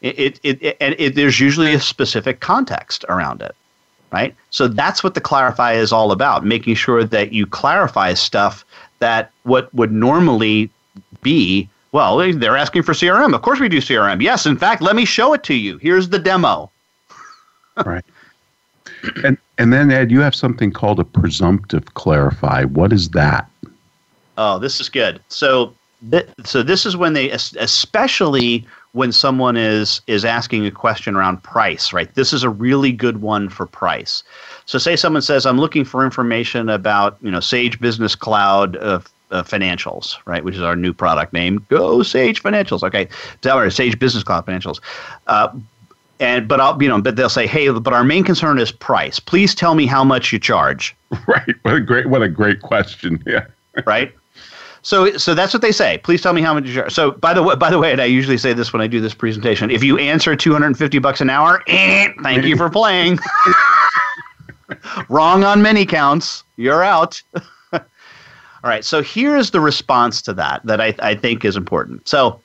It, 0.02 0.40
it, 0.44 0.60
it, 0.62 0.78
and 0.80 0.96
it, 0.98 1.16
there's 1.16 1.40
usually 1.40 1.74
a 1.74 1.80
specific 1.80 2.40
context 2.40 3.06
around 3.10 3.42
it, 3.42 3.56
right? 4.12 4.36
So 4.50 4.68
that's 4.68 5.04
what 5.04 5.14
the 5.14 5.22
clarify 5.22 5.74
is 5.74 5.92
all 5.92 6.12
about, 6.12 6.46
making 6.46 6.76
sure 6.76 7.04
that 7.04 7.34
you 7.34 7.46
clarify 7.46 8.14
stuff 8.14 8.66
that 9.00 9.32
what 9.44 9.74
would 9.74 9.92
normally 9.92 10.70
be, 11.22 11.70
well, 11.92 12.18
they're 12.18 12.58
asking 12.58 12.84
for 12.84 12.94
CRM. 12.94 13.34
Of 13.34 13.42
course 13.42 13.60
we 13.60 13.70
do 13.70 13.80
CRM. 13.80 14.22
Yes, 14.22 14.46
in 14.46 14.58
fact, 14.58 14.82
let 14.82 14.96
me 14.96 15.06
show 15.06 15.34
it 15.34 15.44
to 15.44 15.54
you. 15.54 15.78
Here's 15.78 16.10
the 16.10 16.20
demo. 16.20 16.72
right. 17.86 18.06
And 19.24 19.38
and 19.58 19.72
then 19.72 19.92
Ed, 19.92 20.12
you 20.12 20.22
have 20.22 20.36
something 20.36 20.72
called 20.72 21.00
a 21.00 21.04
presumptive 21.04 21.94
clarify. 21.94 22.64
What 22.64 22.92
is 22.92 23.10
that? 23.10 23.50
Oh, 24.38 24.58
this 24.58 24.80
is 24.80 24.90
good. 24.90 25.22
So 25.30 25.74
th- 26.12 26.28
so 26.44 26.64
this 26.64 26.86
is 26.86 26.98
when 26.98 27.14
they 27.14 27.30
especially 27.30 28.66
when 28.94 29.12
someone 29.12 29.58
is 29.58 30.02
is 30.08 30.26
asking 30.26 30.66
a 30.66 30.72
question 30.72 31.16
around 31.16 31.44
price, 31.44 31.94
right? 31.94 32.14
This 32.16 32.34
is 32.34 32.44
a 32.44 32.50
really 32.50 32.92
good 32.92 33.22
one 33.22 33.50
for 33.50 33.66
price. 33.66 34.24
So 34.66 34.78
say 34.80 34.96
someone 34.96 35.22
says 35.22 35.46
I'm 35.46 35.60
looking 35.60 35.86
for 35.86 36.04
information 36.04 36.70
about, 36.70 37.18
you 37.22 37.30
know, 37.30 37.40
Sage 37.40 37.80
Business 37.80 38.16
Cloud 38.16 38.78
uh, 38.78 39.00
uh, 39.32 39.44
financials, 39.44 40.18
right, 40.26 40.44
which 40.44 40.56
is 40.56 40.62
our 40.62 40.76
new 40.76 40.94
product 40.94 41.34
name. 41.34 41.66
Go 41.70 42.04
Sage 42.04 42.42
Financials. 42.42 42.84
Okay, 42.84 43.08
Sage 43.70 44.00
Business 44.00 44.24
Cloud 44.24 44.46
Financials. 44.46 44.80
Uh, 45.28 45.50
and 46.20 46.48
but 46.48 46.60
I'll 46.60 46.82
you 46.82 46.90
know 46.90 47.02
but 47.02 47.16
they'll 47.16 47.30
say 47.30 47.48
hey 47.48 47.70
but 47.70 47.94
our 47.94 48.04
main 48.04 48.24
concern 48.24 48.60
is 48.60 48.72
price. 48.72 49.20
Please 49.20 49.56
tell 49.56 49.76
me 49.76 49.86
how 49.86 50.04
much 50.04 50.32
you 50.32 50.40
charge. 50.40 50.96
Right. 51.28 51.56
What 51.62 51.76
a 51.76 51.80
great 51.80 52.10
what 52.10 52.24
a 52.24 52.30
great 52.30 52.62
question. 52.62 53.24
Yeah. 53.28 53.46
Right? 53.86 54.14
So 54.82 55.18
so 55.18 55.34
that's 55.34 55.54
what 55.54 55.62
they 55.62 55.72
say. 55.72 56.00
Please 56.00 56.22
tell 56.22 56.34
me 56.34 56.42
how 56.42 56.54
much 56.54 56.66
you 56.66 56.74
charge. 56.74 56.92
So 56.92 57.12
by 57.12 57.34
the 57.34 57.44
way 57.44 57.56
by 57.56 57.70
the 57.70 57.80
way 57.80 57.92
and 57.92 58.02
i 58.02 58.06
usually 58.06 58.38
say 58.38 58.54
this 58.54 58.74
when 58.74 58.82
i 58.82 58.88
do 58.88 59.00
this 59.00 59.14
presentation 59.14 59.70
if 59.70 59.84
you 59.84 59.98
answer 59.98 60.36
250 60.36 61.00
bucks 61.00 61.22
an 61.22 61.30
hour 61.30 61.64
eh, 61.68 62.10
thank 62.24 62.46
you 62.46 62.58
for 62.58 62.70
playing. 62.70 63.20
Wrong 65.10 65.44
on 65.44 65.62
many 65.62 65.86
counts. 65.86 66.44
You're 66.58 66.84
out. 66.84 67.22
All 67.74 68.70
right. 68.70 68.86
So 68.86 69.04
here's 69.04 69.52
the 69.52 69.60
response 69.60 70.22
to 70.24 70.34
that 70.34 70.66
that 70.66 70.82
i, 70.82 70.96
I 71.00 71.16
think 71.16 71.46
is 71.46 71.56
important. 71.56 72.08
So 72.08 72.42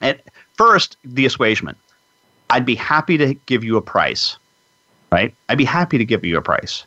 at 0.00 0.20
first 0.54 0.96
the 1.04 1.24
assuagement 1.24 1.78
I'd 2.52 2.66
be 2.66 2.74
happy 2.74 3.16
to 3.16 3.34
give 3.46 3.64
you 3.64 3.76
a 3.76 3.82
price, 3.82 4.36
right? 5.10 5.34
I'd 5.48 5.58
be 5.58 5.64
happy 5.64 5.98
to 5.98 6.04
give 6.04 6.24
you 6.24 6.36
a 6.36 6.42
price. 6.42 6.84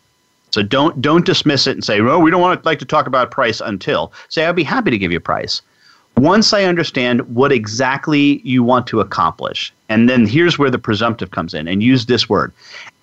So 0.52 0.62
don't 0.62 1.02
don't 1.02 1.26
dismiss 1.26 1.68
it 1.68 1.72
and 1.72 1.84
say, 1.84 2.00
"Well, 2.02 2.22
we 2.22 2.32
don't 2.32 2.40
want 2.40 2.62
to 2.62 2.70
like 2.70 2.80
to 2.80 2.86
talk 2.86 3.08
about 3.08 3.32
price 3.32 3.60
until." 3.60 4.14
Say, 4.30 4.46
"I'd 4.46 4.56
be 4.56 4.64
happy 4.64 4.92
to 4.92 4.98
give 4.98 5.12
you 5.12 5.18
a 5.18 5.22
price." 5.22 5.62
Once 6.18 6.54
I 6.54 6.64
understand 6.64 7.22
what 7.36 7.52
exactly 7.52 8.40
you 8.46 8.64
want 8.64 8.88
to 8.88 9.02
accomplish, 9.02 9.74
and 9.90 10.08
then 10.08 10.26
here's 10.26 10.58
where 10.58 10.70
the 10.70 10.80
presumptive 10.80 11.32
comes 11.32 11.54
in, 11.54 11.68
and 11.68 11.84
use 11.84 12.06
this 12.06 12.30
word. 12.30 12.54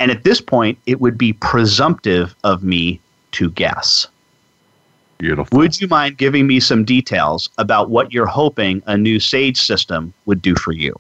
And 0.01 0.11
at 0.11 0.25
this 0.25 0.41
point, 0.41 0.79
it 0.87 1.01
would 1.01 1.19
be 1.19 1.35
presumptive 1.35 2.35
of 2.43 2.63
me 2.63 3.01
to 3.33 3.51
guess. 3.51 4.07
Beautiful. 5.19 5.59
Would 5.59 5.79
you 5.81 5.89
mind 5.89 6.17
giving 6.17 6.47
me 6.47 6.59
some 6.59 6.85
details 6.85 7.51
about 7.59 7.91
what 7.91 8.13
you're 8.13 8.25
hoping 8.25 8.83
a 8.87 8.97
new 8.97 9.21
Sage 9.21 9.61
system 9.61 10.15
would 10.25 10.41
do 10.41 10.55
for 10.55 10.73
you? 10.73 10.99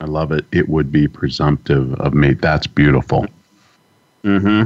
I 0.00 0.04
love 0.04 0.32
it. 0.32 0.46
It 0.52 0.68
would 0.68 0.92
be 0.92 1.08
presumptive 1.08 1.94
of 1.94 2.14
me. 2.14 2.34
That's 2.34 2.66
beautiful. 2.66 3.26
Mm-hmm. 4.24 4.64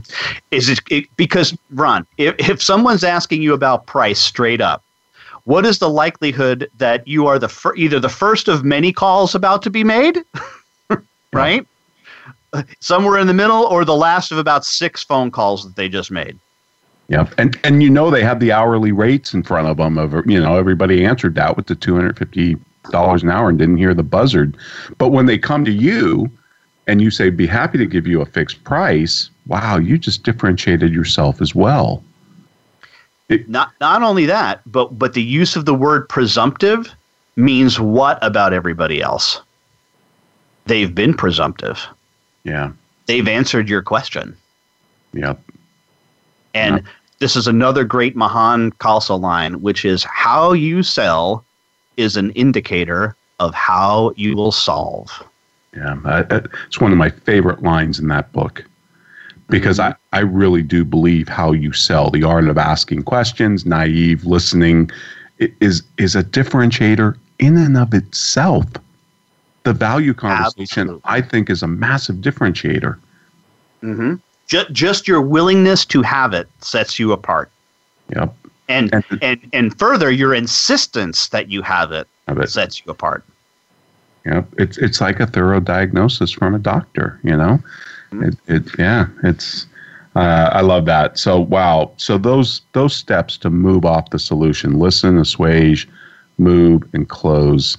Is 0.51 0.68
it, 0.68 0.80
it 0.91 1.16
because 1.16 1.57
Ron? 1.70 2.07
If 2.18 2.35
if 2.51 2.62
someone's 2.62 3.05
asking 3.05 3.43
you 3.43 3.55
about 3.55 3.87
price 3.87 4.18
straight 4.18 4.61
up, 4.61 4.83
what 5.45 5.66
is 5.66 5.78
the 5.78 5.89
likelihood 5.89 6.70
that 6.78 7.07
you 7.07 7.26
are 7.26 7.39
the 7.39 7.49
fir- 7.49 7.76
either 7.76 8.01
the 8.01 8.09
first 8.09 8.49
of 8.49 8.64
many 8.64 8.93
calls 8.93 9.35
about 9.35 9.62
to 9.62 9.70
be 9.70 9.85
made, 9.85 10.18
right? 11.33 11.66
Yeah. 12.55 12.62
Somewhere 12.80 13.18
in 13.18 13.26
the 13.26 13.35
middle, 13.35 13.64
or 13.64 13.85
the 13.85 13.97
last 13.97 14.30
of 14.30 14.39
about 14.39 14.64
six 14.64 15.03
phone 15.03 15.30
calls 15.30 15.64
that 15.64 15.76
they 15.76 15.89
just 15.89 16.11
made. 16.11 16.39
Yeah, 17.09 17.28
and 17.39 17.59
and 17.64 17.83
you 17.83 17.91
know 17.91 18.11
they 18.11 18.22
have 18.22 18.41
the 18.41 18.53
hourly 18.53 18.93
rates 18.93 19.35
in 19.35 19.43
front 19.43 19.68
of 19.68 19.76
them. 19.78 19.99
Of 19.99 20.14
you 20.26 20.41
know 20.41 20.57
everybody 20.57 21.05
answered 21.05 21.35
that 21.35 21.57
with 21.57 21.66
the 21.66 21.74
two 21.74 21.95
hundred 21.95 22.18
fifty 22.18 22.57
dollars 22.91 23.22
an 23.22 23.30
hour 23.30 23.49
and 23.49 23.59
didn't 23.59 23.76
hear 23.76 23.95
the 23.95 24.03
buzzard. 24.03 24.57
But 24.99 25.11
when 25.11 25.26
they 25.26 25.39
come 25.39 25.64
to 25.64 25.72
you 25.72 26.30
and 26.87 27.01
you 27.01 27.11
say, 27.11 27.30
be 27.30 27.47
happy 27.47 27.78
to 27.78 27.87
give 27.87 28.07
you 28.07 28.20
a 28.20 28.26
fixed 28.26 28.64
price, 28.64 29.30
wow, 29.47 29.78
you 29.78 29.99
just 29.99 30.22
differentiated 30.22 30.93
yourself 30.93 31.41
as 31.41 31.55
well. 31.55 32.03
It, 33.28 33.49
not 33.49 33.72
not 33.80 34.03
only 34.03 34.26
that, 34.26 34.61
but 34.66 34.99
but 34.99 35.14
the 35.14 35.22
use 35.22 35.57
of 35.57 35.64
the 35.64 35.74
word 35.74 36.09
presumptive 36.09 36.93
means 37.37 37.80
what 37.80 38.18
about 38.20 38.53
everybody 38.53 39.01
else? 39.01 39.41
They've 40.66 40.95
been 40.95 41.14
presumptive. 41.14 41.87
Yeah. 42.45 42.72
They've 43.07 43.26
answered 43.26 43.68
your 43.68 43.83
question. 43.83 44.37
Yep. 45.12 45.41
And 46.55 46.76
yep. 46.76 46.85
this 47.20 47.37
is 47.37 47.47
another 47.47 47.85
great 47.85 48.16
Mahan 48.16 48.72
Khalsa 48.72 49.18
line, 49.18 49.62
which 49.62 49.85
is 49.85 50.05
how 50.05 50.53
you 50.53 50.83
sell 50.83 51.45
is 51.97 52.16
an 52.16 52.30
indicator 52.32 53.16
of 53.40 53.55
how 53.55 54.12
you 54.16 54.36
will 54.36 54.53
solve. 54.53 55.11
Yeah, 55.74 56.24
it's 56.30 56.80
one 56.80 56.93
of 56.93 56.99
my 56.99 57.11
favorite 57.11 57.62
lines 57.62 57.99
in 57.99 58.09
that 58.09 58.30
book 58.32 58.64
because 59.49 59.78
mm-hmm. 59.78 59.93
I, 60.12 60.18
I 60.18 60.20
really 60.20 60.62
do 60.62 60.84
believe 60.84 61.28
how 61.28 61.53
you 61.53 61.72
sell 61.72 62.11
the 62.11 62.24
art 62.24 62.49
of 62.49 62.59
asking 62.59 63.05
questions, 63.05 63.64
naive 63.64 64.24
listening 64.24 64.90
is 65.38 65.82
is 65.99 66.14
a 66.14 66.22
differentiator 66.22 67.16
in 67.38 67.57
and 67.57 67.76
of 67.76 67.95
itself. 67.95 68.66
The 69.64 69.72
value 69.72 70.14
conversation, 70.14 70.82
Absolutely. 70.82 71.03
I 71.05 71.20
think, 71.20 71.49
is 71.49 71.62
a 71.62 71.68
massive 71.68 72.16
differentiator. 72.16 72.99
Mm-hmm. 73.82 74.14
Just, 74.49 74.72
just 74.72 75.09
your 75.09 75.20
willingness 75.20 75.84
to 75.86 76.03
have 76.03 76.34
it 76.34 76.49
sets 76.61 76.99
you 76.99 77.12
apart. 77.12 77.51
Yep. 78.14 78.34
And, 78.73 78.93
and, 78.93 79.23
and, 79.23 79.51
and 79.53 79.79
further, 79.79 80.11
your 80.11 80.35
insistence 80.35 81.29
that 81.29 81.51
you 81.51 81.62
have 81.62 81.93
it, 81.93 82.09
have 82.27 82.39
it. 82.39 82.49
sets 82.49 82.83
you 82.85 82.91
apart. 82.91 83.23
Yep. 84.25 84.47
It's, 84.59 84.79
it's 84.79 85.01
like 85.01 85.20
a 85.20 85.27
thorough 85.27 85.61
diagnosis 85.61 86.33
from 86.33 86.55
a 86.55 86.59
doctor, 86.59 87.20
you 87.23 87.37
know? 87.37 87.59
Mm-hmm. 88.12 88.25
It, 88.25 88.37
it, 88.47 88.79
yeah, 88.79 89.07
it's, 89.25 89.66
uh, 90.14 90.51
I 90.53 90.61
love 90.61 90.85
that. 90.87 91.18
So, 91.18 91.41
wow. 91.41 91.91
So 91.97 92.18
those, 92.18 92.62
those 92.73 92.95
steps 92.95 93.37
to 93.39 93.51
move 93.51 93.85
off 93.85 94.11
the 94.11 94.18
solution, 94.18 94.79
listen, 94.79 95.18
assuage, 95.18 95.89
move, 96.39 96.83
and 96.93 97.09
close. 97.09 97.79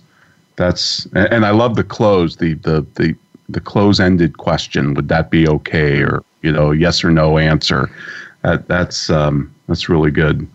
That's, 0.55 1.07
and 1.13 1.45
I 1.45 1.51
love 1.51 1.75
the 1.75 1.83
close, 1.83 2.37
the, 2.37 2.53
the, 2.55 2.85
the, 2.95 3.15
the 3.49 3.59
close-ended 3.59 4.37
question. 4.37 4.93
Would 4.93 5.07
that 5.09 5.31
be 5.31 5.47
okay? 5.47 6.01
Or, 6.01 6.23
you 6.41 6.51
know, 6.51 6.71
yes 6.71 7.03
or 7.03 7.11
no 7.11 7.37
answer. 7.37 7.89
That, 8.41 8.67
that's, 8.67 9.09
um, 9.09 9.53
that's 9.67 9.87
really 9.87 10.11
good. 10.11 10.47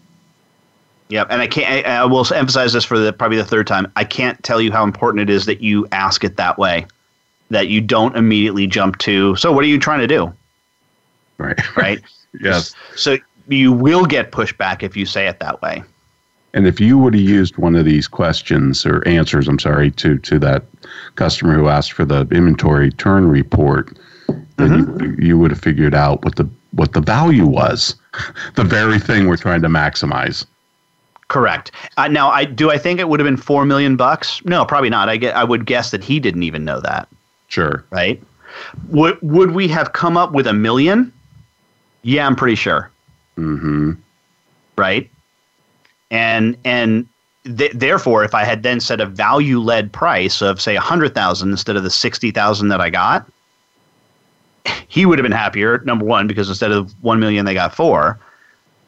Yep, 1.11 1.29
and 1.31 1.41
I 1.41 1.47
can't. 1.47 1.87
I, 1.87 2.01
I, 2.01 2.05
will 2.05 2.27
emphasize 2.35 2.75
this 2.75 2.85
for 2.85 2.99
the 2.99 3.13
probably 3.13 3.39
the 3.39 3.45
third 3.45 3.67
time. 3.67 3.91
I 3.97 4.05
can't 4.05 4.43
tell 4.45 4.61
you 4.61 4.71
how 4.71 4.85
important 4.85 5.23
it 5.23 5.33
is 5.33 5.47
that 5.47 5.63
you 5.63 5.87
ask 5.91 6.23
it 6.23 6.37
that 6.37 6.59
way, 6.59 6.87
that 7.51 7.69
you 7.69 7.81
don't 7.81 8.15
immediately 8.15 8.67
jump 8.67 8.99
to. 8.99 9.35
So, 9.37 9.51
what 9.51 9.65
are 9.65 9.69
you 9.69 9.79
trying 9.79 10.01
to 10.01 10.07
do? 10.07 10.33
Right. 11.39 11.59
Right. 11.77 12.01
yes. 12.41 12.75
So 12.97 13.17
you 13.49 13.73
will 13.73 14.05
get 14.05 14.33
pushback 14.33 14.83
if 14.83 14.97
you 14.97 15.07
say 15.07 15.29
it 15.29 15.41
that 15.41 15.63
way. 15.63 15.83
And 16.53 16.67
if 16.67 16.81
you 16.81 16.99
would 16.99 17.15
have 17.15 17.23
used 17.23 17.57
one 17.57 17.77
of 17.77 17.85
these 17.85 18.09
questions 18.09 18.85
or 18.85 19.07
answers, 19.07 19.49
I'm 19.49 19.59
sorry, 19.59 19.91
to 19.93 20.19
to 20.19 20.39
that 20.41 20.65
customer 21.15 21.55
who 21.55 21.69
asked 21.69 21.93
for 21.93 22.05
the 22.05 22.27
inventory 22.33 22.91
turn 22.91 23.29
report, 23.29 23.97
then 24.57 24.87
mm-hmm. 24.87 25.05
you, 25.05 25.29
you 25.29 25.39
would 25.39 25.51
have 25.51 25.61
figured 25.61 25.95
out 25.95 26.25
what 26.25 26.37
the 26.37 26.49
what 26.73 26.93
the 26.93 27.01
value 27.01 27.47
was, 27.47 27.95
the 28.57 28.65
very 28.65 28.99
thing 28.99 29.27
we're 29.27 29.37
trying 29.37 29.63
to 29.63 29.69
maximize. 29.69 30.45
Correct. 31.29 31.71
Uh, 31.99 32.09
now, 32.09 32.31
I 32.31 32.45
do 32.45 32.71
I 32.71 32.79
think 32.79 32.99
it 32.99 33.09
would 33.09 33.21
have 33.21 33.27
been 33.27 33.37
four 33.37 33.67
million 33.67 33.97
bucks? 33.97 34.43
No, 34.45 34.65
probably 34.65 34.91
not. 34.91 35.09
I 35.09 35.17
get. 35.19 35.37
I 35.37 35.45
would 35.45 35.67
guess 35.67 35.91
that 35.91 36.03
he 36.03 36.19
didn't 36.19 36.43
even 36.43 36.65
know 36.65 36.81
that. 36.81 37.09
Sure. 37.49 37.85
Right. 37.91 38.23
Would 38.89 39.19
Would 39.21 39.53
we 39.53 39.69
have 39.69 39.93
come 39.93 40.17
up 40.17 40.33
with 40.33 40.47
a 40.47 40.55
million? 40.55 41.13
Yeah, 42.03 42.27
I'm 42.27 42.35
pretty 42.35 42.55
sure. 42.55 42.91
Hmm. 43.37 43.93
Right. 44.77 45.11
And 46.11 46.57
and 46.65 47.07
th- 47.45 47.73
therefore, 47.73 48.25
if 48.25 48.35
I 48.35 48.45
had 48.45 48.63
then 48.63 48.81
set 48.81 49.01
a 49.01 49.07
value 49.07 49.59
led 49.59 49.93
price 49.93 50.41
of 50.41 50.61
say 50.63 50.77
a 50.77 50.81
hundred 50.81 51.15
thousand 51.15 51.51
instead 51.51 51.77
of 51.77 51.83
the 51.83 51.91
sixty 51.91 52.31
thousand 52.31 52.69
that 52.69 52.81
I 52.81 52.89
got, 52.89 53.31
he 54.89 55.05
would 55.05 55.19
have 55.19 55.25
been 55.25 55.33
happier. 55.33 55.79
Number 55.85 56.07
one, 56.07 56.27
because 56.27 56.49
instead 56.49 56.73
of 56.73 56.95
one 57.03 57.21
million, 57.21 57.45
they 57.45 57.55
got 57.55 57.75
four. 57.75 58.19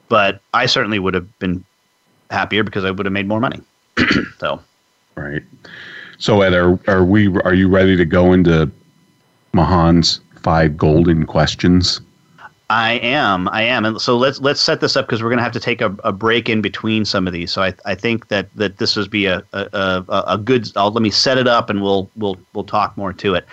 But 0.09 0.41
I 0.55 0.67
certainly 0.67 0.99
would 0.99 1.15
have 1.15 1.39
been 1.39 1.65
happier 2.31 2.65
because 2.65 2.85
I 2.85 2.91
would 2.91 3.07
have 3.07 3.13
made 3.13 3.29
more 3.29 3.41
money. 3.41 3.61
so, 4.39 4.61
right. 5.17 5.43
So, 6.19 6.43
Ed, 6.43 6.55
are 6.55 6.79
are 6.87 7.05
we? 7.05 7.29
Are 7.41 7.55
you 7.55 7.69
ready 7.69 7.97
to 7.97 8.05
go 8.05 8.33
into 8.33 8.71
Mahan's 9.55 10.21
five 10.43 10.77
golden 10.77 11.27
questions? 11.27 12.01
I 12.71 12.93
am. 13.03 13.49
I 13.49 13.63
am. 13.63 13.85
And 13.85 14.01
so 14.01 14.17
let's 14.17 14.39
let's 14.41 14.61
set 14.61 14.81
this 14.81 14.97
up 14.97 15.07
because 15.07 15.23
we're 15.23 15.29
going 15.29 15.39
to 15.39 15.43
have 15.43 15.53
to 15.53 15.61
take 15.61 15.81
a, 15.81 15.95
a 16.05 16.13
break 16.13 16.49
in 16.49 16.63
between 16.63 17.05
some 17.05 17.27
of 17.27 17.33
these. 17.33 17.51
So 17.51 17.63
I, 17.63 17.75
I 17.85 17.97
think 17.97 18.29
that, 18.29 18.49
that 18.55 18.79
this 18.79 18.95
would 18.95 19.11
be 19.11 19.27
a 19.27 19.43
a, 19.53 20.05
a, 20.09 20.25
a 20.29 20.39
good. 20.39 20.71
I'll, 20.77 20.93
let 20.93 21.03
me 21.03 21.11
set 21.11 21.37
it 21.37 21.49
up 21.49 21.69
and 21.69 21.83
we'll 21.83 22.09
we'll 22.15 22.39
we'll 22.55 22.65
talk 22.65 22.97
more 22.97 23.13
to 23.13 23.35
it 23.35 23.45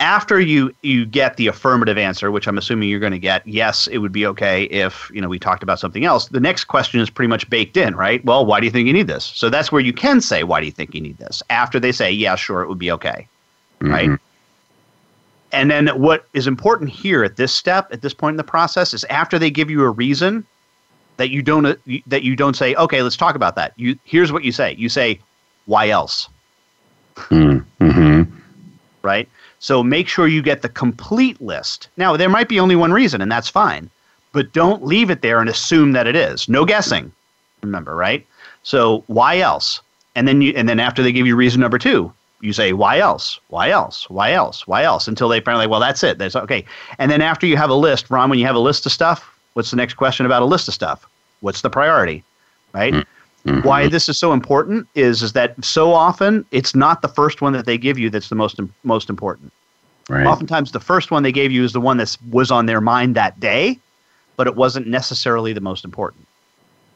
after 0.00 0.40
you 0.40 0.74
you 0.82 1.04
get 1.04 1.36
the 1.36 1.48
affirmative 1.48 1.98
answer, 1.98 2.30
which 2.30 2.46
I'm 2.46 2.58
assuming 2.58 2.88
you're 2.88 3.00
going 3.00 3.12
to 3.12 3.18
get, 3.18 3.46
yes, 3.46 3.86
it 3.88 3.98
would 3.98 4.12
be 4.12 4.26
okay 4.26 4.64
if 4.64 5.10
you 5.12 5.20
know 5.20 5.28
we 5.28 5.38
talked 5.38 5.62
about 5.62 5.80
something 5.80 6.04
else. 6.04 6.28
The 6.28 6.40
next 6.40 6.64
question 6.64 7.00
is 7.00 7.10
pretty 7.10 7.28
much 7.28 7.48
baked 7.50 7.76
in, 7.76 7.96
right? 7.96 8.24
Well, 8.24 8.46
why 8.46 8.60
do 8.60 8.66
you 8.66 8.72
think 8.72 8.86
you 8.86 8.92
need 8.92 9.08
this? 9.08 9.24
So 9.24 9.50
that's 9.50 9.72
where 9.72 9.80
you 9.80 9.92
can 9.92 10.20
say, 10.20 10.44
why 10.44 10.60
do 10.60 10.66
you 10.66 10.72
think 10.72 10.94
you 10.94 11.00
need 11.00 11.18
this? 11.18 11.42
After 11.50 11.80
they 11.80 11.92
say, 11.92 12.10
yeah, 12.12 12.36
sure, 12.36 12.62
it 12.62 12.68
would 12.68 12.78
be 12.78 12.92
okay, 12.92 13.26
mm-hmm. 13.80 13.92
right? 13.92 14.18
And 15.50 15.70
then 15.70 15.88
what 15.88 16.26
is 16.34 16.46
important 16.46 16.90
here 16.90 17.24
at 17.24 17.36
this 17.36 17.52
step, 17.52 17.92
at 17.92 18.02
this 18.02 18.12
point 18.12 18.34
in 18.34 18.36
the 18.36 18.44
process, 18.44 18.92
is 18.92 19.04
after 19.04 19.38
they 19.38 19.50
give 19.50 19.70
you 19.70 19.82
a 19.82 19.90
reason 19.90 20.46
that 21.16 21.30
you 21.30 21.42
don't 21.42 21.66
uh, 21.66 21.74
that 22.06 22.22
you 22.22 22.36
don't 22.36 22.54
say, 22.54 22.74
okay, 22.76 23.02
let's 23.02 23.16
talk 23.16 23.34
about 23.34 23.56
that. 23.56 23.72
You 23.76 23.98
here's 24.04 24.30
what 24.30 24.44
you 24.44 24.52
say. 24.52 24.74
You 24.74 24.88
say, 24.88 25.18
why 25.66 25.88
else? 25.88 26.28
Mm-hmm. 27.16 27.77
Right 29.02 29.28
so 29.58 29.82
make 29.82 30.08
sure 30.08 30.28
you 30.28 30.42
get 30.42 30.62
the 30.62 30.68
complete 30.68 31.40
list. 31.40 31.88
Now, 31.96 32.16
there 32.16 32.28
might 32.28 32.48
be 32.48 32.60
only 32.60 32.76
one 32.76 32.92
reason, 32.92 33.20
and 33.20 33.30
that's 33.30 33.48
fine, 33.48 33.90
but 34.32 34.52
don't 34.52 34.84
leave 34.84 35.10
it 35.10 35.22
there 35.22 35.40
and 35.40 35.48
assume 35.48 35.92
that 35.92 36.06
it 36.06 36.14
is. 36.14 36.48
No 36.48 36.64
guessing. 36.64 37.12
Remember, 37.62 37.96
right? 37.96 38.24
So 38.62 39.02
why 39.08 39.38
else? 39.38 39.80
And 40.14 40.28
then 40.28 40.40
you 40.40 40.52
and 40.56 40.68
then 40.68 40.80
after 40.80 41.02
they 41.02 41.12
give 41.12 41.26
you 41.26 41.36
reason 41.36 41.60
number 41.60 41.78
two, 41.78 42.12
you 42.40 42.52
say 42.52 42.72
why 42.72 42.98
else? 42.98 43.40
Why 43.48 43.70
else? 43.70 44.08
Why 44.08 44.32
else? 44.32 44.66
Why 44.66 44.84
else? 44.84 45.08
Until 45.08 45.28
they 45.28 45.40
finally, 45.40 45.66
well, 45.66 45.80
that's 45.80 46.04
it. 46.04 46.18
That's 46.18 46.36
okay. 46.36 46.64
And 46.98 47.10
then 47.10 47.20
after 47.20 47.46
you 47.46 47.56
have 47.56 47.70
a 47.70 47.74
list, 47.74 48.10
Ron, 48.10 48.30
when 48.30 48.38
you 48.38 48.46
have 48.46 48.56
a 48.56 48.60
list 48.60 48.86
of 48.86 48.92
stuff, 48.92 49.28
what's 49.54 49.70
the 49.70 49.76
next 49.76 49.94
question 49.94 50.24
about 50.24 50.42
a 50.42 50.46
list 50.46 50.68
of 50.68 50.74
stuff? 50.74 51.08
What's 51.40 51.62
the 51.62 51.70
priority? 51.70 52.22
Right? 52.72 52.94
Mm. 52.94 53.04
Mm-hmm. 53.48 53.66
Why 53.66 53.88
this 53.88 54.08
is 54.08 54.18
so 54.18 54.32
important 54.32 54.86
is 54.94 55.22
is 55.22 55.32
that 55.32 55.62
so 55.64 55.92
often 55.92 56.44
it's 56.50 56.74
not 56.74 57.02
the 57.02 57.08
first 57.08 57.40
one 57.40 57.52
that 57.52 57.66
they 57.66 57.78
give 57.78 57.98
you 57.98 58.10
that's 58.10 58.28
the 58.28 58.34
most 58.34 58.60
most 58.84 59.08
important. 59.10 59.52
Right. 60.08 60.26
Oftentimes, 60.26 60.72
the 60.72 60.80
first 60.80 61.10
one 61.10 61.22
they 61.22 61.32
gave 61.32 61.52
you 61.52 61.64
is 61.64 61.72
the 61.72 61.80
one 61.80 61.98
that 61.98 62.16
was 62.30 62.50
on 62.50 62.66
their 62.66 62.80
mind 62.80 63.14
that 63.16 63.38
day, 63.40 63.78
but 64.36 64.46
it 64.46 64.56
wasn't 64.56 64.86
necessarily 64.86 65.52
the 65.52 65.60
most 65.60 65.84
important. 65.84 66.26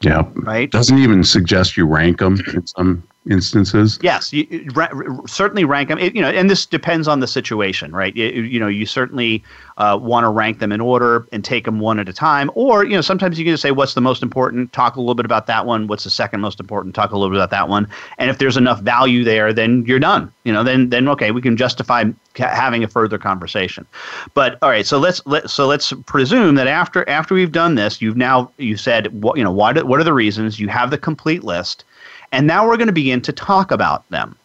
Yeah. 0.01 0.23
Right. 0.33 0.69
Doesn't 0.69 0.97
even 0.97 1.23
suggest 1.23 1.77
you 1.77 1.85
rank 1.85 2.19
them 2.19 2.41
in 2.53 2.65
some 2.67 3.03
instances. 3.29 3.99
Yes, 4.01 4.33
you, 4.33 4.67
ra- 4.73 4.89
certainly 5.25 5.63
rank 5.63 5.89
them. 5.89 5.97
It, 5.97 6.15
you 6.15 6.21
know, 6.21 6.29
and 6.29 6.49
this 6.49 6.65
depends 6.65 7.07
on 7.07 7.19
the 7.19 7.27
situation, 7.27 7.91
right? 7.91 8.15
You, 8.15 8.59
know, 8.59 8.67
you 8.67 8.85
certainly 8.85 9.43
uh, 9.77 9.97
want 10.01 10.23
to 10.23 10.29
rank 10.29 10.59
them 10.59 10.71
in 10.71 10.81
order 10.81 11.27
and 11.31 11.43
take 11.43 11.65
them 11.65 11.79
one 11.79 11.99
at 11.99 12.09
a 12.09 12.13
time, 12.13 12.51
or 12.55 12.83
you 12.83 12.95
know, 12.95 13.01
sometimes 13.01 13.39
you 13.39 13.45
can 13.45 13.53
just 13.53 13.61
say 13.61 13.71
what's 13.71 13.93
the 13.93 14.01
most 14.01 14.23
important, 14.23 14.73
talk 14.73 14.95
a 14.95 14.99
little 14.99 15.15
bit 15.15 15.25
about 15.25 15.47
that 15.47 15.65
one. 15.65 15.87
What's 15.87 16.03
the 16.03 16.09
second 16.09 16.41
most 16.41 16.59
important, 16.59 16.95
talk 16.95 17.11
a 17.11 17.17
little 17.17 17.29
bit 17.29 17.37
about 17.37 17.51
that 17.51 17.69
one. 17.69 17.87
And 18.17 18.29
if 18.29 18.37
there's 18.37 18.57
enough 18.57 18.81
value 18.81 19.23
there, 19.23 19.53
then 19.53 19.85
you're 19.85 19.99
done. 19.99 20.31
You 20.43 20.53
know, 20.53 20.63
then 20.63 20.89
then 20.89 21.07
okay, 21.09 21.31
we 21.31 21.41
can 21.41 21.55
justify 21.55 22.03
having 22.35 22.83
a 22.83 22.87
further 22.87 23.17
conversation. 23.17 23.85
But 24.33 24.57
all 24.61 24.69
right, 24.69 24.85
so 24.85 24.99
let's 24.99 25.25
let 25.25 25.49
so 25.49 25.67
let's 25.67 25.93
presume 26.05 26.55
that 26.55 26.67
after 26.67 27.07
after 27.09 27.33
we've 27.33 27.51
done 27.51 27.75
this, 27.75 28.01
you've 28.01 28.17
now 28.17 28.51
you 28.57 28.75
said 28.77 29.21
what 29.21 29.37
you 29.37 29.43
know 29.43 29.51
what 29.51 29.81
what 29.85 29.99
are 29.99 30.03
the 30.03 30.13
reasons? 30.13 30.59
You 30.59 30.67
have 30.67 30.91
the 30.91 30.97
complete 30.97 31.43
list 31.43 31.85
and 32.33 32.47
now 32.47 32.67
we're 32.67 32.77
going 32.77 32.87
to 32.87 32.93
begin 32.93 33.21
to 33.21 33.31
talk 33.31 33.71
about 33.71 34.09
them. 34.09 34.35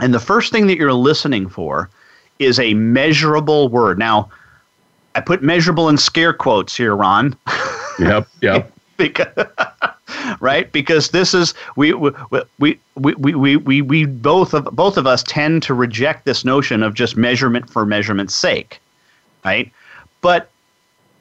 And 0.00 0.14
the 0.14 0.18
first 0.18 0.50
thing 0.50 0.66
that 0.66 0.78
you're 0.78 0.94
listening 0.94 1.48
for 1.48 1.90
is 2.38 2.58
a 2.58 2.72
measurable 2.74 3.68
word. 3.68 3.98
Now, 3.98 4.30
I 5.14 5.20
put 5.20 5.42
measurable 5.42 5.88
in 5.88 5.98
scare 5.98 6.32
quotes 6.32 6.76
here, 6.76 6.96
Ron. 6.96 7.36
Yep, 8.00 8.28
yep. 8.42 8.72
because, 8.96 9.26
right? 10.40 10.70
Because 10.70 11.08
this 11.08 11.34
is 11.34 11.52
we 11.74 11.92
we 11.94 12.12
we 12.58 12.78
we 12.96 13.34
we 13.34 13.56
we, 13.56 13.82
we 13.82 14.06
both 14.06 14.54
of 14.54 14.66
both 14.66 14.96
of 14.96 15.04
us 15.04 15.24
tend 15.24 15.64
to 15.64 15.74
reject 15.74 16.24
this 16.24 16.44
notion 16.44 16.84
of 16.84 16.94
just 16.94 17.16
measurement 17.16 17.68
for 17.68 17.84
measurement's 17.84 18.36
sake, 18.36 18.80
right? 19.44 19.72
But 20.20 20.48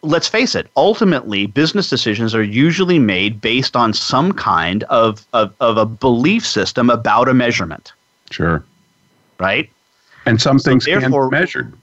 let's 0.08 0.28
face 0.28 0.55
it, 0.55 0.68
ultimately, 0.76 1.45
business 1.45 1.89
decisions 1.89 2.34
are 2.34 2.43
usually 2.43 2.99
made 2.99 3.41
based 3.41 3.76
on 3.76 3.93
some 3.93 4.32
kind 4.32 4.84
of, 4.84 5.26
of, 5.34 5.53
of 5.60 5.78
a 5.78 5.86
belief 5.86 6.45
system 6.45 6.89
about 6.89 7.30
a 7.30 7.34
measurement. 7.34 7.93
Sure. 8.32 8.64
Right? 9.39 9.70
And 10.26 10.41
some 10.41 10.60
so 10.60 10.72
things 10.72 10.86
can 10.86 11.12
be 11.12 11.30
measured. 11.30 11.74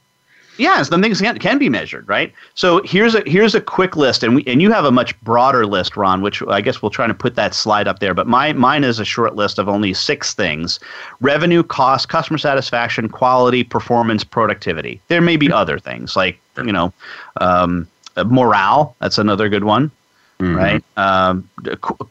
Yeah, 0.56 0.82
some 0.82 1.02
things 1.02 1.20
can, 1.20 1.38
can 1.38 1.58
be 1.58 1.68
measured, 1.68 2.08
right? 2.08 2.32
So 2.54 2.80
here's 2.84 3.14
a 3.14 3.22
here's 3.26 3.54
a 3.54 3.60
quick 3.60 3.96
list, 3.96 4.22
and 4.22 4.36
we 4.36 4.44
and 4.46 4.62
you 4.62 4.70
have 4.70 4.84
a 4.84 4.92
much 4.92 5.18
broader 5.22 5.66
list, 5.66 5.96
Ron, 5.96 6.22
which 6.22 6.42
I 6.46 6.60
guess 6.60 6.80
we'll 6.80 6.90
try 6.90 7.06
to 7.06 7.14
put 7.14 7.34
that 7.34 7.54
slide 7.54 7.88
up 7.88 7.98
there. 7.98 8.14
But 8.14 8.28
my 8.28 8.52
mine 8.52 8.84
is 8.84 9.00
a 9.00 9.04
short 9.04 9.34
list 9.34 9.58
of 9.58 9.68
only 9.68 9.94
six 9.94 10.32
things: 10.32 10.78
revenue, 11.20 11.64
cost, 11.64 12.08
customer 12.08 12.38
satisfaction, 12.38 13.08
quality, 13.08 13.64
performance, 13.64 14.22
productivity. 14.22 15.00
There 15.08 15.20
may 15.20 15.36
be 15.36 15.50
other 15.50 15.78
things 15.78 16.14
like 16.14 16.38
you 16.58 16.72
know, 16.72 16.92
um, 17.40 17.88
uh, 18.16 18.24
morale. 18.24 18.96
That's 19.00 19.18
another 19.18 19.48
good 19.48 19.64
one, 19.64 19.90
mm-hmm. 20.38 20.56
right? 20.56 20.84
Um, 20.96 21.48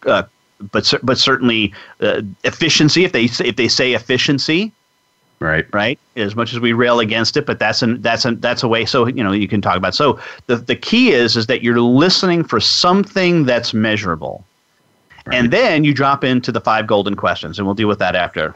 uh, 0.06 0.24
but 0.72 0.94
but 1.04 1.18
certainly 1.18 1.74
uh, 2.02 2.22
efficiency. 2.44 3.04
If 3.04 3.12
they 3.12 3.26
if 3.26 3.56
they 3.56 3.68
say 3.68 3.94
efficiency, 3.94 4.72
right, 5.40 5.66
right. 5.74 6.00
As 6.16 6.36
much 6.36 6.54
as 6.54 6.60
we 6.60 6.74
rail 6.74 7.00
against 7.00 7.38
it, 7.38 7.46
but 7.46 7.60
that's 7.60 7.82
an 7.82 8.02
that's 8.02 8.26
an 8.26 8.40
that's 8.40 8.64
a 8.64 8.68
way. 8.68 8.86
So 8.86 9.08
you 9.08 9.24
know 9.24 9.32
you 9.32 9.48
can 9.48 9.62
talk 9.62 9.78
about. 9.78 9.96
So 9.96 10.20
the 10.48 10.58
the 10.58 10.76
key 10.76 11.12
is 11.12 11.36
is 11.36 11.48
that 11.48 11.64
you're 11.64 11.82
listening 11.82 12.44
for 12.44 12.60
something 12.60 13.46
that's 13.46 13.74
measurable, 13.74 14.46
right. 15.26 15.36
and 15.36 15.52
then 15.52 15.84
you 15.84 15.94
drop 15.94 16.24
into 16.24 16.52
the 16.52 16.62
five 16.62 16.88
golden 16.88 17.16
questions, 17.16 17.58
and 17.58 17.68
we'll 17.68 17.76
deal 17.76 17.88
with 17.88 18.00
that 18.00 18.16
after. 18.16 18.56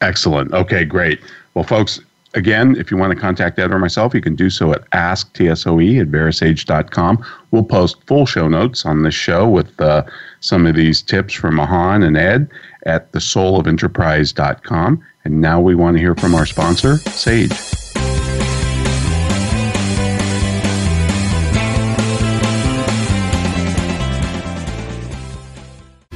Excellent. 0.00 0.52
Okay, 0.52 0.84
great. 0.84 1.20
Well, 1.54 1.64
folks, 1.64 2.00
Again, 2.36 2.76
if 2.76 2.90
you 2.90 2.98
want 2.98 3.14
to 3.14 3.18
contact 3.18 3.58
Ed 3.58 3.72
or 3.72 3.78
myself, 3.78 4.14
you 4.14 4.20
can 4.20 4.36
do 4.36 4.50
so 4.50 4.70
at 4.72 4.88
asktsoe 4.90 6.00
at 6.00 6.08
verasage.com. 6.08 7.24
We'll 7.50 7.64
post 7.64 7.96
full 8.06 8.26
show 8.26 8.46
notes 8.46 8.84
on 8.84 9.02
this 9.02 9.14
show 9.14 9.48
with 9.48 9.80
uh, 9.80 10.04
some 10.40 10.66
of 10.66 10.76
these 10.76 11.00
tips 11.00 11.32
from 11.32 11.56
Mahan 11.56 12.02
and 12.02 12.16
Ed 12.16 12.50
at 12.84 13.10
thesoulofenterprise.com. 13.12 15.02
And 15.24 15.40
now 15.40 15.60
we 15.60 15.74
want 15.74 15.96
to 15.96 16.00
hear 16.00 16.14
from 16.14 16.34
our 16.34 16.44
sponsor, 16.44 16.98
Sage. 16.98 17.85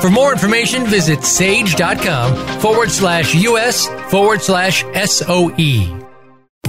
For 0.00 0.10
more 0.10 0.32
information, 0.32 0.86
visit 0.86 1.24
sage.com 1.24 2.60
forward 2.60 2.90
slash 2.90 3.34
US 3.34 3.86
forward 4.10 4.40
slash 4.40 4.82
SOE. 5.04 6.00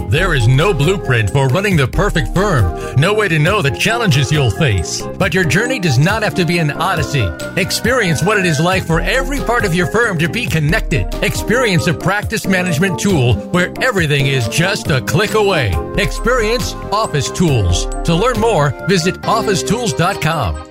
There 0.09 0.33
is 0.33 0.45
no 0.45 0.73
blueprint 0.73 1.29
for 1.29 1.47
running 1.47 1.77
the 1.77 1.87
perfect 1.87 2.33
firm, 2.35 2.95
no 2.97 3.13
way 3.13 3.29
to 3.29 3.39
know 3.39 3.61
the 3.61 3.71
challenges 3.71 4.29
you'll 4.29 4.51
face. 4.51 5.01
But 5.17 5.33
your 5.33 5.45
journey 5.45 5.79
does 5.79 5.97
not 5.97 6.23
have 6.23 6.35
to 6.35 6.45
be 6.45 6.57
an 6.57 6.71
odyssey. 6.71 7.25
Experience 7.55 8.21
what 8.21 8.37
it 8.37 8.45
is 8.45 8.59
like 8.59 8.85
for 8.85 8.99
every 8.99 9.39
part 9.39 9.63
of 9.63 9.73
your 9.73 9.87
firm 9.87 10.17
to 10.17 10.27
be 10.27 10.45
connected. 10.45 11.07
Experience 11.23 11.87
a 11.87 11.93
practice 11.93 12.45
management 12.45 12.99
tool 12.99 13.35
where 13.51 13.73
everything 13.81 14.27
is 14.27 14.49
just 14.49 14.91
a 14.91 14.99
click 14.99 15.35
away. 15.35 15.73
Experience 15.97 16.73
Office 16.91 17.31
Tools. 17.31 17.85
To 18.03 18.13
learn 18.13 18.37
more, 18.41 18.71
visit 18.89 19.15
officetools.com. 19.21 20.70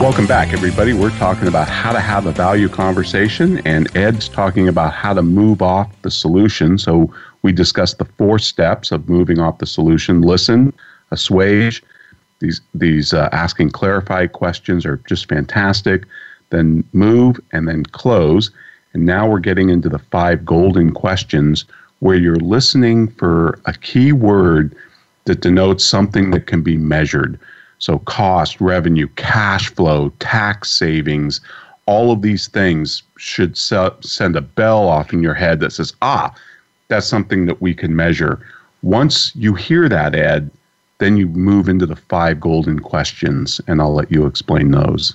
Welcome 0.00 0.26
back, 0.26 0.54
everybody. 0.54 0.94
We're 0.94 1.14
talking 1.18 1.46
about 1.46 1.68
how 1.68 1.92
to 1.92 2.00
have 2.00 2.24
a 2.24 2.32
value 2.32 2.70
conversation, 2.70 3.58
and 3.66 3.94
Ed's 3.94 4.30
talking 4.30 4.66
about 4.66 4.94
how 4.94 5.12
to 5.12 5.20
move 5.20 5.60
off 5.60 5.92
the 6.00 6.10
solution. 6.10 6.78
So, 6.78 7.12
we 7.42 7.52
discussed 7.52 7.98
the 7.98 8.06
four 8.06 8.38
steps 8.38 8.92
of 8.92 9.10
moving 9.10 9.40
off 9.40 9.58
the 9.58 9.66
solution 9.66 10.22
listen, 10.22 10.72
assuage. 11.10 11.82
These, 12.38 12.62
these 12.72 13.12
uh, 13.12 13.28
asking 13.32 13.72
clarified 13.72 14.32
questions 14.32 14.86
are 14.86 14.96
just 15.06 15.28
fantastic. 15.28 16.06
Then 16.48 16.82
move 16.94 17.38
and 17.52 17.68
then 17.68 17.84
close. 17.84 18.50
And 18.94 19.04
now 19.04 19.28
we're 19.28 19.38
getting 19.38 19.68
into 19.68 19.90
the 19.90 19.98
five 19.98 20.46
golden 20.46 20.94
questions 20.94 21.66
where 21.98 22.16
you're 22.16 22.36
listening 22.36 23.08
for 23.08 23.60
a 23.66 23.74
key 23.74 24.12
word 24.12 24.74
that 25.26 25.42
denotes 25.42 25.84
something 25.84 26.30
that 26.30 26.46
can 26.46 26.62
be 26.62 26.78
measured. 26.78 27.38
So, 27.80 27.98
cost, 28.00 28.60
revenue, 28.60 29.08
cash 29.16 29.68
flow, 29.68 30.10
tax 30.20 30.70
savings, 30.70 31.40
all 31.86 32.12
of 32.12 32.22
these 32.22 32.46
things 32.46 33.02
should 33.16 33.58
se- 33.58 33.96
send 34.00 34.36
a 34.36 34.40
bell 34.40 34.86
off 34.86 35.12
in 35.12 35.22
your 35.22 35.34
head 35.34 35.60
that 35.60 35.72
says, 35.72 35.92
ah, 36.02 36.32
that's 36.88 37.06
something 37.06 37.46
that 37.46 37.60
we 37.60 37.74
can 37.74 37.96
measure. 37.96 38.38
Once 38.82 39.34
you 39.34 39.54
hear 39.54 39.88
that, 39.88 40.14
Ed, 40.14 40.50
then 40.98 41.16
you 41.16 41.26
move 41.28 41.68
into 41.68 41.86
the 41.86 41.96
five 41.96 42.38
golden 42.38 42.78
questions, 42.78 43.60
and 43.66 43.80
I'll 43.80 43.94
let 43.94 44.12
you 44.12 44.26
explain 44.26 44.70
those. 44.70 45.14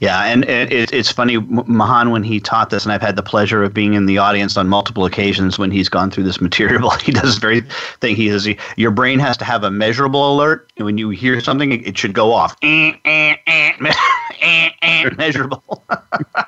Yeah, 0.00 0.24
and 0.24 0.44
it, 0.44 0.92
it's 0.92 1.10
funny, 1.12 1.38
Mahan, 1.38 2.10
when 2.10 2.24
he 2.24 2.40
taught 2.40 2.70
this, 2.70 2.84
and 2.84 2.92
I've 2.92 3.02
had 3.02 3.14
the 3.14 3.22
pleasure 3.22 3.62
of 3.62 3.72
being 3.72 3.94
in 3.94 4.06
the 4.06 4.18
audience 4.18 4.56
on 4.56 4.68
multiple 4.68 5.04
occasions 5.04 5.58
when 5.58 5.70
he's 5.70 5.88
gone 5.88 6.10
through 6.10 6.24
this 6.24 6.40
material. 6.40 6.90
He 7.02 7.10
does 7.10 7.22
this 7.22 7.38
very 7.38 7.62
thing. 8.00 8.14
He 8.14 8.28
says, 8.28 8.48
Your 8.76 8.90
brain 8.92 9.18
has 9.18 9.36
to 9.38 9.44
have 9.44 9.64
a 9.64 9.70
measurable 9.70 10.34
alert. 10.34 10.70
And 10.76 10.86
when 10.86 10.98
you 10.98 11.10
hear 11.10 11.40
something, 11.40 11.72
it 11.72 11.98
should 11.98 12.12
go 12.12 12.32
off. 12.32 12.56
Eh, 12.62 12.92
eh, 13.04 13.36
eh, 13.46 15.10
measurable. 15.16 15.82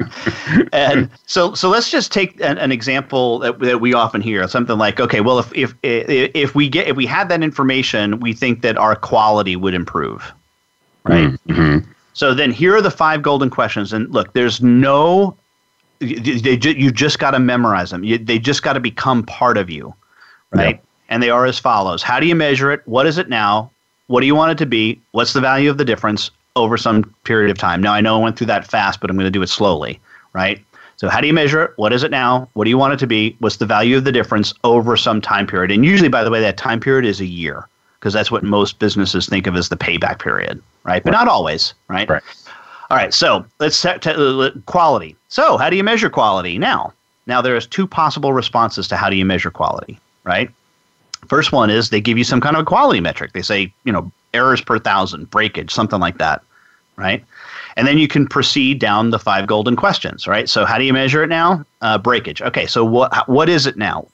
and 0.72 1.10
so, 1.26 1.54
so 1.54 1.68
let's 1.68 1.90
just 1.90 2.12
take 2.12 2.40
an, 2.40 2.58
an 2.58 2.70
example 2.70 3.40
that, 3.40 3.58
that 3.60 3.80
we 3.80 3.94
often 3.94 4.20
hear 4.20 4.46
something 4.48 4.78
like, 4.78 5.00
okay, 5.00 5.20
well, 5.20 5.40
if, 5.40 5.52
if, 5.54 5.74
if, 5.82 6.54
we 6.54 6.68
get, 6.68 6.86
if 6.86 6.96
we 6.96 7.06
had 7.06 7.28
that 7.28 7.42
information, 7.42 8.20
we 8.20 8.32
think 8.32 8.62
that 8.62 8.76
our 8.76 8.94
quality 8.94 9.56
would 9.56 9.74
improve. 9.74 10.32
Right. 11.04 11.30
Mm-hmm. 11.48 11.90
So 12.14 12.32
then 12.32 12.52
here 12.52 12.74
are 12.74 12.80
the 12.80 12.90
five 12.90 13.22
golden 13.22 13.50
questions. 13.50 13.92
And 13.92 14.10
look, 14.10 14.32
there's 14.32 14.62
no, 14.62 15.36
they, 15.98 16.56
they 16.56 16.72
you 16.72 16.90
just 16.90 17.18
got 17.18 17.32
to 17.32 17.40
memorize 17.40 17.90
them. 17.90 18.04
You, 18.04 18.18
they 18.18 18.38
just 18.38 18.62
got 18.62 18.74
to 18.74 18.80
become 18.80 19.24
part 19.24 19.58
of 19.58 19.68
you, 19.68 19.92
right? 20.52 20.76
Yep. 20.76 20.84
And 21.10 21.22
they 21.22 21.28
are 21.28 21.44
as 21.44 21.58
follows 21.58 22.02
How 22.02 22.18
do 22.18 22.26
you 22.26 22.34
measure 22.34 22.70
it? 22.72 22.82
What 22.86 23.06
is 23.06 23.18
it 23.18 23.28
now? 23.28 23.70
What 24.06 24.20
do 24.20 24.26
you 24.26 24.34
want 24.34 24.52
it 24.52 24.58
to 24.58 24.66
be? 24.66 25.00
What's 25.10 25.32
the 25.32 25.40
value 25.40 25.68
of 25.68 25.76
the 25.76 25.84
difference 25.84 26.30
over 26.56 26.76
some 26.76 27.04
period 27.24 27.50
of 27.50 27.58
time? 27.58 27.82
Now, 27.82 27.92
I 27.92 28.00
know 28.00 28.18
I 28.18 28.22
went 28.22 28.38
through 28.38 28.46
that 28.46 28.66
fast, 28.66 29.00
but 29.00 29.10
I'm 29.10 29.16
going 29.16 29.26
to 29.26 29.30
do 29.30 29.42
it 29.42 29.48
slowly, 29.48 30.00
right? 30.34 30.64
So, 30.96 31.08
how 31.08 31.20
do 31.20 31.26
you 31.26 31.32
measure 31.32 31.64
it? 31.64 31.72
What 31.76 31.92
is 31.92 32.04
it 32.04 32.10
now? 32.10 32.48
What 32.52 32.64
do 32.64 32.70
you 32.70 32.78
want 32.78 32.92
it 32.92 32.98
to 33.00 33.06
be? 33.06 33.36
What's 33.40 33.56
the 33.56 33.66
value 33.66 33.96
of 33.96 34.04
the 34.04 34.12
difference 34.12 34.54
over 34.62 34.96
some 34.96 35.20
time 35.20 35.46
period? 35.46 35.72
And 35.72 35.84
usually, 35.84 36.08
by 36.08 36.22
the 36.22 36.30
way, 36.30 36.40
that 36.40 36.56
time 36.56 36.78
period 36.78 37.04
is 37.06 37.20
a 37.20 37.26
year 37.26 37.66
because 38.04 38.12
that's 38.12 38.30
what 38.30 38.42
most 38.42 38.80
businesses 38.80 39.26
think 39.26 39.46
of 39.46 39.56
as 39.56 39.70
the 39.70 39.78
payback 39.78 40.18
period, 40.18 40.62
right? 40.82 41.02
But 41.02 41.12
not 41.12 41.26
always, 41.26 41.72
right? 41.88 42.06
Right. 42.06 42.22
All 42.90 42.98
right. 42.98 43.14
So 43.14 43.46
let's 43.60 43.76
set 43.76 44.02
t- 44.02 44.50
quality. 44.66 45.16
So 45.28 45.56
how 45.56 45.70
do 45.70 45.76
you 45.76 45.82
measure 45.82 46.10
quality 46.10 46.58
now? 46.58 46.92
Now 47.26 47.40
there's 47.40 47.66
two 47.66 47.86
possible 47.86 48.34
responses 48.34 48.88
to 48.88 48.96
how 48.96 49.08
do 49.08 49.16
you 49.16 49.24
measure 49.24 49.50
quality, 49.50 49.98
right? 50.22 50.50
First 51.28 51.50
one 51.50 51.70
is 51.70 51.88
they 51.88 52.02
give 52.02 52.18
you 52.18 52.24
some 52.24 52.42
kind 52.42 52.56
of 52.56 52.60
a 52.60 52.66
quality 52.66 53.00
metric. 53.00 53.32
They 53.32 53.40
say, 53.40 53.72
you 53.84 53.92
know, 53.92 54.12
errors 54.34 54.60
per 54.60 54.78
thousand, 54.78 55.30
breakage, 55.30 55.72
something 55.72 55.98
like 55.98 56.18
that, 56.18 56.42
right? 56.96 57.24
And 57.78 57.88
then 57.88 57.96
you 57.96 58.06
can 58.06 58.26
proceed 58.26 58.80
down 58.80 59.12
the 59.12 59.18
five 59.18 59.46
golden 59.46 59.76
questions, 59.76 60.26
right? 60.26 60.46
So 60.46 60.66
how 60.66 60.76
do 60.76 60.84
you 60.84 60.92
measure 60.92 61.22
it 61.22 61.28
now? 61.28 61.64
Uh, 61.80 61.96
breakage. 61.96 62.42
Okay, 62.42 62.66
so 62.66 62.84
what 62.84 63.26
what 63.30 63.48
is 63.48 63.66
it 63.66 63.78
now? 63.78 64.06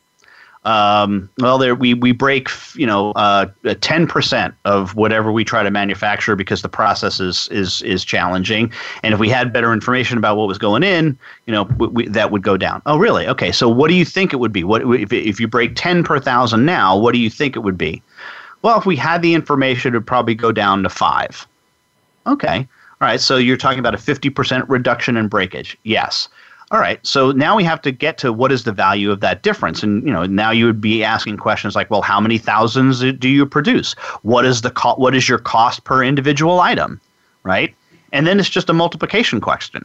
Um, 0.64 1.30
well, 1.38 1.56
there 1.56 1.74
we 1.74 1.94
we 1.94 2.12
break 2.12 2.50
you 2.74 2.86
know 2.86 3.12
uh, 3.12 3.46
ten 3.80 4.04
uh, 4.04 4.06
percent 4.06 4.54
of 4.66 4.94
whatever 4.94 5.32
we 5.32 5.42
try 5.42 5.62
to 5.62 5.70
manufacture 5.70 6.36
because 6.36 6.60
the 6.60 6.68
process 6.68 7.18
is 7.18 7.48
is 7.48 7.80
is 7.82 8.04
challenging. 8.04 8.70
And 9.02 9.14
if 9.14 9.20
we 9.20 9.30
had 9.30 9.54
better 9.54 9.72
information 9.72 10.18
about 10.18 10.36
what 10.36 10.48
was 10.48 10.58
going 10.58 10.82
in, 10.82 11.18
you 11.46 11.52
know, 11.52 11.62
we, 11.62 11.86
we, 11.86 12.08
that 12.08 12.30
would 12.30 12.42
go 12.42 12.58
down. 12.58 12.82
Oh, 12.84 12.98
really? 12.98 13.26
Okay. 13.26 13.52
So 13.52 13.70
what 13.70 13.88
do 13.88 13.94
you 13.94 14.04
think 14.04 14.34
it 14.34 14.36
would 14.36 14.52
be? 14.52 14.62
What 14.62 14.82
if 14.82 15.10
if 15.12 15.40
you 15.40 15.48
break 15.48 15.76
ten 15.76 16.04
per 16.04 16.20
thousand 16.20 16.66
now? 16.66 16.96
What 16.96 17.12
do 17.12 17.18
you 17.18 17.30
think 17.30 17.56
it 17.56 17.60
would 17.60 17.78
be? 17.78 18.02
Well, 18.60 18.78
if 18.78 18.84
we 18.84 18.96
had 18.96 19.22
the 19.22 19.32
information, 19.32 19.94
it 19.94 19.96
would 19.96 20.06
probably 20.06 20.34
go 20.34 20.52
down 20.52 20.82
to 20.82 20.90
five. 20.90 21.46
Okay. 22.26 22.58
All 23.00 23.08
right. 23.08 23.20
So 23.20 23.38
you're 23.38 23.56
talking 23.56 23.78
about 23.78 23.94
a 23.94 23.98
fifty 23.98 24.28
percent 24.28 24.68
reduction 24.68 25.16
in 25.16 25.28
breakage. 25.28 25.78
Yes 25.84 26.28
all 26.70 26.78
right 26.78 27.04
so 27.04 27.32
now 27.32 27.56
we 27.56 27.64
have 27.64 27.82
to 27.82 27.90
get 27.90 28.16
to 28.18 28.32
what 28.32 28.52
is 28.52 28.64
the 28.64 28.72
value 28.72 29.10
of 29.10 29.20
that 29.20 29.42
difference. 29.42 29.82
And 29.82 30.04
you 30.04 30.12
know 30.12 30.24
now 30.24 30.50
you 30.50 30.66
would 30.66 30.80
be 30.80 31.02
asking 31.02 31.36
questions 31.36 31.74
like 31.74 31.90
well 31.90 32.02
how 32.02 32.20
many 32.20 32.38
thousands 32.38 33.00
do 33.00 33.28
you 33.28 33.46
produce? 33.46 33.94
What 34.22 34.44
is 34.44 34.62
the 34.62 34.70
co- 34.70 34.94
what 34.94 35.14
is 35.14 35.28
your 35.28 35.38
cost 35.38 35.84
per 35.84 36.02
individual 36.02 36.60
item 36.60 37.00
right? 37.42 37.74
And 38.12 38.26
then 38.26 38.40
it's 38.40 38.50
just 38.50 38.68
a 38.68 38.72
multiplication 38.72 39.40
question 39.40 39.84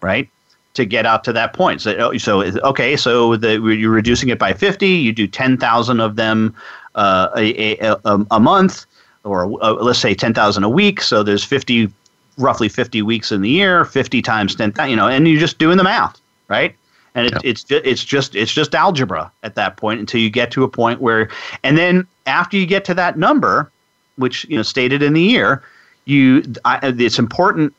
right? 0.00 0.28
To 0.74 0.84
get 0.84 1.06
out 1.06 1.24
to 1.24 1.32
that 1.32 1.54
point. 1.54 1.80
So, 1.80 1.96
oh, 1.96 2.18
so 2.18 2.42
okay 2.42 2.96
so 2.96 3.36
the, 3.36 3.54
you're 3.54 3.90
reducing 3.90 4.28
it 4.28 4.38
by 4.38 4.52
50 4.52 4.86
you 4.86 5.12
do 5.12 5.26
10,000 5.26 6.00
of 6.00 6.16
them 6.16 6.54
uh, 6.94 7.28
a, 7.36 7.78
a, 7.78 8.26
a, 8.30 8.40
month 8.40 8.86
or 9.24 9.44
uh, 9.62 9.72
let's 9.74 9.98
say 9.98 10.14
10,000 10.14 10.64
a 10.64 10.68
week 10.68 11.00
so 11.00 11.22
there's 11.22 11.44
50 11.44 11.92
roughly 12.38 12.68
50 12.68 13.02
weeks 13.02 13.30
in 13.30 13.42
the 13.42 13.50
year, 13.50 13.84
50 13.84 14.22
times 14.22 14.54
10, 14.54 14.74
you 14.88 14.96
know, 14.96 15.08
and 15.08 15.28
you're 15.28 15.40
just 15.40 15.58
doing 15.58 15.76
the 15.76 15.84
math, 15.84 16.18
right? 16.48 16.74
And 17.14 17.26
it, 17.26 17.34
it's 17.44 17.64
just, 17.64 17.84
it's 17.84 18.04
just 18.04 18.36
it's 18.36 18.52
just 18.52 18.74
algebra 18.74 19.30
at 19.42 19.54
that 19.56 19.76
point 19.76 19.98
until 19.98 20.20
you 20.20 20.30
get 20.30 20.50
to 20.52 20.62
a 20.62 20.68
point 20.68 21.00
where, 21.00 21.28
and 21.64 21.76
then 21.76 22.06
after 22.26 22.56
you 22.56 22.64
get 22.64 22.84
to 22.86 22.94
that 22.94 23.18
number, 23.18 23.70
which 24.16 24.44
you 24.44 24.56
know 24.56 24.62
stated 24.62 25.02
in 25.02 25.14
the 25.14 25.20
year, 25.20 25.62
you 26.04 26.42
I, 26.64 26.78
it's 26.82 27.18
important 27.18 27.74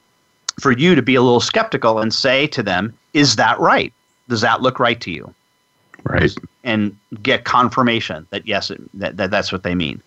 for 0.60 0.72
you 0.72 0.93
to 0.93 1.01
be 1.01 1.16
a 1.16 1.22
little 1.22 1.39
skeptical 1.39 1.99
and 1.99 2.14
say 2.14 2.47
to 2.47 2.62
them, 2.62 2.93
"Is 3.14 3.38
that 3.38 3.57
right? 3.60 3.93
Does 4.28 4.41
that 4.41 4.62
look 4.62 4.80
right 4.80 4.99
to 5.01 5.12
you?" 5.12 5.34
Right. 6.03 6.34
And 6.64 6.97
get 7.22 7.45
confirmation 7.45 8.28
that 8.32 8.47
yes, 8.47 8.72
that, 8.95 9.18
that 9.18 9.32
that's 9.32 9.51
what 9.51 9.64
they 9.64 9.76
mean. 9.76 10.01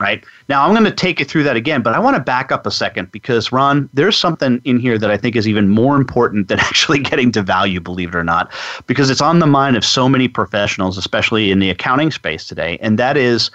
Right 0.00 0.24
now, 0.48 0.64
I'm 0.64 0.72
going 0.72 0.84
to 0.84 0.92
take 0.92 1.18
you 1.18 1.24
through 1.24 1.42
that 1.44 1.56
again, 1.56 1.82
but 1.82 1.92
I 1.92 1.98
want 1.98 2.16
to 2.16 2.22
back 2.22 2.52
up 2.52 2.66
a 2.66 2.70
second 2.70 3.10
because 3.10 3.50
Ron, 3.50 3.88
there's 3.92 4.16
something 4.16 4.60
in 4.64 4.78
here 4.78 4.96
that 4.96 5.10
I 5.10 5.16
think 5.16 5.34
is 5.34 5.48
even 5.48 5.68
more 5.68 5.96
important 5.96 6.48
than 6.48 6.60
actually 6.60 7.00
getting 7.00 7.32
to 7.32 7.42
value, 7.42 7.80
believe 7.80 8.10
it 8.10 8.14
or 8.14 8.24
not, 8.24 8.52
because 8.86 9.10
it's 9.10 9.20
on 9.20 9.40
the 9.40 9.46
mind 9.46 9.76
of 9.76 9.84
so 9.84 10.08
many 10.08 10.28
professionals, 10.28 10.96
especially 10.96 11.50
in 11.50 11.58
the 11.58 11.70
accounting 11.70 12.12
space 12.12 12.46
today, 12.46 12.78
and 12.80 12.98
that 12.98 13.16
is 13.16 13.50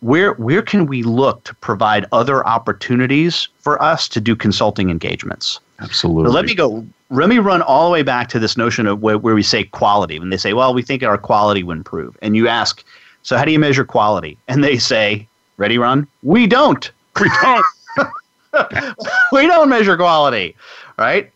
where 0.00 0.32
where 0.34 0.62
can 0.62 0.86
we 0.86 1.02
look 1.02 1.44
to 1.44 1.54
provide 1.56 2.06
other 2.12 2.46
opportunities 2.46 3.48
for 3.58 3.80
us 3.82 4.08
to 4.08 4.20
do 4.20 4.34
consulting 4.34 4.90
engagements? 4.90 5.60
Absolutely. 5.80 6.30
So 6.30 6.34
let 6.34 6.44
me 6.46 6.54
go. 6.54 6.86
Let 7.10 7.28
me 7.28 7.38
run 7.38 7.62
all 7.62 7.86
the 7.86 7.92
way 7.92 8.02
back 8.02 8.28
to 8.28 8.38
this 8.38 8.56
notion 8.56 8.86
of 8.86 9.02
where, 9.02 9.18
where 9.18 9.34
we 9.34 9.42
say 9.42 9.64
quality. 9.64 10.18
When 10.18 10.30
they 10.30 10.36
say, 10.36 10.52
"Well, 10.52 10.72
we 10.72 10.82
think 10.82 11.02
our 11.02 11.18
quality 11.18 11.62
will 11.62 11.72
improve," 11.72 12.16
and 12.22 12.36
you 12.36 12.48
ask, 12.48 12.84
"So 13.22 13.36
how 13.36 13.44
do 13.44 13.52
you 13.52 13.58
measure 13.58 13.84
quality?" 13.84 14.38
and 14.48 14.62
they 14.64 14.78
say, 14.78 15.26
"Ready, 15.60 15.76
Ron? 15.76 16.08
We 16.22 16.46
don't. 16.46 16.90
We 17.20 17.30
don't. 17.42 17.66
we 19.32 19.46
don't 19.46 19.68
measure 19.68 19.96
quality, 19.96 20.56
right?" 20.98 21.30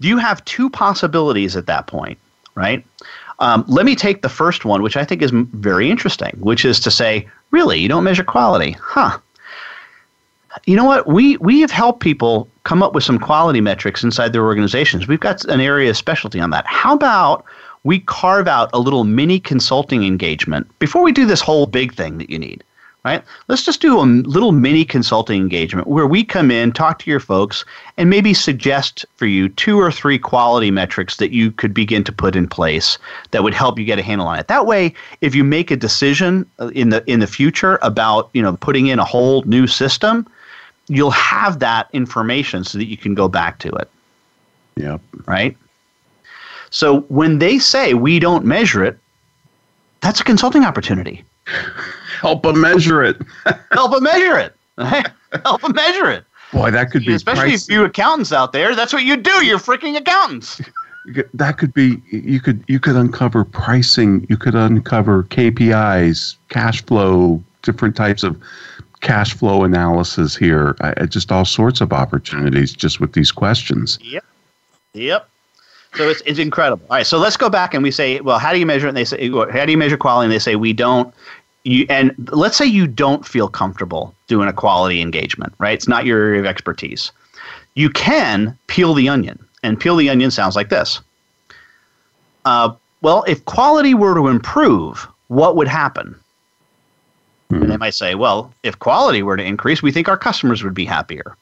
You 0.00 0.18
have 0.18 0.44
two 0.44 0.68
possibilities 0.68 1.56
at 1.56 1.66
that 1.66 1.86
point, 1.86 2.18
right? 2.56 2.84
Um, 3.38 3.64
let 3.68 3.86
me 3.86 3.94
take 3.94 4.22
the 4.22 4.28
first 4.28 4.64
one, 4.64 4.82
which 4.82 4.96
I 4.96 5.04
think 5.04 5.22
is 5.22 5.30
very 5.32 5.88
interesting, 5.88 6.36
which 6.40 6.64
is 6.64 6.80
to 6.80 6.90
say, 6.90 7.28
really, 7.52 7.78
you 7.78 7.88
don't 7.88 8.04
measure 8.04 8.24
quality, 8.24 8.72
huh? 8.80 9.18
You 10.66 10.76
know 10.76 10.84
what? 10.84 11.06
We 11.06 11.36
we 11.38 11.60
have 11.60 11.70
helped 11.70 12.00
people 12.00 12.48
come 12.64 12.82
up 12.82 12.92
with 12.92 13.04
some 13.04 13.18
quality 13.18 13.60
metrics 13.60 14.04
inside 14.04 14.32
their 14.32 14.44
organizations. 14.44 15.06
We've 15.08 15.20
got 15.20 15.44
an 15.46 15.60
area 15.60 15.90
of 15.90 15.96
specialty 15.96 16.40
on 16.40 16.50
that. 16.50 16.66
How 16.66 16.94
about 16.94 17.44
we 17.84 18.00
carve 18.00 18.48
out 18.48 18.68
a 18.72 18.78
little 18.78 19.04
mini 19.04 19.40
consulting 19.40 20.04
engagement 20.04 20.66
before 20.78 21.02
we 21.02 21.12
do 21.12 21.24
this 21.24 21.40
whole 21.40 21.66
big 21.66 21.94
thing 21.94 22.18
that 22.18 22.28
you 22.28 22.38
need? 22.38 22.64
Right? 23.04 23.22
Let's 23.48 23.64
just 23.64 23.80
do 23.80 23.98
a 23.98 24.02
little 24.02 24.52
mini 24.52 24.84
consulting 24.84 25.40
engagement 25.40 25.88
where 25.88 26.06
we 26.06 26.22
come 26.22 26.50
in, 26.50 26.72
talk 26.72 26.98
to 27.00 27.10
your 27.10 27.20
folks, 27.20 27.64
and 27.96 28.08
maybe 28.08 28.32
suggest 28.32 29.04
for 29.16 29.26
you 29.26 29.48
two 29.48 29.80
or 29.80 29.90
three 29.90 30.18
quality 30.18 30.70
metrics 30.70 31.16
that 31.16 31.32
you 31.32 31.50
could 31.50 31.74
begin 31.74 32.04
to 32.04 32.12
put 32.12 32.36
in 32.36 32.48
place 32.48 32.98
that 33.32 33.42
would 33.42 33.54
help 33.54 33.78
you 33.78 33.84
get 33.84 33.98
a 33.98 34.02
handle 34.02 34.26
on 34.26 34.38
it. 34.38 34.48
That 34.48 34.66
way, 34.66 34.94
if 35.20 35.34
you 35.34 35.42
make 35.42 35.70
a 35.70 35.76
decision 35.76 36.48
uh, 36.60 36.68
in 36.68 36.90
the 36.90 37.02
in 37.10 37.20
the 37.20 37.26
future 37.26 37.78
about 37.82 38.30
you 38.34 38.42
know 38.42 38.56
putting 38.56 38.86
in 38.86 38.98
a 38.98 39.04
whole 39.04 39.42
new 39.42 39.66
system, 39.66 40.26
you'll 40.86 41.10
have 41.10 41.58
that 41.58 41.88
information 41.92 42.62
so 42.62 42.78
that 42.78 42.86
you 42.86 42.96
can 42.96 43.14
go 43.14 43.28
back 43.28 43.58
to 43.60 43.68
it. 43.70 43.90
Yep. 44.76 45.00
Right. 45.26 45.56
So 46.70 47.00
when 47.02 47.38
they 47.38 47.58
say 47.58 47.94
we 47.94 48.18
don't 48.18 48.46
measure 48.46 48.82
it, 48.84 48.98
that's 50.00 50.20
a 50.20 50.24
consulting 50.24 50.64
opportunity. 50.64 51.24
Help 52.20 52.42
them 52.42 52.60
measure 52.60 53.02
it. 53.02 53.20
Help 53.72 53.92
them 53.92 54.04
measure 54.04 54.38
it. 54.38 54.54
Help 55.44 55.62
them 55.62 55.74
measure 55.74 56.10
it. 56.10 56.24
Boy, 56.52 56.70
that 56.70 56.90
could 56.90 57.04
be 57.04 57.14
especially 57.14 57.52
pricey. 57.52 57.68
if 57.68 57.74
you 57.74 57.84
accountants 57.84 58.32
out 58.32 58.52
there. 58.52 58.74
That's 58.74 58.92
what 58.92 59.04
you 59.04 59.16
do. 59.16 59.44
You're 59.44 59.58
freaking 59.58 59.96
accountants. 59.96 60.60
that 61.34 61.58
could 61.58 61.72
be 61.72 62.00
you 62.10 62.40
could 62.40 62.62
you 62.68 62.78
could 62.78 62.96
uncover 62.96 63.44
pricing. 63.44 64.26
You 64.28 64.36
could 64.36 64.54
uncover 64.54 65.24
KPIs, 65.24 66.36
cash 66.50 66.84
flow, 66.84 67.42
different 67.62 67.96
types 67.96 68.22
of 68.22 68.40
cash 69.00 69.34
flow 69.34 69.64
analysis 69.64 70.36
here. 70.36 70.76
I, 70.80 71.06
just 71.06 71.32
all 71.32 71.44
sorts 71.44 71.80
of 71.80 71.92
opportunities 71.92 72.72
just 72.72 73.00
with 73.00 73.14
these 73.14 73.32
questions. 73.32 73.98
Yep. 74.02 74.24
Yep. 74.94 75.28
So 75.94 76.08
it's, 76.08 76.22
it's 76.24 76.38
incredible. 76.38 76.86
All 76.90 76.96
right, 76.96 77.06
so 77.06 77.18
let's 77.18 77.36
go 77.36 77.50
back 77.50 77.74
and 77.74 77.82
we 77.82 77.90
say, 77.90 78.20
well, 78.20 78.38
how 78.38 78.52
do 78.52 78.58
you 78.58 78.66
measure 78.66 78.86
it? 78.86 78.90
And 78.90 78.96
they 78.96 79.04
say, 79.04 79.30
how 79.30 79.66
do 79.66 79.72
you 79.72 79.78
measure 79.78 79.96
quality? 79.96 80.26
And 80.26 80.32
they 80.32 80.38
say, 80.38 80.56
we 80.56 80.72
don't. 80.72 81.12
You, 81.64 81.86
and 81.88 82.14
let's 82.32 82.56
say 82.56 82.66
you 82.66 82.86
don't 82.86 83.26
feel 83.26 83.48
comfortable 83.48 84.14
doing 84.26 84.48
a 84.48 84.52
quality 84.52 85.00
engagement, 85.00 85.54
right? 85.58 85.74
It's 85.74 85.86
not 85.86 86.06
your 86.06 86.18
area 86.18 86.40
of 86.40 86.46
expertise. 86.46 87.12
You 87.74 87.88
can 87.90 88.58
peel 88.66 88.94
the 88.94 89.08
onion, 89.08 89.38
and 89.62 89.78
peel 89.78 89.96
the 89.96 90.10
onion 90.10 90.30
sounds 90.30 90.56
like 90.56 90.70
this. 90.70 91.00
Uh, 92.44 92.74
well, 93.00 93.22
if 93.28 93.44
quality 93.44 93.94
were 93.94 94.14
to 94.14 94.28
improve, 94.28 95.06
what 95.28 95.56
would 95.56 95.68
happen? 95.68 96.18
And 97.50 97.64
they 97.64 97.74
hmm. 97.74 97.80
might 97.80 97.94
say, 97.94 98.14
well, 98.14 98.52
if 98.62 98.78
quality 98.78 99.22
were 99.22 99.36
to 99.36 99.44
increase, 99.44 99.82
we 99.82 99.92
think 99.92 100.08
our 100.08 100.16
customers 100.16 100.64
would 100.64 100.74
be 100.74 100.84
happier. 100.84 101.36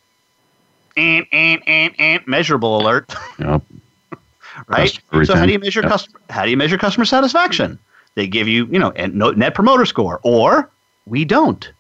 And, 0.96 1.24
and, 1.32 1.62
and, 1.66 1.94
and, 1.98 2.26
measurable 2.26 2.80
alert. 2.80 3.14
Yep. 3.38 3.62
Right? 4.68 4.98
So 5.24 5.34
how 5.36 5.46
do 5.46 5.52
you 5.52 5.58
measure 5.58 5.80
Yep. 5.82 5.90
customer? 5.90 6.20
How 6.30 6.44
do 6.44 6.50
you 6.50 6.56
measure 6.56 6.78
customer 6.78 7.04
satisfaction? 7.04 7.78
They 8.14 8.26
give 8.26 8.48
you, 8.48 8.66
you 8.66 8.78
know, 8.78 8.92
a 8.96 9.08
no- 9.08 9.30
net 9.30 9.54
promoter 9.54 9.84
score, 9.86 10.20
or 10.22 10.68
we 11.06 11.24
don't. 11.24 11.70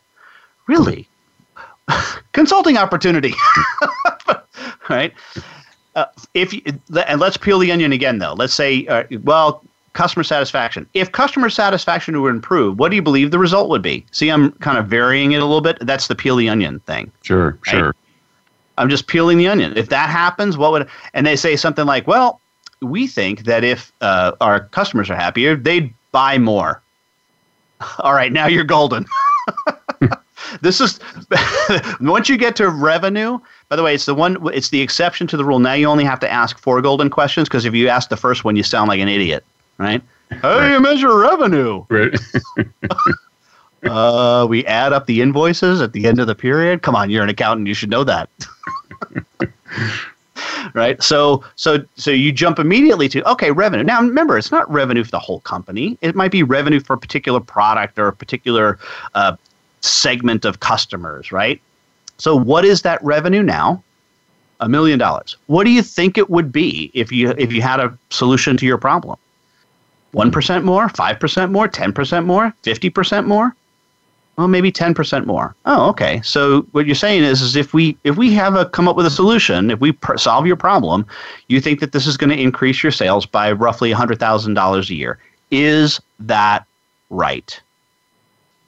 Really, 0.66 1.08
consulting 2.32 2.76
opportunity, 2.76 3.34
right? 4.88 5.12
Uh, 5.96 6.04
if 6.34 6.52
you, 6.52 6.62
and 7.08 7.20
let's 7.20 7.36
peel 7.36 7.58
the 7.58 7.72
onion 7.72 7.92
again, 7.92 8.18
though. 8.18 8.34
Let's 8.34 8.54
say, 8.54 8.86
uh, 8.86 9.02
well, 9.24 9.64
customer 9.94 10.22
satisfaction. 10.22 10.86
If 10.94 11.10
customer 11.10 11.50
satisfaction 11.50 12.20
were 12.22 12.30
improved, 12.30 12.78
what 12.78 12.90
do 12.90 12.96
you 12.96 13.02
believe 13.02 13.32
the 13.32 13.40
result 13.40 13.68
would 13.70 13.82
be? 13.82 14.06
See, 14.12 14.28
I'm 14.28 14.52
kind 14.52 14.78
of 14.78 14.86
varying 14.86 15.32
it 15.32 15.42
a 15.42 15.44
little 15.44 15.60
bit. 15.60 15.78
That's 15.80 16.06
the 16.06 16.14
peel 16.14 16.36
the 16.36 16.48
onion 16.48 16.78
thing. 16.80 17.10
Sure, 17.22 17.58
Right. 17.66 17.78
sure. 17.78 17.94
I'm 18.78 18.88
just 18.88 19.08
peeling 19.08 19.36
the 19.36 19.48
onion. 19.48 19.76
If 19.76 19.88
that 19.88 20.08
happens, 20.08 20.56
what 20.56 20.70
would? 20.70 20.88
And 21.12 21.26
they 21.26 21.34
say 21.36 21.56
something 21.56 21.84
like, 21.86 22.06
"Well, 22.06 22.40
we 22.80 23.06
think 23.06 23.44
that 23.44 23.64
if 23.64 23.92
uh, 24.00 24.32
our 24.40 24.60
customers 24.68 25.10
are 25.10 25.16
happier, 25.16 25.56
they'd 25.56 25.92
buy 26.12 26.38
more." 26.38 26.82
All 27.98 28.14
right, 28.14 28.32
now 28.32 28.46
you're 28.46 28.64
golden. 28.64 29.06
this 30.62 30.80
is 30.80 31.00
once 32.00 32.28
you 32.28 32.36
get 32.36 32.56
to 32.56 32.68
revenue. 32.68 33.38
By 33.68 33.76
the 33.76 33.82
way, 33.82 33.94
it's 33.94 34.06
the 34.06 34.14
one. 34.14 34.36
It's 34.52 34.70
the 34.70 34.80
exception 34.80 35.26
to 35.28 35.36
the 35.36 35.44
rule. 35.44 35.58
Now 35.58 35.74
you 35.74 35.86
only 35.86 36.04
have 36.04 36.20
to 36.20 36.30
ask 36.30 36.58
four 36.58 36.80
golden 36.82 37.10
questions 37.10 37.48
because 37.48 37.64
if 37.64 37.74
you 37.74 37.88
ask 37.88 38.08
the 38.08 38.16
first 38.16 38.44
one, 38.44 38.56
you 38.56 38.62
sound 38.62 38.88
like 38.88 39.00
an 39.00 39.08
idiot, 39.08 39.44
right? 39.78 40.02
How 40.42 40.60
do 40.60 40.70
you 40.70 40.80
measure 40.80 41.16
revenue? 41.16 41.84
Right. 41.88 42.14
Uh, 43.82 44.46
we 44.48 44.64
add 44.66 44.92
up 44.92 45.06
the 45.06 45.22
invoices 45.22 45.80
at 45.80 45.92
the 45.92 46.06
end 46.06 46.20
of 46.20 46.26
the 46.26 46.34
period. 46.34 46.82
Come 46.82 46.94
on, 46.94 47.10
you're 47.10 47.22
an 47.22 47.30
accountant. 47.30 47.66
You 47.66 47.74
should 47.74 47.90
know 47.90 48.04
that. 48.04 48.28
Right. 50.74 51.02
So, 51.02 51.44
so, 51.56 51.84
so 51.96 52.10
you 52.10 52.32
jump 52.32 52.58
immediately 52.58 53.08
to 53.10 53.30
okay, 53.30 53.50
revenue. 53.50 53.84
Now, 53.84 54.00
remember, 54.00 54.38
it's 54.38 54.50
not 54.50 54.70
revenue 54.70 55.04
for 55.04 55.10
the 55.10 55.18
whole 55.18 55.40
company. 55.40 55.98
It 56.00 56.14
might 56.14 56.30
be 56.30 56.42
revenue 56.42 56.80
for 56.80 56.94
a 56.94 56.98
particular 56.98 57.40
product 57.40 57.98
or 57.98 58.08
a 58.08 58.12
particular 58.12 58.78
uh, 59.14 59.36
segment 59.80 60.44
of 60.44 60.60
customers. 60.60 61.32
Right. 61.32 61.60
So, 62.18 62.36
what 62.36 62.64
is 62.64 62.82
that 62.82 63.02
revenue 63.02 63.42
now? 63.42 63.82
A 64.60 64.68
million 64.68 64.98
dollars. 64.98 65.36
What 65.46 65.64
do 65.64 65.70
you 65.70 65.82
think 65.82 66.18
it 66.18 66.28
would 66.28 66.52
be 66.52 66.90
if 66.92 67.10
you 67.10 67.34
if 67.38 67.50
you 67.52 67.62
had 67.62 67.80
a 67.80 67.96
solution 68.10 68.56
to 68.58 68.66
your 68.66 68.76
problem? 68.76 69.18
One 70.12 70.30
percent 70.30 70.64
more, 70.64 70.88
five 70.90 71.18
percent 71.18 71.50
more, 71.50 71.66
ten 71.66 71.92
percent 71.92 72.26
more, 72.26 72.52
fifty 72.62 72.90
percent 72.90 73.26
more? 73.26 73.54
Well, 74.40 74.48
maybe 74.48 74.72
ten 74.72 74.94
percent 74.94 75.26
more. 75.26 75.54
Oh, 75.66 75.90
okay. 75.90 76.22
So 76.24 76.62
what 76.72 76.86
you're 76.86 76.94
saying 76.94 77.24
is, 77.24 77.42
is 77.42 77.56
if 77.56 77.74
we 77.74 77.94
if 78.04 78.16
we 78.16 78.32
have 78.32 78.54
a 78.54 78.64
come 78.64 78.88
up 78.88 78.96
with 78.96 79.04
a 79.04 79.10
solution, 79.10 79.70
if 79.70 79.80
we 79.80 79.92
pr- 79.92 80.16
solve 80.16 80.46
your 80.46 80.56
problem, 80.56 81.04
you 81.48 81.60
think 81.60 81.78
that 81.80 81.92
this 81.92 82.06
is 82.06 82.16
going 82.16 82.30
to 82.30 82.40
increase 82.40 82.82
your 82.82 82.90
sales 82.90 83.26
by 83.26 83.52
roughly 83.52 83.92
hundred 83.92 84.18
thousand 84.18 84.54
dollars 84.54 84.88
a 84.88 84.94
year. 84.94 85.18
Is 85.50 86.00
that 86.20 86.64
right? 87.10 87.60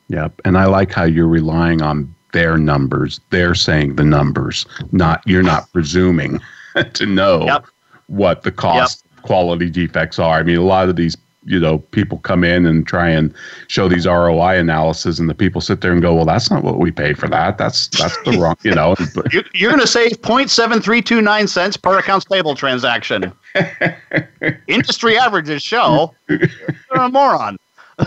Yep. 0.08 0.42
And 0.44 0.58
I 0.58 0.66
like 0.66 0.92
how 0.92 1.04
you're 1.04 1.26
relying 1.26 1.80
on 1.80 2.14
their 2.34 2.58
numbers. 2.58 3.18
They're 3.30 3.54
saying 3.54 3.96
the 3.96 4.04
numbers, 4.04 4.66
not 4.92 5.22
you're 5.26 5.42
not 5.42 5.72
presuming 5.72 6.38
to 6.92 7.06
know 7.06 7.46
Yep. 7.46 7.64
what 8.08 8.42
the 8.42 8.52
cost 8.52 9.06
quality 9.22 9.70
defects 9.70 10.18
are. 10.18 10.38
I 10.38 10.42
mean, 10.42 10.58
a 10.58 10.62
lot 10.64 10.90
of 10.90 10.96
these, 10.96 11.16
you 11.44 11.58
know, 11.58 11.78
people 11.78 12.18
come 12.18 12.44
in 12.44 12.66
and 12.66 12.86
try 12.86 13.08
and 13.08 13.34
show 13.68 13.88
these 13.88 14.06
ROI 14.06 14.58
analysis 14.58 15.18
and 15.18 15.28
the 15.28 15.34
people 15.34 15.60
sit 15.60 15.80
there 15.80 15.92
and 15.92 16.00
go, 16.00 16.14
Well, 16.14 16.24
that's 16.24 16.50
not 16.50 16.62
what 16.62 16.78
we 16.78 16.90
pay 16.90 17.14
for 17.14 17.28
that. 17.28 17.58
That's 17.58 17.88
that's 17.88 18.16
the 18.22 18.38
wrong 18.38 18.56
you 18.62 18.74
know. 18.74 18.94
You're, 19.32 19.44
you're 19.54 19.70
going 19.70 19.80
to 19.80 19.86
save 19.86 20.20
0.7329 20.22 21.48
cents 21.48 21.76
per 21.76 21.98
accounts 21.98 22.24
payable 22.26 22.54
transaction. 22.54 23.32
Industry 24.68 25.18
averages 25.18 25.62
show 25.62 26.14
you're 26.28 26.48
a 26.92 27.08
moron. 27.08 27.58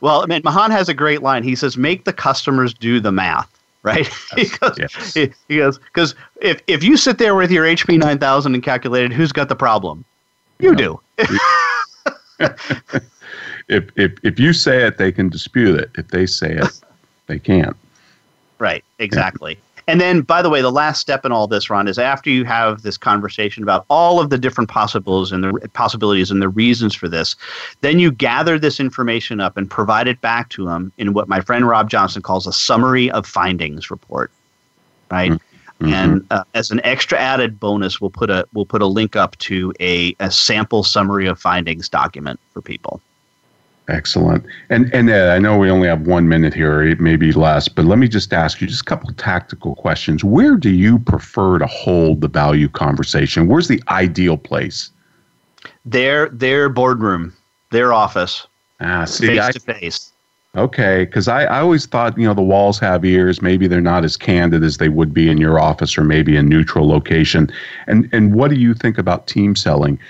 well, 0.00 0.22
I 0.22 0.26
mean, 0.26 0.42
Mahan 0.44 0.70
has 0.70 0.88
a 0.88 0.94
great 0.94 1.22
line. 1.22 1.42
He 1.42 1.54
says, 1.54 1.76
"Make 1.76 2.04
the 2.04 2.12
customers 2.12 2.74
do 2.74 3.00
the 3.00 3.12
math." 3.12 3.50
Right? 3.82 4.08
he 4.36 4.46
goes, 4.46 4.76
yes. 4.78 5.14
he, 5.14 5.30
he 5.48 5.58
goes, 5.58 5.78
because 5.78 6.14
if 6.42 6.60
if 6.66 6.82
you 6.82 6.96
sit 6.96 7.18
there 7.18 7.34
with 7.34 7.50
your 7.50 7.64
HP 7.64 7.98
9000 7.98 8.54
and 8.54 8.62
calculate 8.62 9.04
it, 9.04 9.12
who's 9.12 9.32
got 9.32 9.48
the 9.48 9.56
problem? 9.56 10.04
You 10.58 10.74
do. 10.74 11.00
if 13.68 13.90
if 13.96 14.12
if 14.22 14.38
you 14.38 14.52
say 14.52 14.84
it, 14.84 14.98
they 14.98 15.12
can 15.12 15.28
dispute 15.28 15.78
it. 15.78 15.90
If 15.96 16.08
they 16.08 16.26
say 16.26 16.56
it, 16.56 16.80
they 17.26 17.38
can't. 17.38 17.76
Right, 18.58 18.84
exactly. 18.98 19.58
And 19.88 19.98
then, 19.98 20.20
by 20.20 20.42
the 20.42 20.50
way, 20.50 20.60
the 20.60 20.70
last 20.70 21.00
step 21.00 21.24
in 21.24 21.32
all 21.32 21.46
this, 21.46 21.70
Ron, 21.70 21.88
is 21.88 21.98
after 21.98 22.28
you 22.28 22.44
have 22.44 22.82
this 22.82 22.98
conversation 22.98 23.62
about 23.62 23.86
all 23.88 24.20
of 24.20 24.28
the 24.28 24.36
different 24.36 24.68
possibilities 24.68 25.32
and 25.32 25.42
the 25.42 25.68
possibilities 25.70 26.30
and 26.30 26.42
the 26.42 26.48
reasons 26.50 26.94
for 26.94 27.08
this, 27.08 27.36
then 27.80 27.98
you 27.98 28.12
gather 28.12 28.58
this 28.58 28.80
information 28.80 29.40
up 29.40 29.56
and 29.56 29.70
provide 29.70 30.06
it 30.06 30.20
back 30.20 30.50
to 30.50 30.66
them 30.66 30.92
in 30.98 31.14
what 31.14 31.26
my 31.26 31.40
friend 31.40 31.66
Rob 31.66 31.88
Johnson 31.88 32.20
calls 32.20 32.46
a 32.46 32.52
summary 32.52 33.10
of 33.10 33.26
findings 33.26 33.90
report. 33.90 34.30
Right. 35.10 35.30
Mm-hmm. 35.30 35.47
And 35.80 36.26
uh, 36.30 36.44
as 36.54 36.70
an 36.70 36.80
extra 36.82 37.18
added 37.18 37.60
bonus, 37.60 38.00
we'll 38.00 38.10
put 38.10 38.30
a 38.30 38.46
we'll 38.52 38.66
put 38.66 38.82
a 38.82 38.86
link 38.86 39.14
up 39.14 39.36
to 39.38 39.72
a, 39.80 40.14
a 40.18 40.30
sample 40.30 40.82
summary 40.82 41.26
of 41.26 41.40
findings 41.40 41.88
document 41.88 42.40
for 42.52 42.60
people. 42.60 43.00
Excellent. 43.88 44.44
And 44.68 44.92
and 44.92 45.08
Ed, 45.08 45.28
I 45.28 45.38
know 45.38 45.56
we 45.56 45.70
only 45.70 45.88
have 45.88 46.02
one 46.02 46.28
minute 46.28 46.52
here, 46.52 46.94
maybe 46.96 47.32
less, 47.32 47.68
but 47.68 47.84
let 47.84 47.98
me 47.98 48.08
just 48.08 48.32
ask 48.32 48.60
you 48.60 48.66
just 48.66 48.82
a 48.82 48.84
couple 48.84 49.10
tactical 49.14 49.76
questions. 49.76 50.24
Where 50.24 50.56
do 50.56 50.70
you 50.70 50.98
prefer 50.98 51.58
to 51.58 51.66
hold 51.66 52.20
the 52.20 52.28
value 52.28 52.68
conversation? 52.68 53.46
Where's 53.46 53.68
the 53.68 53.82
ideal 53.88 54.36
place? 54.36 54.90
Their 55.86 56.28
their 56.28 56.68
boardroom, 56.68 57.34
their 57.70 57.92
office. 57.92 58.46
Ah, 58.80 59.04
see, 59.06 59.28
face 59.28 59.54
to 59.54 59.60
face. 59.60 60.12
Okay, 60.58 61.04
because 61.04 61.28
I, 61.28 61.44
I 61.44 61.60
always 61.60 61.86
thought 61.86 62.18
you 62.18 62.26
know 62.26 62.34
the 62.34 62.42
walls 62.42 62.80
have 62.80 63.04
ears. 63.04 63.40
Maybe 63.40 63.68
they're 63.68 63.80
not 63.80 64.04
as 64.04 64.16
candid 64.16 64.64
as 64.64 64.78
they 64.78 64.88
would 64.88 65.14
be 65.14 65.28
in 65.28 65.38
your 65.38 65.60
office 65.60 65.96
or 65.96 66.02
maybe 66.02 66.36
a 66.36 66.42
neutral 66.42 66.88
location. 66.88 67.48
And 67.86 68.08
and 68.12 68.34
what 68.34 68.50
do 68.50 68.56
you 68.56 68.74
think 68.74 68.98
about 68.98 69.28
team 69.28 69.54
selling? 69.54 70.00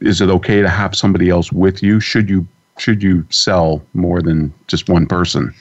Is 0.00 0.22
it 0.22 0.30
okay 0.30 0.62
to 0.62 0.70
have 0.70 0.96
somebody 0.96 1.28
else 1.28 1.52
with 1.52 1.82
you? 1.82 2.00
Should 2.00 2.30
you 2.30 2.46
should 2.78 3.02
you 3.02 3.26
sell 3.28 3.82
more 3.92 4.22
than 4.22 4.54
just 4.68 4.88
one 4.88 5.06
person? 5.06 5.54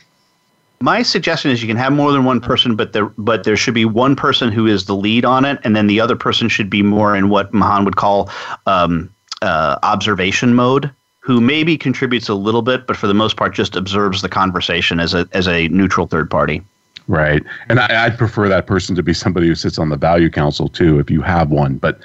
My 0.79 1.01
suggestion 1.01 1.51
is 1.51 1.61
you 1.61 1.67
can 1.67 1.77
have 1.77 1.91
more 1.91 2.13
than 2.13 2.23
one 2.23 2.39
person, 2.39 2.77
but 2.77 2.93
there 2.93 3.07
but 3.17 3.43
there 3.43 3.57
should 3.57 3.73
be 3.73 3.83
one 3.83 4.15
person 4.15 4.53
who 4.53 4.67
is 4.67 4.85
the 4.85 4.95
lead 4.95 5.25
on 5.25 5.43
it, 5.43 5.59
and 5.65 5.75
then 5.75 5.87
the 5.87 5.99
other 5.99 6.15
person 6.15 6.47
should 6.47 6.69
be 6.69 6.81
more 6.81 7.13
in 7.13 7.27
what 7.27 7.53
Mahan 7.53 7.83
would 7.83 7.97
call 7.97 8.29
um, 8.67 9.13
uh, 9.41 9.79
observation 9.83 10.53
mode, 10.53 10.91
who 11.27 11.41
maybe 11.41 11.77
contributes 11.77 12.29
a 12.29 12.33
little 12.33 12.61
bit, 12.61 12.87
but 12.87 12.95
for 12.95 13.05
the 13.05 13.13
most 13.13 13.35
part 13.35 13.53
just 13.53 13.75
observes 13.75 14.21
the 14.21 14.29
conversation 14.29 14.97
as 14.97 15.13
a 15.13 15.27
as 15.33 15.45
a 15.45 15.67
neutral 15.67 16.07
third 16.07 16.31
party. 16.31 16.61
Right. 17.09 17.43
And 17.67 17.81
I, 17.81 18.07
would 18.07 18.17
prefer 18.17 18.47
that 18.47 18.65
person 18.65 18.95
to 18.95 19.03
be 19.03 19.13
somebody 19.13 19.47
who 19.47 19.55
sits 19.55 19.77
on 19.77 19.89
the 19.89 19.97
value 19.97 20.29
council 20.29 20.69
too, 20.69 20.99
if 20.99 21.09
you 21.09 21.21
have 21.21 21.51
one. 21.51 21.77
But 21.77 21.99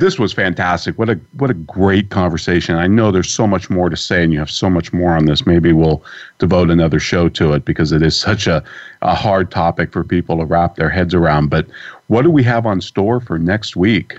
this 0.00 0.18
was 0.18 0.32
fantastic. 0.32 0.98
What 0.98 1.08
a 1.08 1.14
what 1.36 1.50
a 1.50 1.54
great 1.54 2.10
conversation. 2.10 2.74
I 2.74 2.88
know 2.88 3.12
there's 3.12 3.30
so 3.30 3.46
much 3.46 3.70
more 3.70 3.88
to 3.90 3.96
say 3.96 4.24
and 4.24 4.32
you 4.32 4.40
have 4.40 4.50
so 4.50 4.68
much 4.68 4.92
more 4.92 5.16
on 5.16 5.26
this. 5.26 5.46
Maybe 5.46 5.72
we'll 5.72 6.02
devote 6.40 6.68
another 6.68 6.98
show 6.98 7.28
to 7.28 7.52
it 7.52 7.64
because 7.64 7.92
it 7.92 8.02
is 8.02 8.18
such 8.18 8.48
a, 8.48 8.64
a 9.02 9.14
hard 9.14 9.52
topic 9.52 9.92
for 9.92 10.02
people 10.02 10.38
to 10.38 10.44
wrap 10.44 10.74
their 10.74 10.90
heads 10.90 11.14
around. 11.14 11.48
But 11.48 11.68
what 12.08 12.22
do 12.22 12.30
we 12.30 12.42
have 12.42 12.66
on 12.66 12.80
store 12.80 13.20
for 13.20 13.38
next 13.38 13.76
week? 13.76 14.18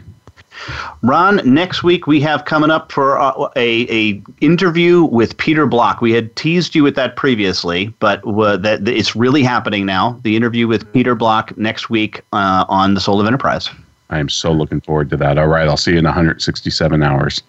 Ron, 1.01 1.41
next 1.45 1.83
week 1.83 2.07
we 2.07 2.19
have 2.21 2.45
coming 2.45 2.71
up 2.71 2.91
for 2.91 3.19
uh, 3.19 3.49
a, 3.55 3.87
a 3.89 4.21
interview 4.41 5.03
with 5.03 5.37
Peter 5.37 5.65
Block. 5.65 6.01
We 6.01 6.11
had 6.11 6.35
teased 6.35 6.75
you 6.75 6.83
with 6.83 6.95
that 6.95 7.15
previously, 7.15 7.87
but 7.99 8.25
uh, 8.27 8.57
that 8.57 8.87
it's 8.87 9.15
really 9.15 9.43
happening 9.43 9.85
now. 9.85 10.19
The 10.23 10.35
interview 10.35 10.67
with 10.67 10.91
Peter 10.93 11.15
Block 11.15 11.57
next 11.57 11.89
week 11.89 12.21
uh, 12.33 12.65
on 12.67 12.93
the 12.93 13.01
Soul 13.01 13.19
of 13.19 13.27
Enterprise. 13.27 13.69
I 14.09 14.19
am 14.19 14.29
so 14.29 14.51
looking 14.51 14.81
forward 14.81 15.09
to 15.11 15.17
that. 15.17 15.37
All 15.37 15.47
right, 15.47 15.67
I'll 15.67 15.77
see 15.77 15.91
you 15.91 15.99
in 15.99 16.05
167 16.05 17.03
hours. 17.03 17.43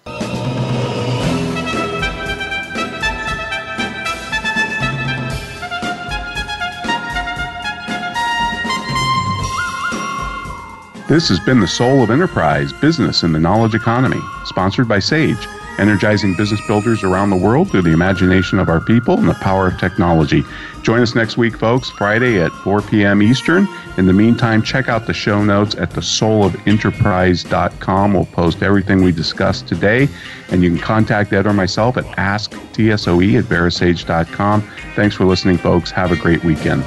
This 11.11 11.29
has 11.29 11.41
been 11.41 11.59
the 11.59 11.67
Soul 11.67 12.05
of 12.05 12.13
Enterprise 12.13 12.73
Business 12.73 13.25
in 13.25 13.33
the 13.33 13.41
Knowledge 13.41 13.75
Economy, 13.75 14.21
sponsored 14.45 14.87
by 14.87 15.01
Sage, 15.01 15.49
energizing 15.77 16.37
business 16.37 16.65
builders 16.69 17.03
around 17.03 17.31
the 17.31 17.37
world 17.37 17.69
through 17.69 17.83
the 17.83 17.91
imagination 17.91 18.61
of 18.61 18.69
our 18.69 18.81
people 18.81 19.19
and 19.19 19.29
the 19.29 19.35
power 19.35 19.67
of 19.67 19.77
technology. 19.77 20.45
Join 20.83 21.01
us 21.01 21.17
next 21.17 21.37
week, 21.37 21.57
folks, 21.57 21.91
Friday 21.91 22.41
at 22.41 22.53
4 22.63 22.83
p.m. 22.83 23.23
Eastern. 23.23 23.67
In 23.99 24.07
the 24.07 24.13
meantime, 24.13 24.63
check 24.63 24.89
out 24.89 25.09
the 25.09 25.13
show 25.13 25.43
notes 25.43 25.75
at 25.75 25.91
thesoulofenterprise.com. 25.91 28.15
We'll 28.15 28.27
post 28.27 28.63
everything 28.63 29.03
we 29.03 29.11
discussed 29.11 29.67
today, 29.67 30.09
and 30.51 30.63
you 30.63 30.71
can 30.71 30.79
contact 30.79 31.33
Ed 31.33 31.45
or 31.45 31.53
myself 31.53 31.97
at 31.97 32.05
asktsoe 32.05 33.37
at 33.37 33.47
verasage.com. 33.47 34.63
Thanks 34.95 35.17
for 35.17 35.25
listening, 35.25 35.59
folks. 35.59 35.91
Have 35.91 36.13
a 36.13 36.17
great 36.17 36.45
weekend. 36.45 36.85